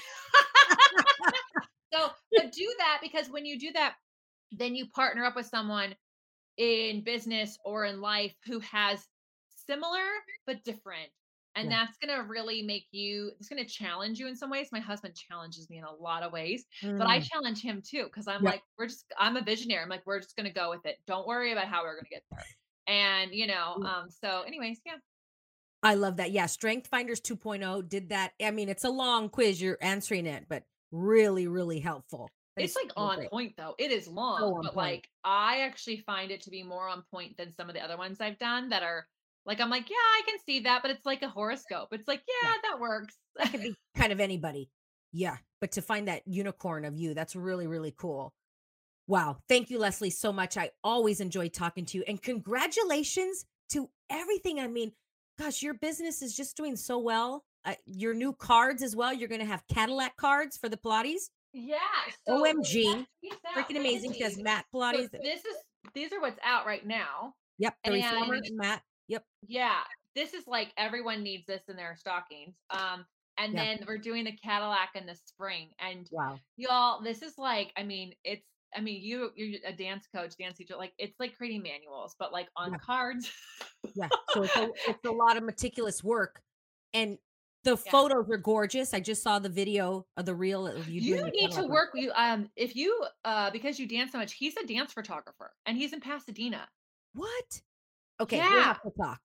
so, 1.93 2.10
but 2.36 2.52
do 2.52 2.74
that 2.80 3.00
because 3.02 3.30
when 3.30 3.45
you 3.45 3.60
do 3.60 3.71
that, 3.74 3.95
then 4.52 4.76
you 4.76 4.88
partner 4.88 5.26
up 5.26 5.36
with 5.36 5.45
someone 5.48 5.95
in 6.58 7.04
business 7.04 7.58
or 7.65 7.86
in 7.86 8.02
life 8.02 8.34
who 8.45 8.60
has 8.60 9.04
similar 9.67 10.04
but 10.48 10.63
different. 10.63 11.10
And 11.55 11.69
Yeah. 11.69 11.77
that's 11.87 11.97
going 11.97 12.13
to 12.15 12.23
really 12.27 12.61
make 12.61 12.87
you, 12.91 13.31
it's 13.39 13.47
going 13.49 13.63
to 13.63 13.69
challenge 13.69 14.19
you 14.19 14.27
in 14.27 14.35
some 14.35 14.49
ways. 14.49 14.69
My 14.71 14.79
husband 14.79 15.15
challenges 15.15 15.69
me 15.69 15.77
in 15.77 15.85
a 15.85 15.93
lot 15.93 16.21
of 16.23 16.33
ways, 16.33 16.65
but 16.97 17.07
I 17.07 17.19
Mm. 17.19 17.29
challenge 17.29 17.61
him 17.61 17.81
too 17.81 18.03
because 18.05 18.27
I'm 18.27 18.43
Yep. 18.43 18.53
like, 18.53 18.63
we're 18.77 18.87
just, 18.87 19.05
I'm 19.17 19.37
a 19.37 19.41
visionary. 19.41 19.81
I'm 19.81 19.89
like, 19.89 20.03
we're 20.05 20.19
just 20.19 20.35
going 20.35 20.47
to 20.47 20.53
go 20.53 20.69
with 20.69 20.85
it. 20.85 20.97
Don't 21.07 21.27
worry 21.27 21.51
about 21.53 21.67
how 21.67 21.83
we're 21.83 21.93
going 21.95 22.05
to 22.05 22.09
get 22.09 22.23
there. 22.31 22.45
And, 22.87 23.33
you 23.33 23.47
know, 23.47 23.77
Mm. 23.77 23.85
um, 23.85 24.09
so, 24.09 24.41
anyways, 24.41 24.81
yeah. 24.85 24.97
I 25.83 25.93
love 25.95 26.17
that. 26.17 26.31
Yeah, 26.31 26.47
Strength 26.47 26.87
Finders 26.87 27.21
2.0 27.21 27.87
did 27.87 28.09
that. 28.09 28.33
I 28.41 28.51
mean, 28.51 28.69
it's 28.69 28.83
a 28.83 28.89
long 28.89 29.29
quiz. 29.29 29.61
You're 29.61 29.77
answering 29.81 30.25
it, 30.25 30.47
but 30.49 30.63
really, 30.91 31.47
really 31.47 31.79
helpful. 31.79 32.27
That 32.56 32.63
It's 32.63 32.75
like 32.75 32.91
so 32.97 33.01
on 33.01 33.17
great. 33.17 33.29
point 33.29 33.56
though. 33.58 33.75
It 33.77 33.91
is 33.91 34.08
long, 34.08 34.41
on 34.43 34.63
but 34.63 34.73
point. 34.73 34.77
like 34.77 35.10
I 35.23 35.62
actually 35.62 35.97
find 35.97 36.31
it 36.31 36.41
to 36.41 36.49
be 36.49 36.63
more 36.63 36.87
on 36.87 37.03
point 37.12 37.37
than 37.37 37.53
some 37.53 37.69
of 37.69 37.75
the 37.75 37.81
other 37.83 37.97
ones 37.97 38.21
I've 38.21 38.37
done 38.39 38.69
that 38.69 38.81
are 38.83 39.08
like 39.46 39.60
I'm 39.62 39.69
like, 39.69 39.89
yeah, 39.89 39.96
I 39.96 40.21
can 40.27 40.37
see 40.46 40.62
that, 40.62 40.81
but 40.81 40.91
it's 40.91 41.06
like 41.06 41.21
a 41.21 41.29
horoscope. 41.29 41.89
It's 41.91 42.08
like, 42.08 42.21
yeah, 42.27 42.50
Yeah. 42.50 42.56
that 42.71 42.79
works. 42.79 43.15
That 43.37 43.52
could 43.52 43.62
be 43.62 43.75
kind 43.96 44.12
of 44.12 44.19
anybody. 44.19 44.69
Yeah, 45.12 45.37
but 45.62 45.71
to 45.73 45.81
find 45.81 46.08
that 46.08 46.23
unicorn 46.25 46.83
of 46.85 46.96
you, 46.96 47.13
that's 47.13 47.35
really, 47.35 47.67
really 47.67 47.93
cool. 47.98 48.33
Wow. 49.08 49.37
Thank 49.48 49.69
you, 49.69 49.77
Lesley, 49.79 50.10
so 50.10 50.33
much. 50.33 50.58
I 50.58 50.71
always 50.83 51.21
enjoy 51.21 51.50
talking 51.50 51.85
to 51.85 51.98
you. 51.98 52.04
And 52.08 52.21
congratulations 52.21 53.46
to 53.69 53.89
everything. 54.10 54.60
I 54.60 54.67
mean, 54.67 54.91
gosh, 55.39 55.62
your 55.62 55.75
business 55.75 56.21
is 56.21 56.35
just 56.35 56.58
doing 56.58 56.75
so 56.75 56.98
well. 56.98 57.43
Uh, 57.63 57.75
your 57.85 58.13
new 58.13 58.33
cards 58.33 58.81
as 58.83 58.96
well. 58.96 59.13
You're 59.13 59.29
going 59.29 59.41
to 59.41 59.48
have 59.48 59.63
Cadillac 59.67 60.15
cards 60.17 60.58
for 60.58 60.69
the 60.69 60.77
Pilates. 60.77 61.29
yeah. 61.54 61.77
OMG. 62.27 63.06
Freaking 63.56 63.77
amazing. 63.77 64.13
She 64.13 64.23
has. 64.23 64.37
Mat 64.37 64.65
So 64.71 64.79
Pilates. 64.79 65.12
this 65.12 65.39
is 65.46 65.56
these 65.93 66.12
are 66.12 66.19
what's 66.19 66.39
out 66.43 66.65
right 66.65 66.85
now. 66.85 67.33
yep. 67.60 67.75
The 67.83 67.91
reformer 67.91 68.33
and- 68.35 68.46
and 68.46 68.58
Mat. 68.58 68.81
Yep. 69.08 69.25
Yeah, 69.47 69.83
this 70.15 70.33
is 70.33 70.47
like 70.47 70.73
everyone 70.77 71.23
needs 71.23 71.45
this 71.45 71.63
in 71.67 71.75
their 71.75 71.95
stockings. 71.95 72.56
Um, 72.69 73.06
and 73.37 73.53
Yeah. 73.53 73.58
then 73.58 73.83
we're 73.87 73.97
doing 73.97 74.23
the 74.23 74.31
Cadillac 74.37 74.91
in 74.95 75.06
the 75.06 75.15
spring, 75.15 75.71
and 75.79 76.10
Wow. 76.10 76.39
y'all, 76.58 77.01
this 77.01 77.21
is 77.21 77.37
like, 77.37 77.71
I 77.75 77.83
mean, 77.83 78.15
it's 78.23 78.47
I 78.73 78.81
mean, 78.81 79.01
you 79.01 79.31
you're 79.35 79.60
a 79.65 79.73
dance 79.73 80.08
coach, 80.08 80.35
dance 80.37 80.58
teacher. 80.58 80.75
Like 80.77 80.93
it's 80.97 81.19
like 81.19 81.35
creating 81.37 81.62
manuals, 81.63 82.15
but 82.17 82.31
like 82.33 82.49
on 82.56 82.71
Yeah. 82.71 82.77
cards. 82.77 83.31
Yeah. 83.93 84.10
So 84.27 84.43
it's 84.43 84.58
a, 84.58 84.67
it's 84.85 85.06
a 85.06 85.12
lot 85.12 85.37
of 85.37 85.43
meticulous 85.43 86.03
work. 86.03 86.41
And 86.93 87.19
the 87.63 87.77
Yeah. 87.85 87.91
photos 87.91 88.29
are 88.29 88.37
gorgeous. 88.37 88.93
I 88.93 88.99
just 88.99 89.23
saw 89.23 89.39
the 89.39 89.49
video 89.49 90.08
of 90.17 90.25
the 90.25 90.35
reel 90.35 90.67
of 90.67 90.89
you. 90.89 91.01
You 91.01 91.17
need 91.33 91.51
to 91.53 91.67
work. 91.67 91.91
You 91.93 92.12
um, 92.13 92.49
if 92.56 92.75
you 92.75 93.06
uh, 93.23 93.51
because 93.51 93.79
you 93.79 93.87
dance 93.87 94.12
so 94.12 94.17
much. 94.17 94.33
He's 94.33 94.58
a 94.58 94.65
dance 94.65 94.93
photographer, 94.93 95.53
and 95.65 95.77
he's 95.77 95.93
in 95.93 95.99
Pasadena. 96.01 96.69
What? 97.13 97.62
Okay, 98.21 98.37
yeah. 98.37 98.49
we'll 98.49 98.57
Yeah. 98.59 98.63
have 98.65 98.81
to 98.83 98.91
talk. 98.91 99.19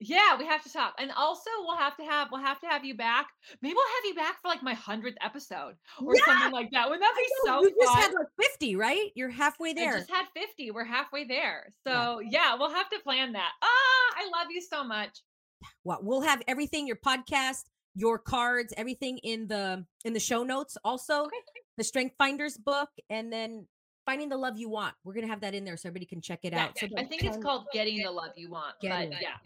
Yeah, 0.00 0.38
we 0.38 0.46
have 0.46 0.62
to 0.62 0.72
talk, 0.72 0.94
and 1.00 1.10
also 1.10 1.50
we'll 1.64 1.76
have 1.76 1.96
to 1.96 2.04
have 2.04 2.28
we'll 2.30 2.40
have 2.40 2.60
to 2.60 2.66
have 2.68 2.84
you 2.84 2.94
back. 2.96 3.26
Maybe 3.60 3.74
we'll 3.74 3.96
have 3.96 4.04
you 4.04 4.14
back 4.14 4.40
for 4.40 4.46
like 4.46 4.62
my 4.62 4.74
hundredth 4.74 5.16
episode 5.20 5.74
or 6.00 6.14
Yeah! 6.14 6.22
something 6.24 6.52
like 6.52 6.70
that. 6.70 6.88
Wouldn't 6.88 7.02
that 7.02 7.14
be 7.16 7.24
so 7.44 7.62
you 7.64 7.74
just 7.80 7.94
had 7.96 8.12
like 8.12 8.28
50, 8.40 8.76
right? 8.76 9.10
You're 9.16 9.28
halfway 9.28 9.70
I 9.70 9.74
there. 9.74 9.98
just 9.98 10.08
had 10.10 10.26
50. 10.36 10.70
We're 10.70 10.84
halfway 10.84 11.24
there. 11.24 11.72
Yeah. 11.84 11.92
So 11.92 12.20
yeah, 12.20 12.54
we'll 12.54 12.70
have 12.72 12.88
to 12.90 13.00
plan 13.00 13.32
that. 13.32 13.50
Ah, 13.60 13.66
I 14.18 14.28
love 14.32 14.46
you 14.52 14.60
so 14.62 14.84
much. 14.84 15.18
Well, 15.82 15.98
we'll 16.00 16.20
have 16.20 16.42
everything, 16.46 16.86
your 16.86 16.94
podcast, 17.04 17.64
your 17.96 18.18
cards, 18.20 18.72
everything 18.76 19.18
in 19.24 19.48
the 19.48 19.84
in 20.04 20.12
the 20.12 20.20
show 20.20 20.44
notes. 20.44 20.76
Also, 20.84 21.22
Okay. 21.24 21.36
the 21.76 21.82
Strength 21.82 22.14
Finders 22.18 22.56
book, 22.56 22.90
and 23.10 23.32
then 23.32 23.66
finding 24.08 24.30
the 24.30 24.36
love 24.36 24.56
you 24.56 24.70
want. 24.70 24.94
We're 25.04 25.12
gonna 25.12 25.26
have 25.26 25.42
that 25.42 25.54
in 25.54 25.64
there 25.64 25.76
so 25.76 25.86
everybody 25.86 26.06
can 26.06 26.22
check 26.22 26.40
it 26.44 26.54
Yeah, 26.54 26.64
out. 26.64 26.78
So 26.78 26.86
I 26.96 27.04
think 27.04 27.24
it's 27.24 27.36
called 27.36 27.66
Getting 27.74 28.02
the 28.02 28.10
Love 28.10 28.30
You 28.36 28.48
Want. 28.48 28.74
Getting 28.80 29.10
but 29.10 29.20
yeah, 29.20 29.36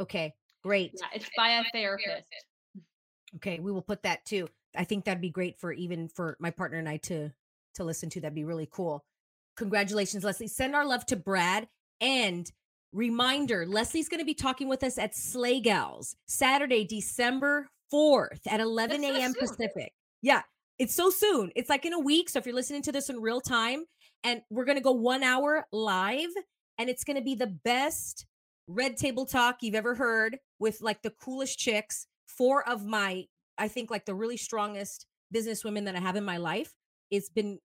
Okay, 0.00 0.32
great. 0.62 0.92
yeah, 0.94 1.08
it's 1.14 1.28
by 1.36 1.50
a 1.50 1.64
therapist. 1.72 2.24
Okay, 3.36 3.58
we 3.58 3.70
will 3.70 3.82
put 3.82 4.02
that 4.04 4.24
too. 4.24 4.48
I 4.74 4.84
think 4.84 5.04
that'd 5.04 5.20
be 5.20 5.28
great 5.28 5.58
for 5.58 5.70
even 5.70 6.08
for 6.08 6.34
my 6.40 6.50
partner 6.50 6.78
and 6.78 6.88
I 6.88 6.96
to 6.98 7.30
to 7.74 7.84
listen 7.84 8.08
to. 8.10 8.20
That'd 8.22 8.34
be 8.34 8.44
really 8.44 8.68
cool. 8.70 9.04
Congratulations, 9.58 10.24
Lesley. 10.24 10.46
Send 10.48 10.74
our 10.74 10.86
love 10.86 11.04
to 11.06 11.16
Brad 11.16 11.68
and 12.00 12.50
reminder, 12.92 13.66
Lesley's 13.66 14.08
going 14.08 14.20
to 14.20 14.24
be 14.24 14.34
talking 14.34 14.68
with 14.68 14.82
us 14.82 14.96
at 14.96 15.14
Sleigh 15.14 15.60
Gals 15.60 16.16
Saturday, 16.26 16.84
December 16.86 17.68
4th 17.92 18.40
at 18.48 18.60
11 18.60 19.02
That's 19.02 19.14
so 19.14 19.20
a.m. 19.20 19.34
Pacific. 19.34 19.92
Yeah, 20.22 20.42
it's 20.78 20.94
so 20.94 21.10
soon. 21.10 21.50
It's 21.56 21.70
like 21.70 21.86
in 21.86 21.92
a 21.92 21.98
week. 21.98 22.28
So 22.28 22.38
if 22.38 22.46
you're 22.46 22.54
listening 22.54 22.82
to 22.82 22.92
this 22.92 23.08
in 23.08 23.20
real 23.20 23.40
time, 23.40 23.84
and 24.26 24.42
we're 24.50 24.64
going 24.64 24.76
to 24.76 24.82
go 24.82 24.92
1 24.92 25.22
hour 25.22 25.66
live 25.72 26.30
and 26.78 26.90
it's 26.90 27.04
going 27.04 27.16
to 27.16 27.22
be 27.22 27.34
the 27.34 27.46
best 27.46 28.26
red 28.68 28.96
table 28.96 29.24
talk 29.24 29.58
you've 29.62 29.74
ever 29.74 29.94
heard 29.94 30.38
with 30.58 30.80
like 30.82 31.00
the 31.02 31.10
coolest 31.10 31.58
chicks 31.58 32.06
four 32.26 32.68
of 32.68 32.84
my 32.84 33.24
i 33.56 33.68
think 33.68 33.90
like 33.90 34.04
the 34.04 34.14
really 34.14 34.36
strongest 34.36 35.06
business 35.30 35.64
women 35.64 35.84
that 35.84 35.94
i 35.94 36.00
have 36.00 36.16
in 36.16 36.24
my 36.24 36.36
life 36.36 36.74
it's 37.10 37.30
been 37.30 37.58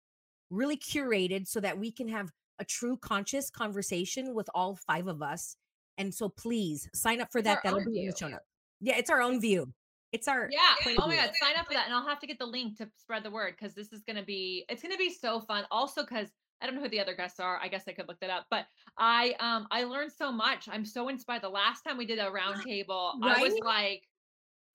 really 0.51 0.77
curated 0.77 1.47
so 1.47 1.59
that 1.59 1.77
we 1.77 1.91
can 1.91 2.07
have 2.07 2.29
a 2.59 2.65
true 2.65 2.95
conscious 2.97 3.49
conversation 3.49 4.35
with 4.35 4.47
all 4.53 4.77
five 4.87 5.07
of 5.07 5.23
us 5.23 5.55
and 5.97 6.13
so 6.13 6.29
please 6.29 6.87
sign 6.93 7.19
up 7.19 7.29
for 7.31 7.39
It's 7.39 7.47
that 7.47 7.59
that'll 7.63 7.83
be 7.83 8.01
in 8.01 8.07
the 8.07 8.15
show 8.15 8.27
notes 8.27 8.45
yeah 8.79 8.97
it's 8.97 9.09
our 9.09 9.21
own 9.21 9.41
view 9.41 9.73
it's 10.11 10.27
our 10.27 10.49
Yeah. 10.51 10.93
Oh 10.99 11.07
my. 11.07 11.15
God. 11.15 11.31
Sign 11.41 11.55
up 11.57 11.67
for 11.67 11.73
that. 11.73 11.85
And 11.85 11.93
I'll 11.93 12.05
have 12.05 12.19
to 12.19 12.27
get 12.27 12.37
the 12.37 12.45
link 12.45 12.77
to 12.77 12.89
spread 12.97 13.23
the 13.23 13.31
word 13.31 13.55
because 13.57 13.73
this 13.73 13.93
is 13.93 14.03
going 14.03 14.17
to 14.17 14.23
be, 14.23 14.65
it's 14.67 14.81
going 14.81 14.91
to 14.91 14.97
be 14.97 15.13
so 15.13 15.39
fun. 15.39 15.65
Also, 15.71 16.01
because 16.01 16.27
I 16.61 16.65
don't 16.65 16.75
know 16.75 16.81
who 16.81 16.89
the 16.89 16.99
other 16.99 17.15
guests 17.15 17.39
are. 17.39 17.59
I 17.61 17.67
guess 17.67 17.83
I 17.87 17.93
could 17.93 18.07
look 18.07 18.19
that 18.19 18.29
up, 18.29 18.45
but 18.49 18.65
I, 18.97 19.35
um, 19.39 19.67
I 19.71 19.83
learned 19.83 20.11
so 20.11 20.31
much. 20.31 20.69
I'm 20.71 20.85
so 20.85 21.09
inspired. 21.09 21.41
The 21.41 21.49
last 21.49 21.81
time 21.81 21.97
we 21.97 22.05
did 22.05 22.19
a 22.19 22.29
round 22.29 22.61
table, 22.61 23.13
I 23.23 23.41
was 23.41 23.53
like, 23.63 24.03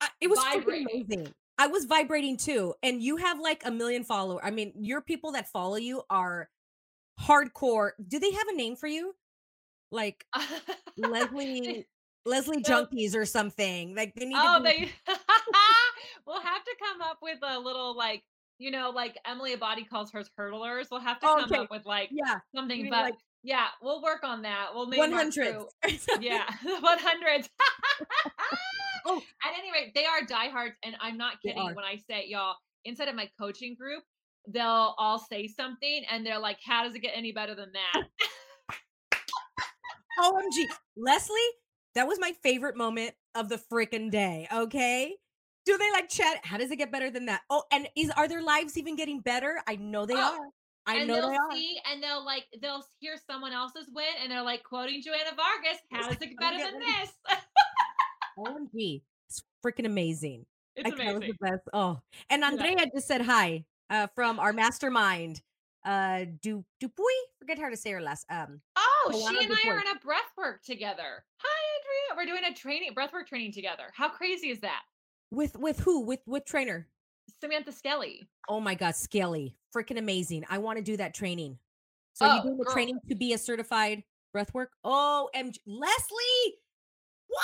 I- 0.01 0.09
it 0.19 0.29
was 0.29 0.39
amazing. 0.39 1.33
I 1.57 1.67
was 1.67 1.85
vibrating 1.85 2.37
too. 2.37 2.73
And 2.83 3.01
you 3.01 3.17
have 3.17 3.39
like 3.39 3.63
a 3.65 3.71
million 3.71 4.03
followers. 4.03 4.41
I 4.43 4.51
mean, 4.51 4.73
your 4.75 5.01
people 5.01 5.31
that 5.31 5.49
follow 5.49 5.77
you 5.77 6.03
are 6.09 6.49
hardcore. 7.19 7.91
Do 8.07 8.19
they 8.19 8.31
have 8.31 8.47
a 8.47 8.55
name 8.55 8.75
for 8.75 8.87
you? 8.87 9.15
Like 9.91 10.25
Lesley 10.97 11.87
Lesley 12.25 12.61
Junkies 12.61 13.15
or 13.15 13.25
something. 13.25 13.95
Like 13.95 14.13
they 14.15 14.25
need 14.25 14.37
oh, 14.37 14.57
to 14.57 14.63
be, 14.63 14.69
they, 14.69 14.91
we'll 16.27 16.41
have 16.41 16.63
to 16.63 16.75
come 16.79 17.01
up 17.01 17.19
with 17.21 17.39
a 17.41 17.57
little 17.57 17.95
like, 17.95 18.23
you 18.59 18.71
know, 18.71 18.89
like 18.89 19.17
Emily 19.25 19.55
Abadi 19.55 19.87
calls 19.87 20.11
hers 20.11 20.29
hurdlers. 20.39 20.87
We'll 20.91 20.99
have 20.99 21.19
to 21.19 21.27
oh, 21.27 21.35
come 21.39 21.51
Okay. 21.51 21.61
up 21.61 21.71
with 21.71 21.85
like 21.85 22.09
yeah, 22.11 22.39
something, 22.55 22.89
but 22.89 23.03
like 23.03 23.15
yeah, 23.43 23.67
we'll 23.81 24.01
work 24.01 24.23
on 24.23 24.41
that. 24.41 24.67
We'll 24.73 24.87
make 24.87 24.99
one 24.99 25.11
hundred. 25.11 25.55
Yeah, 26.19 26.45
100s. 26.65 27.49
Oh. 29.09 29.21
At 29.41 29.53
any 29.57 29.71
rate, 29.71 29.93
they 29.95 30.03
are 30.03 30.25
diehards, 30.25 30.75
and 30.83 30.93
I'm 30.99 31.17
not 31.17 31.41
kidding 31.41 31.63
when 31.63 31.85
I 31.85 31.95
say, 31.95 32.25
y'all, 32.27 32.55
inside 32.83 33.07
of 33.07 33.15
my 33.15 33.29
coaching 33.39 33.73
group, 33.79 34.03
they'll 34.49 34.95
all 34.97 35.17
say 35.17 35.47
something, 35.47 36.03
and 36.11 36.25
they're 36.25 36.39
like, 36.39 36.57
"How 36.61 36.83
does 36.83 36.93
it 36.93 36.99
get 36.99 37.13
any 37.15 37.31
better 37.31 37.55
than 37.55 37.71
that?" 37.71 38.03
OMG. 40.19 40.65
Lesley, 40.97 41.39
that 41.95 42.05
was 42.05 42.19
my 42.19 42.33
favorite 42.43 42.75
moment 42.75 43.13
of 43.33 43.47
the 43.47 43.61
freaking 43.71 44.11
day. 44.11 44.45
Okay. 44.53 45.15
Do 45.67 45.77
they 45.77 45.91
like 45.91 46.07
chat? 46.07 46.39
How 46.45 46.57
does 46.57 46.71
it 46.71 46.77
get 46.77 46.93
better 46.93 47.09
than 47.11 47.25
that? 47.25 47.41
Oh, 47.49 47.63
and 47.73 47.89
is 47.97 48.09
are 48.11 48.29
their 48.29 48.41
lives 48.41 48.77
even 48.77 48.95
getting 48.95 49.19
better? 49.19 49.59
I 49.67 49.75
know 49.75 50.05
they 50.05 50.13
Oh, 50.15 50.17
are. 50.39 50.47
I 50.85 50.99
and 50.99 51.07
know 51.09 51.15
they'll 51.15 51.29
they 51.29 51.35
are. 51.35 51.51
see, 51.51 51.77
and 51.91 52.01
they'll 52.01 52.23
like, 52.25 52.45
they'll 52.61 52.85
hear 53.01 53.17
someone 53.29 53.51
else's 53.51 53.89
win, 53.93 54.05
and 54.23 54.31
they're 54.31 54.41
like 54.41 54.63
quoting 54.63 55.01
Joanna 55.01 55.35
Vargas. 55.35 55.81
How 55.91 56.07
does 56.07 56.21
it 56.21 56.29
get 56.29 56.39
better 56.39 56.57
than 56.71 56.79
this? 56.79 57.11
OMG. 58.39 59.01
It's 59.29 59.43
freaking 59.65 59.85
amazing. 59.85 60.45
it's 60.77 60.85
I 60.85 60.89
it 60.89 60.93
was 61.07 61.15
amazing. 61.17 61.35
the 61.41 61.47
best. 61.49 61.63
Oh, 61.73 61.99
and 62.29 62.45
Andrea 62.45 62.85
just 62.95 63.07
said 63.07 63.21
hi 63.21 63.65
uh, 63.89 64.07
from 64.15 64.39
our 64.39 64.53
mastermind. 64.53 65.41
Uh, 65.85 66.25
Du 66.41 66.63
Dupuy. 66.79 67.03
Forget 67.39 67.59
how 67.59 67.69
to 67.69 67.75
say 67.77 67.91
her 67.91 68.01
last. 68.01 68.25
Um, 68.29 68.61
Oh, 68.77 69.09
Joanna 69.11 69.39
she 69.39 69.45
and 69.45 69.53
I 69.65 69.69
are 69.69 69.79
in 69.81 69.87
a 69.95 69.99
breath 69.99 70.31
work 70.37 70.63
together. 70.63 71.25
Hi, 71.39 72.15
Andrea. 72.15 72.25
We're 72.25 72.39
doing 72.39 72.49
a 72.49 72.55
training, 72.55 72.93
breathwork 72.93 73.27
training 73.27 73.51
together. 73.53 73.83
How 73.93 74.07
crazy 74.09 74.49
is 74.49 74.59
that? 74.61 74.83
With 75.31 75.57
with 75.57 75.79
who? 75.79 76.01
With 76.01 76.21
with 76.25 76.45
trainer? 76.45 76.87
Samantha 77.41 77.71
Skelly. 77.71 78.27
Oh 78.47 78.59
my 78.59 78.75
God, 78.75 78.95
Skelly. 78.95 79.55
Freaking 79.75 79.97
amazing. 79.97 80.45
I 80.49 80.57
want 80.59 80.77
to 80.77 80.83
do 80.83 80.97
that 80.97 81.13
training. 81.13 81.57
So 82.13 82.25
Oh, 82.25 82.35
you 82.35 82.41
doing 82.43 82.57
the 82.57 82.63
girl. 82.63 82.73
training 82.73 82.99
to 83.09 83.15
be 83.15 83.33
a 83.33 83.37
certified 83.37 84.03
breathwork? 84.35 84.67
Oh, 84.83 85.29
MG 85.35 85.57
Lesley. 85.65 86.55
What? 87.27 87.43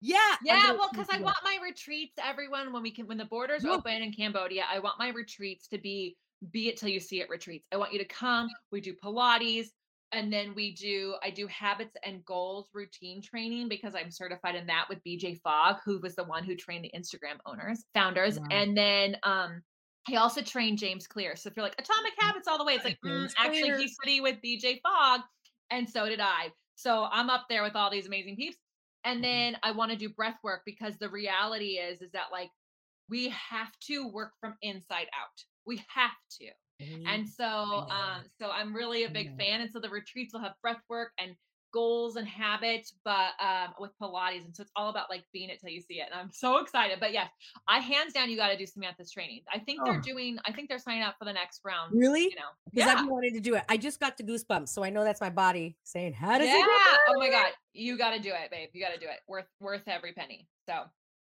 Yeah. 0.00 0.16
Yeah, 0.42 0.72
well, 0.72 0.88
because 0.90 1.08
I 1.12 1.20
want 1.20 1.36
my 1.44 1.58
retreats, 1.62 2.14
everyone, 2.24 2.72
when 2.72 2.82
we 2.82 2.90
can, 2.90 3.06
when 3.06 3.18
the 3.18 3.26
borders 3.26 3.64
Yeah. 3.64 3.72
open 3.72 3.92
in 4.02 4.12
Cambodia, 4.12 4.64
I 4.70 4.78
want 4.78 4.98
my 4.98 5.08
retreats 5.08 5.66
to 5.68 5.78
be 5.78 6.16
be 6.52 6.68
it 6.68 6.78
till 6.78 6.88
you 6.88 7.00
see 7.00 7.20
it 7.20 7.28
retreats. 7.28 7.66
I 7.70 7.76
want 7.76 7.92
you 7.92 7.98
to 7.98 8.04
come. 8.06 8.48
We 8.70 8.80
do 8.80 8.94
Pilates, 8.94 9.66
and 10.12 10.32
then 10.32 10.54
we 10.54 10.74
do 10.74 11.16
I 11.22 11.30
do 11.30 11.46
habits 11.46 11.96
and 12.04 12.24
goals 12.24 12.68
routine 12.72 13.22
training 13.22 13.68
because 13.68 13.94
I'm 13.94 14.10
certified 14.10 14.56
in 14.56 14.66
that 14.66 14.86
with 14.88 15.02
BJ 15.04 15.40
Fogg, 15.42 15.76
who 15.84 16.00
was 16.00 16.14
the 16.16 16.24
one 16.24 16.44
who 16.44 16.56
trained 16.56 16.84
the 16.84 16.92
Instagram 16.96 17.38
owners, 17.46 17.84
founders, 17.94 18.38
Wow. 18.38 18.46
and 18.50 18.76
then 18.76 19.16
um. 19.22 19.62
He 20.08 20.16
also 20.16 20.40
trained 20.40 20.78
James 20.78 21.06
Clear. 21.06 21.36
So 21.36 21.50
if 21.50 21.56
you're 21.56 21.62
like 21.62 21.78
Atomic 21.78 22.14
Habits 22.18 22.48
all 22.48 22.56
the 22.56 22.64
way, 22.64 22.74
it's 22.74 22.84
like 22.86 22.98
mm, 23.04 23.30
actually 23.36 23.60
Clear. 23.60 23.76
he 23.76 23.88
studied 23.88 24.20
with 24.22 24.40
BJ 24.42 24.80
Fogg, 24.82 25.20
and 25.70 25.88
so 25.88 26.08
did 26.08 26.20
I. 26.20 26.52
So 26.74 27.04
I'm 27.12 27.28
up 27.28 27.46
there 27.50 27.62
with 27.62 27.76
all 27.76 27.90
these 27.90 28.06
amazing 28.06 28.36
peeps. 28.36 28.56
And 29.04 29.18
Mhm. 29.18 29.22
then 29.22 29.56
I 29.62 29.72
want 29.72 29.90
to 29.92 29.98
do 29.98 30.08
breath 30.08 30.38
work 30.42 30.62
because 30.64 30.96
the 30.96 31.10
reality 31.10 31.78
is 31.78 32.00
is 32.00 32.10
that 32.12 32.32
like 32.32 32.50
we 33.10 33.28
have 33.28 33.72
to 33.88 34.08
work 34.08 34.32
from 34.40 34.56
inside 34.62 35.08
out. 35.18 35.44
We 35.66 35.84
have 35.88 36.16
to. 36.40 36.50
And 37.06 37.28
so 37.28 37.44
um 37.46 38.22
so 38.40 38.50
I'm 38.50 38.74
really 38.74 39.04
a 39.04 39.10
big 39.10 39.36
fan. 39.38 39.60
And 39.60 39.70
so 39.70 39.80
the 39.80 39.90
retreats 39.90 40.32
will 40.32 40.40
have 40.40 40.54
breath 40.62 40.82
work 40.88 41.12
and 41.18 41.34
goals 41.72 42.16
and 42.16 42.26
habits, 42.26 42.94
but 43.04 43.30
um 43.40 43.74
with 43.78 43.92
Pilates. 44.02 44.44
And 44.44 44.54
so 44.56 44.62
it's 44.62 44.72
all 44.74 44.90
about 44.90 45.08
like 45.08 45.22
being 45.32 45.50
it 45.50 45.60
till 45.60 45.70
you 45.70 45.80
see 45.80 46.00
it. 46.00 46.08
And 46.10 46.20
I'm 46.20 46.30
so 46.32 46.58
excited. 46.58 46.98
But 46.98 47.12
yes, 47.12 47.30
I 47.68 47.78
hands 47.78 48.12
down 48.12 48.28
you 48.28 48.36
got 48.36 48.48
to 48.48 48.56
do 48.56 48.66
Samantha's 48.66 49.12
training. 49.12 49.42
I 49.52 49.58
think 49.60 49.84
they're 49.84 49.98
Oh. 49.98 50.02
doing, 50.02 50.38
I 50.44 50.52
think 50.52 50.68
they're 50.68 50.80
signing 50.80 51.02
up 51.02 51.14
for 51.18 51.24
the 51.24 51.32
next 51.32 51.60
round. 51.64 51.92
Really? 51.94 52.24
You 52.24 52.34
know. 52.34 52.50
Because 52.72 52.90
I've 52.90 52.98
been 52.98 53.10
wanting 53.10 53.34
to 53.34 53.40
do 53.40 53.54
it. 53.54 53.62
I 53.68 53.76
just 53.76 54.00
got 54.00 54.16
the 54.16 54.24
goosebumps, 54.24 54.68
so 54.70 54.82
I 54.82 54.90
know 54.90 55.04
that's 55.04 55.20
my 55.20 55.30
body 55.30 55.76
saying, 55.84 56.14
"How 56.14 56.38
does 56.38 56.48
yeah. 56.48 56.54
it?" 56.54 56.58
get 56.58 56.98
Oh 57.08 57.18
my? 57.18 57.30
God. 57.30 57.52
You 57.72 57.96
got 57.96 58.10
to 58.10 58.18
do 58.18 58.30
it, 58.30 58.50
babe. 58.50 58.70
You 58.72 58.84
got 58.84 58.92
to 58.92 58.98
do 58.98 59.06
it. 59.06 59.20
Worth 59.28 59.46
worth 59.60 59.86
every 59.86 60.12
penny. 60.12 60.48
So 60.68 60.84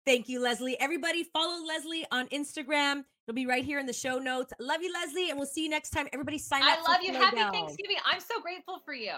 Thank 0.04 0.28
you, 0.28 0.40
Lesley. 0.40 0.80
Everybody, 0.80 1.22
follow 1.24 1.64
Lesley 1.64 2.04
on 2.10 2.26
Instagram. 2.28 3.04
It'll 3.28 3.36
be 3.36 3.46
right 3.46 3.64
here 3.64 3.78
in 3.78 3.86
the 3.86 3.92
show 3.92 4.18
notes. 4.18 4.52
Love 4.58 4.82
you, 4.82 4.92
Lesley, 4.92 5.30
and 5.30 5.38
we'll 5.38 5.46
see 5.46 5.62
you 5.62 5.70
next 5.70 5.90
time. 5.90 6.08
Everybody, 6.12 6.38
sign 6.38 6.62
I 6.62 6.72
up. 6.72 6.78
I 6.86 6.92
love 6.92 7.02
you. 7.02 7.12
Happy 7.12 7.36
Gals. 7.36 7.52
Thanksgiving. 7.52 7.96
I'm 8.04 8.20
so 8.20 8.40
grateful 8.40 8.80
for 8.84 8.94
you. 8.94 9.12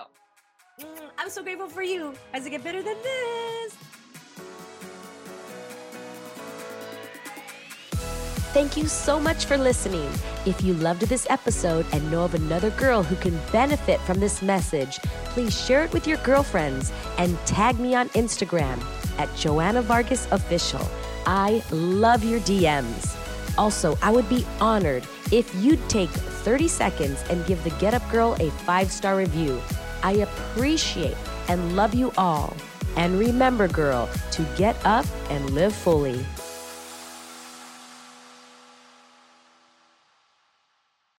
Mm, 0.80 0.86
I'm 1.16 1.30
so 1.30 1.42
grateful 1.42 1.68
for 1.68 1.82
you. 1.82 2.12
How 2.32 2.38
does 2.38 2.46
it 2.46 2.50
get 2.50 2.62
better 2.62 2.82
than 2.82 2.96
this? 3.02 3.74
Thank 8.52 8.76
you 8.76 8.86
so 8.86 9.18
much 9.18 9.46
for 9.46 9.56
listening. 9.56 10.08
If 10.46 10.62
you 10.62 10.74
loved 10.74 11.02
this 11.02 11.26
episode 11.28 11.86
and 11.92 12.08
know 12.10 12.24
of 12.24 12.34
another 12.34 12.70
girl 12.70 13.02
who 13.02 13.16
can 13.16 13.36
benefit 13.50 14.00
from 14.02 14.20
this 14.20 14.42
message, 14.42 14.98
please 15.30 15.58
share 15.58 15.82
it 15.82 15.92
with 15.92 16.06
your 16.06 16.18
girlfriends 16.18 16.92
and 17.18 17.36
tag 17.46 17.80
me 17.80 17.94
on 17.96 18.10
Instagram 18.10 18.80
at 19.18 19.34
Joanna 19.34 19.82
Vargas 19.82 20.28
Official. 20.30 20.86
I 21.26 21.64
love 21.72 22.22
your 22.22 22.38
DMs. 22.40 23.23
Also, 23.56 23.96
I 24.02 24.10
would 24.10 24.28
be 24.28 24.46
honored 24.60 25.06
if 25.32 25.54
you'd 25.56 25.88
take 25.88 26.10
30 26.10 26.68
seconds 26.68 27.24
and 27.30 27.44
give 27.46 27.62
the 27.64 27.70
Get 27.70 27.94
Up 27.94 28.08
Girl 28.10 28.36
a 28.40 28.50
five 28.50 28.90
star 28.90 29.16
review. 29.16 29.60
I 30.02 30.12
appreciate 30.12 31.16
and 31.48 31.76
love 31.76 31.94
you 31.94 32.12
all. 32.16 32.56
And 32.96 33.18
remember, 33.18 33.66
girl, 33.68 34.08
to 34.32 34.42
get 34.56 34.76
up 34.84 35.06
and 35.30 35.50
live 35.50 35.74
fully. 35.74 36.24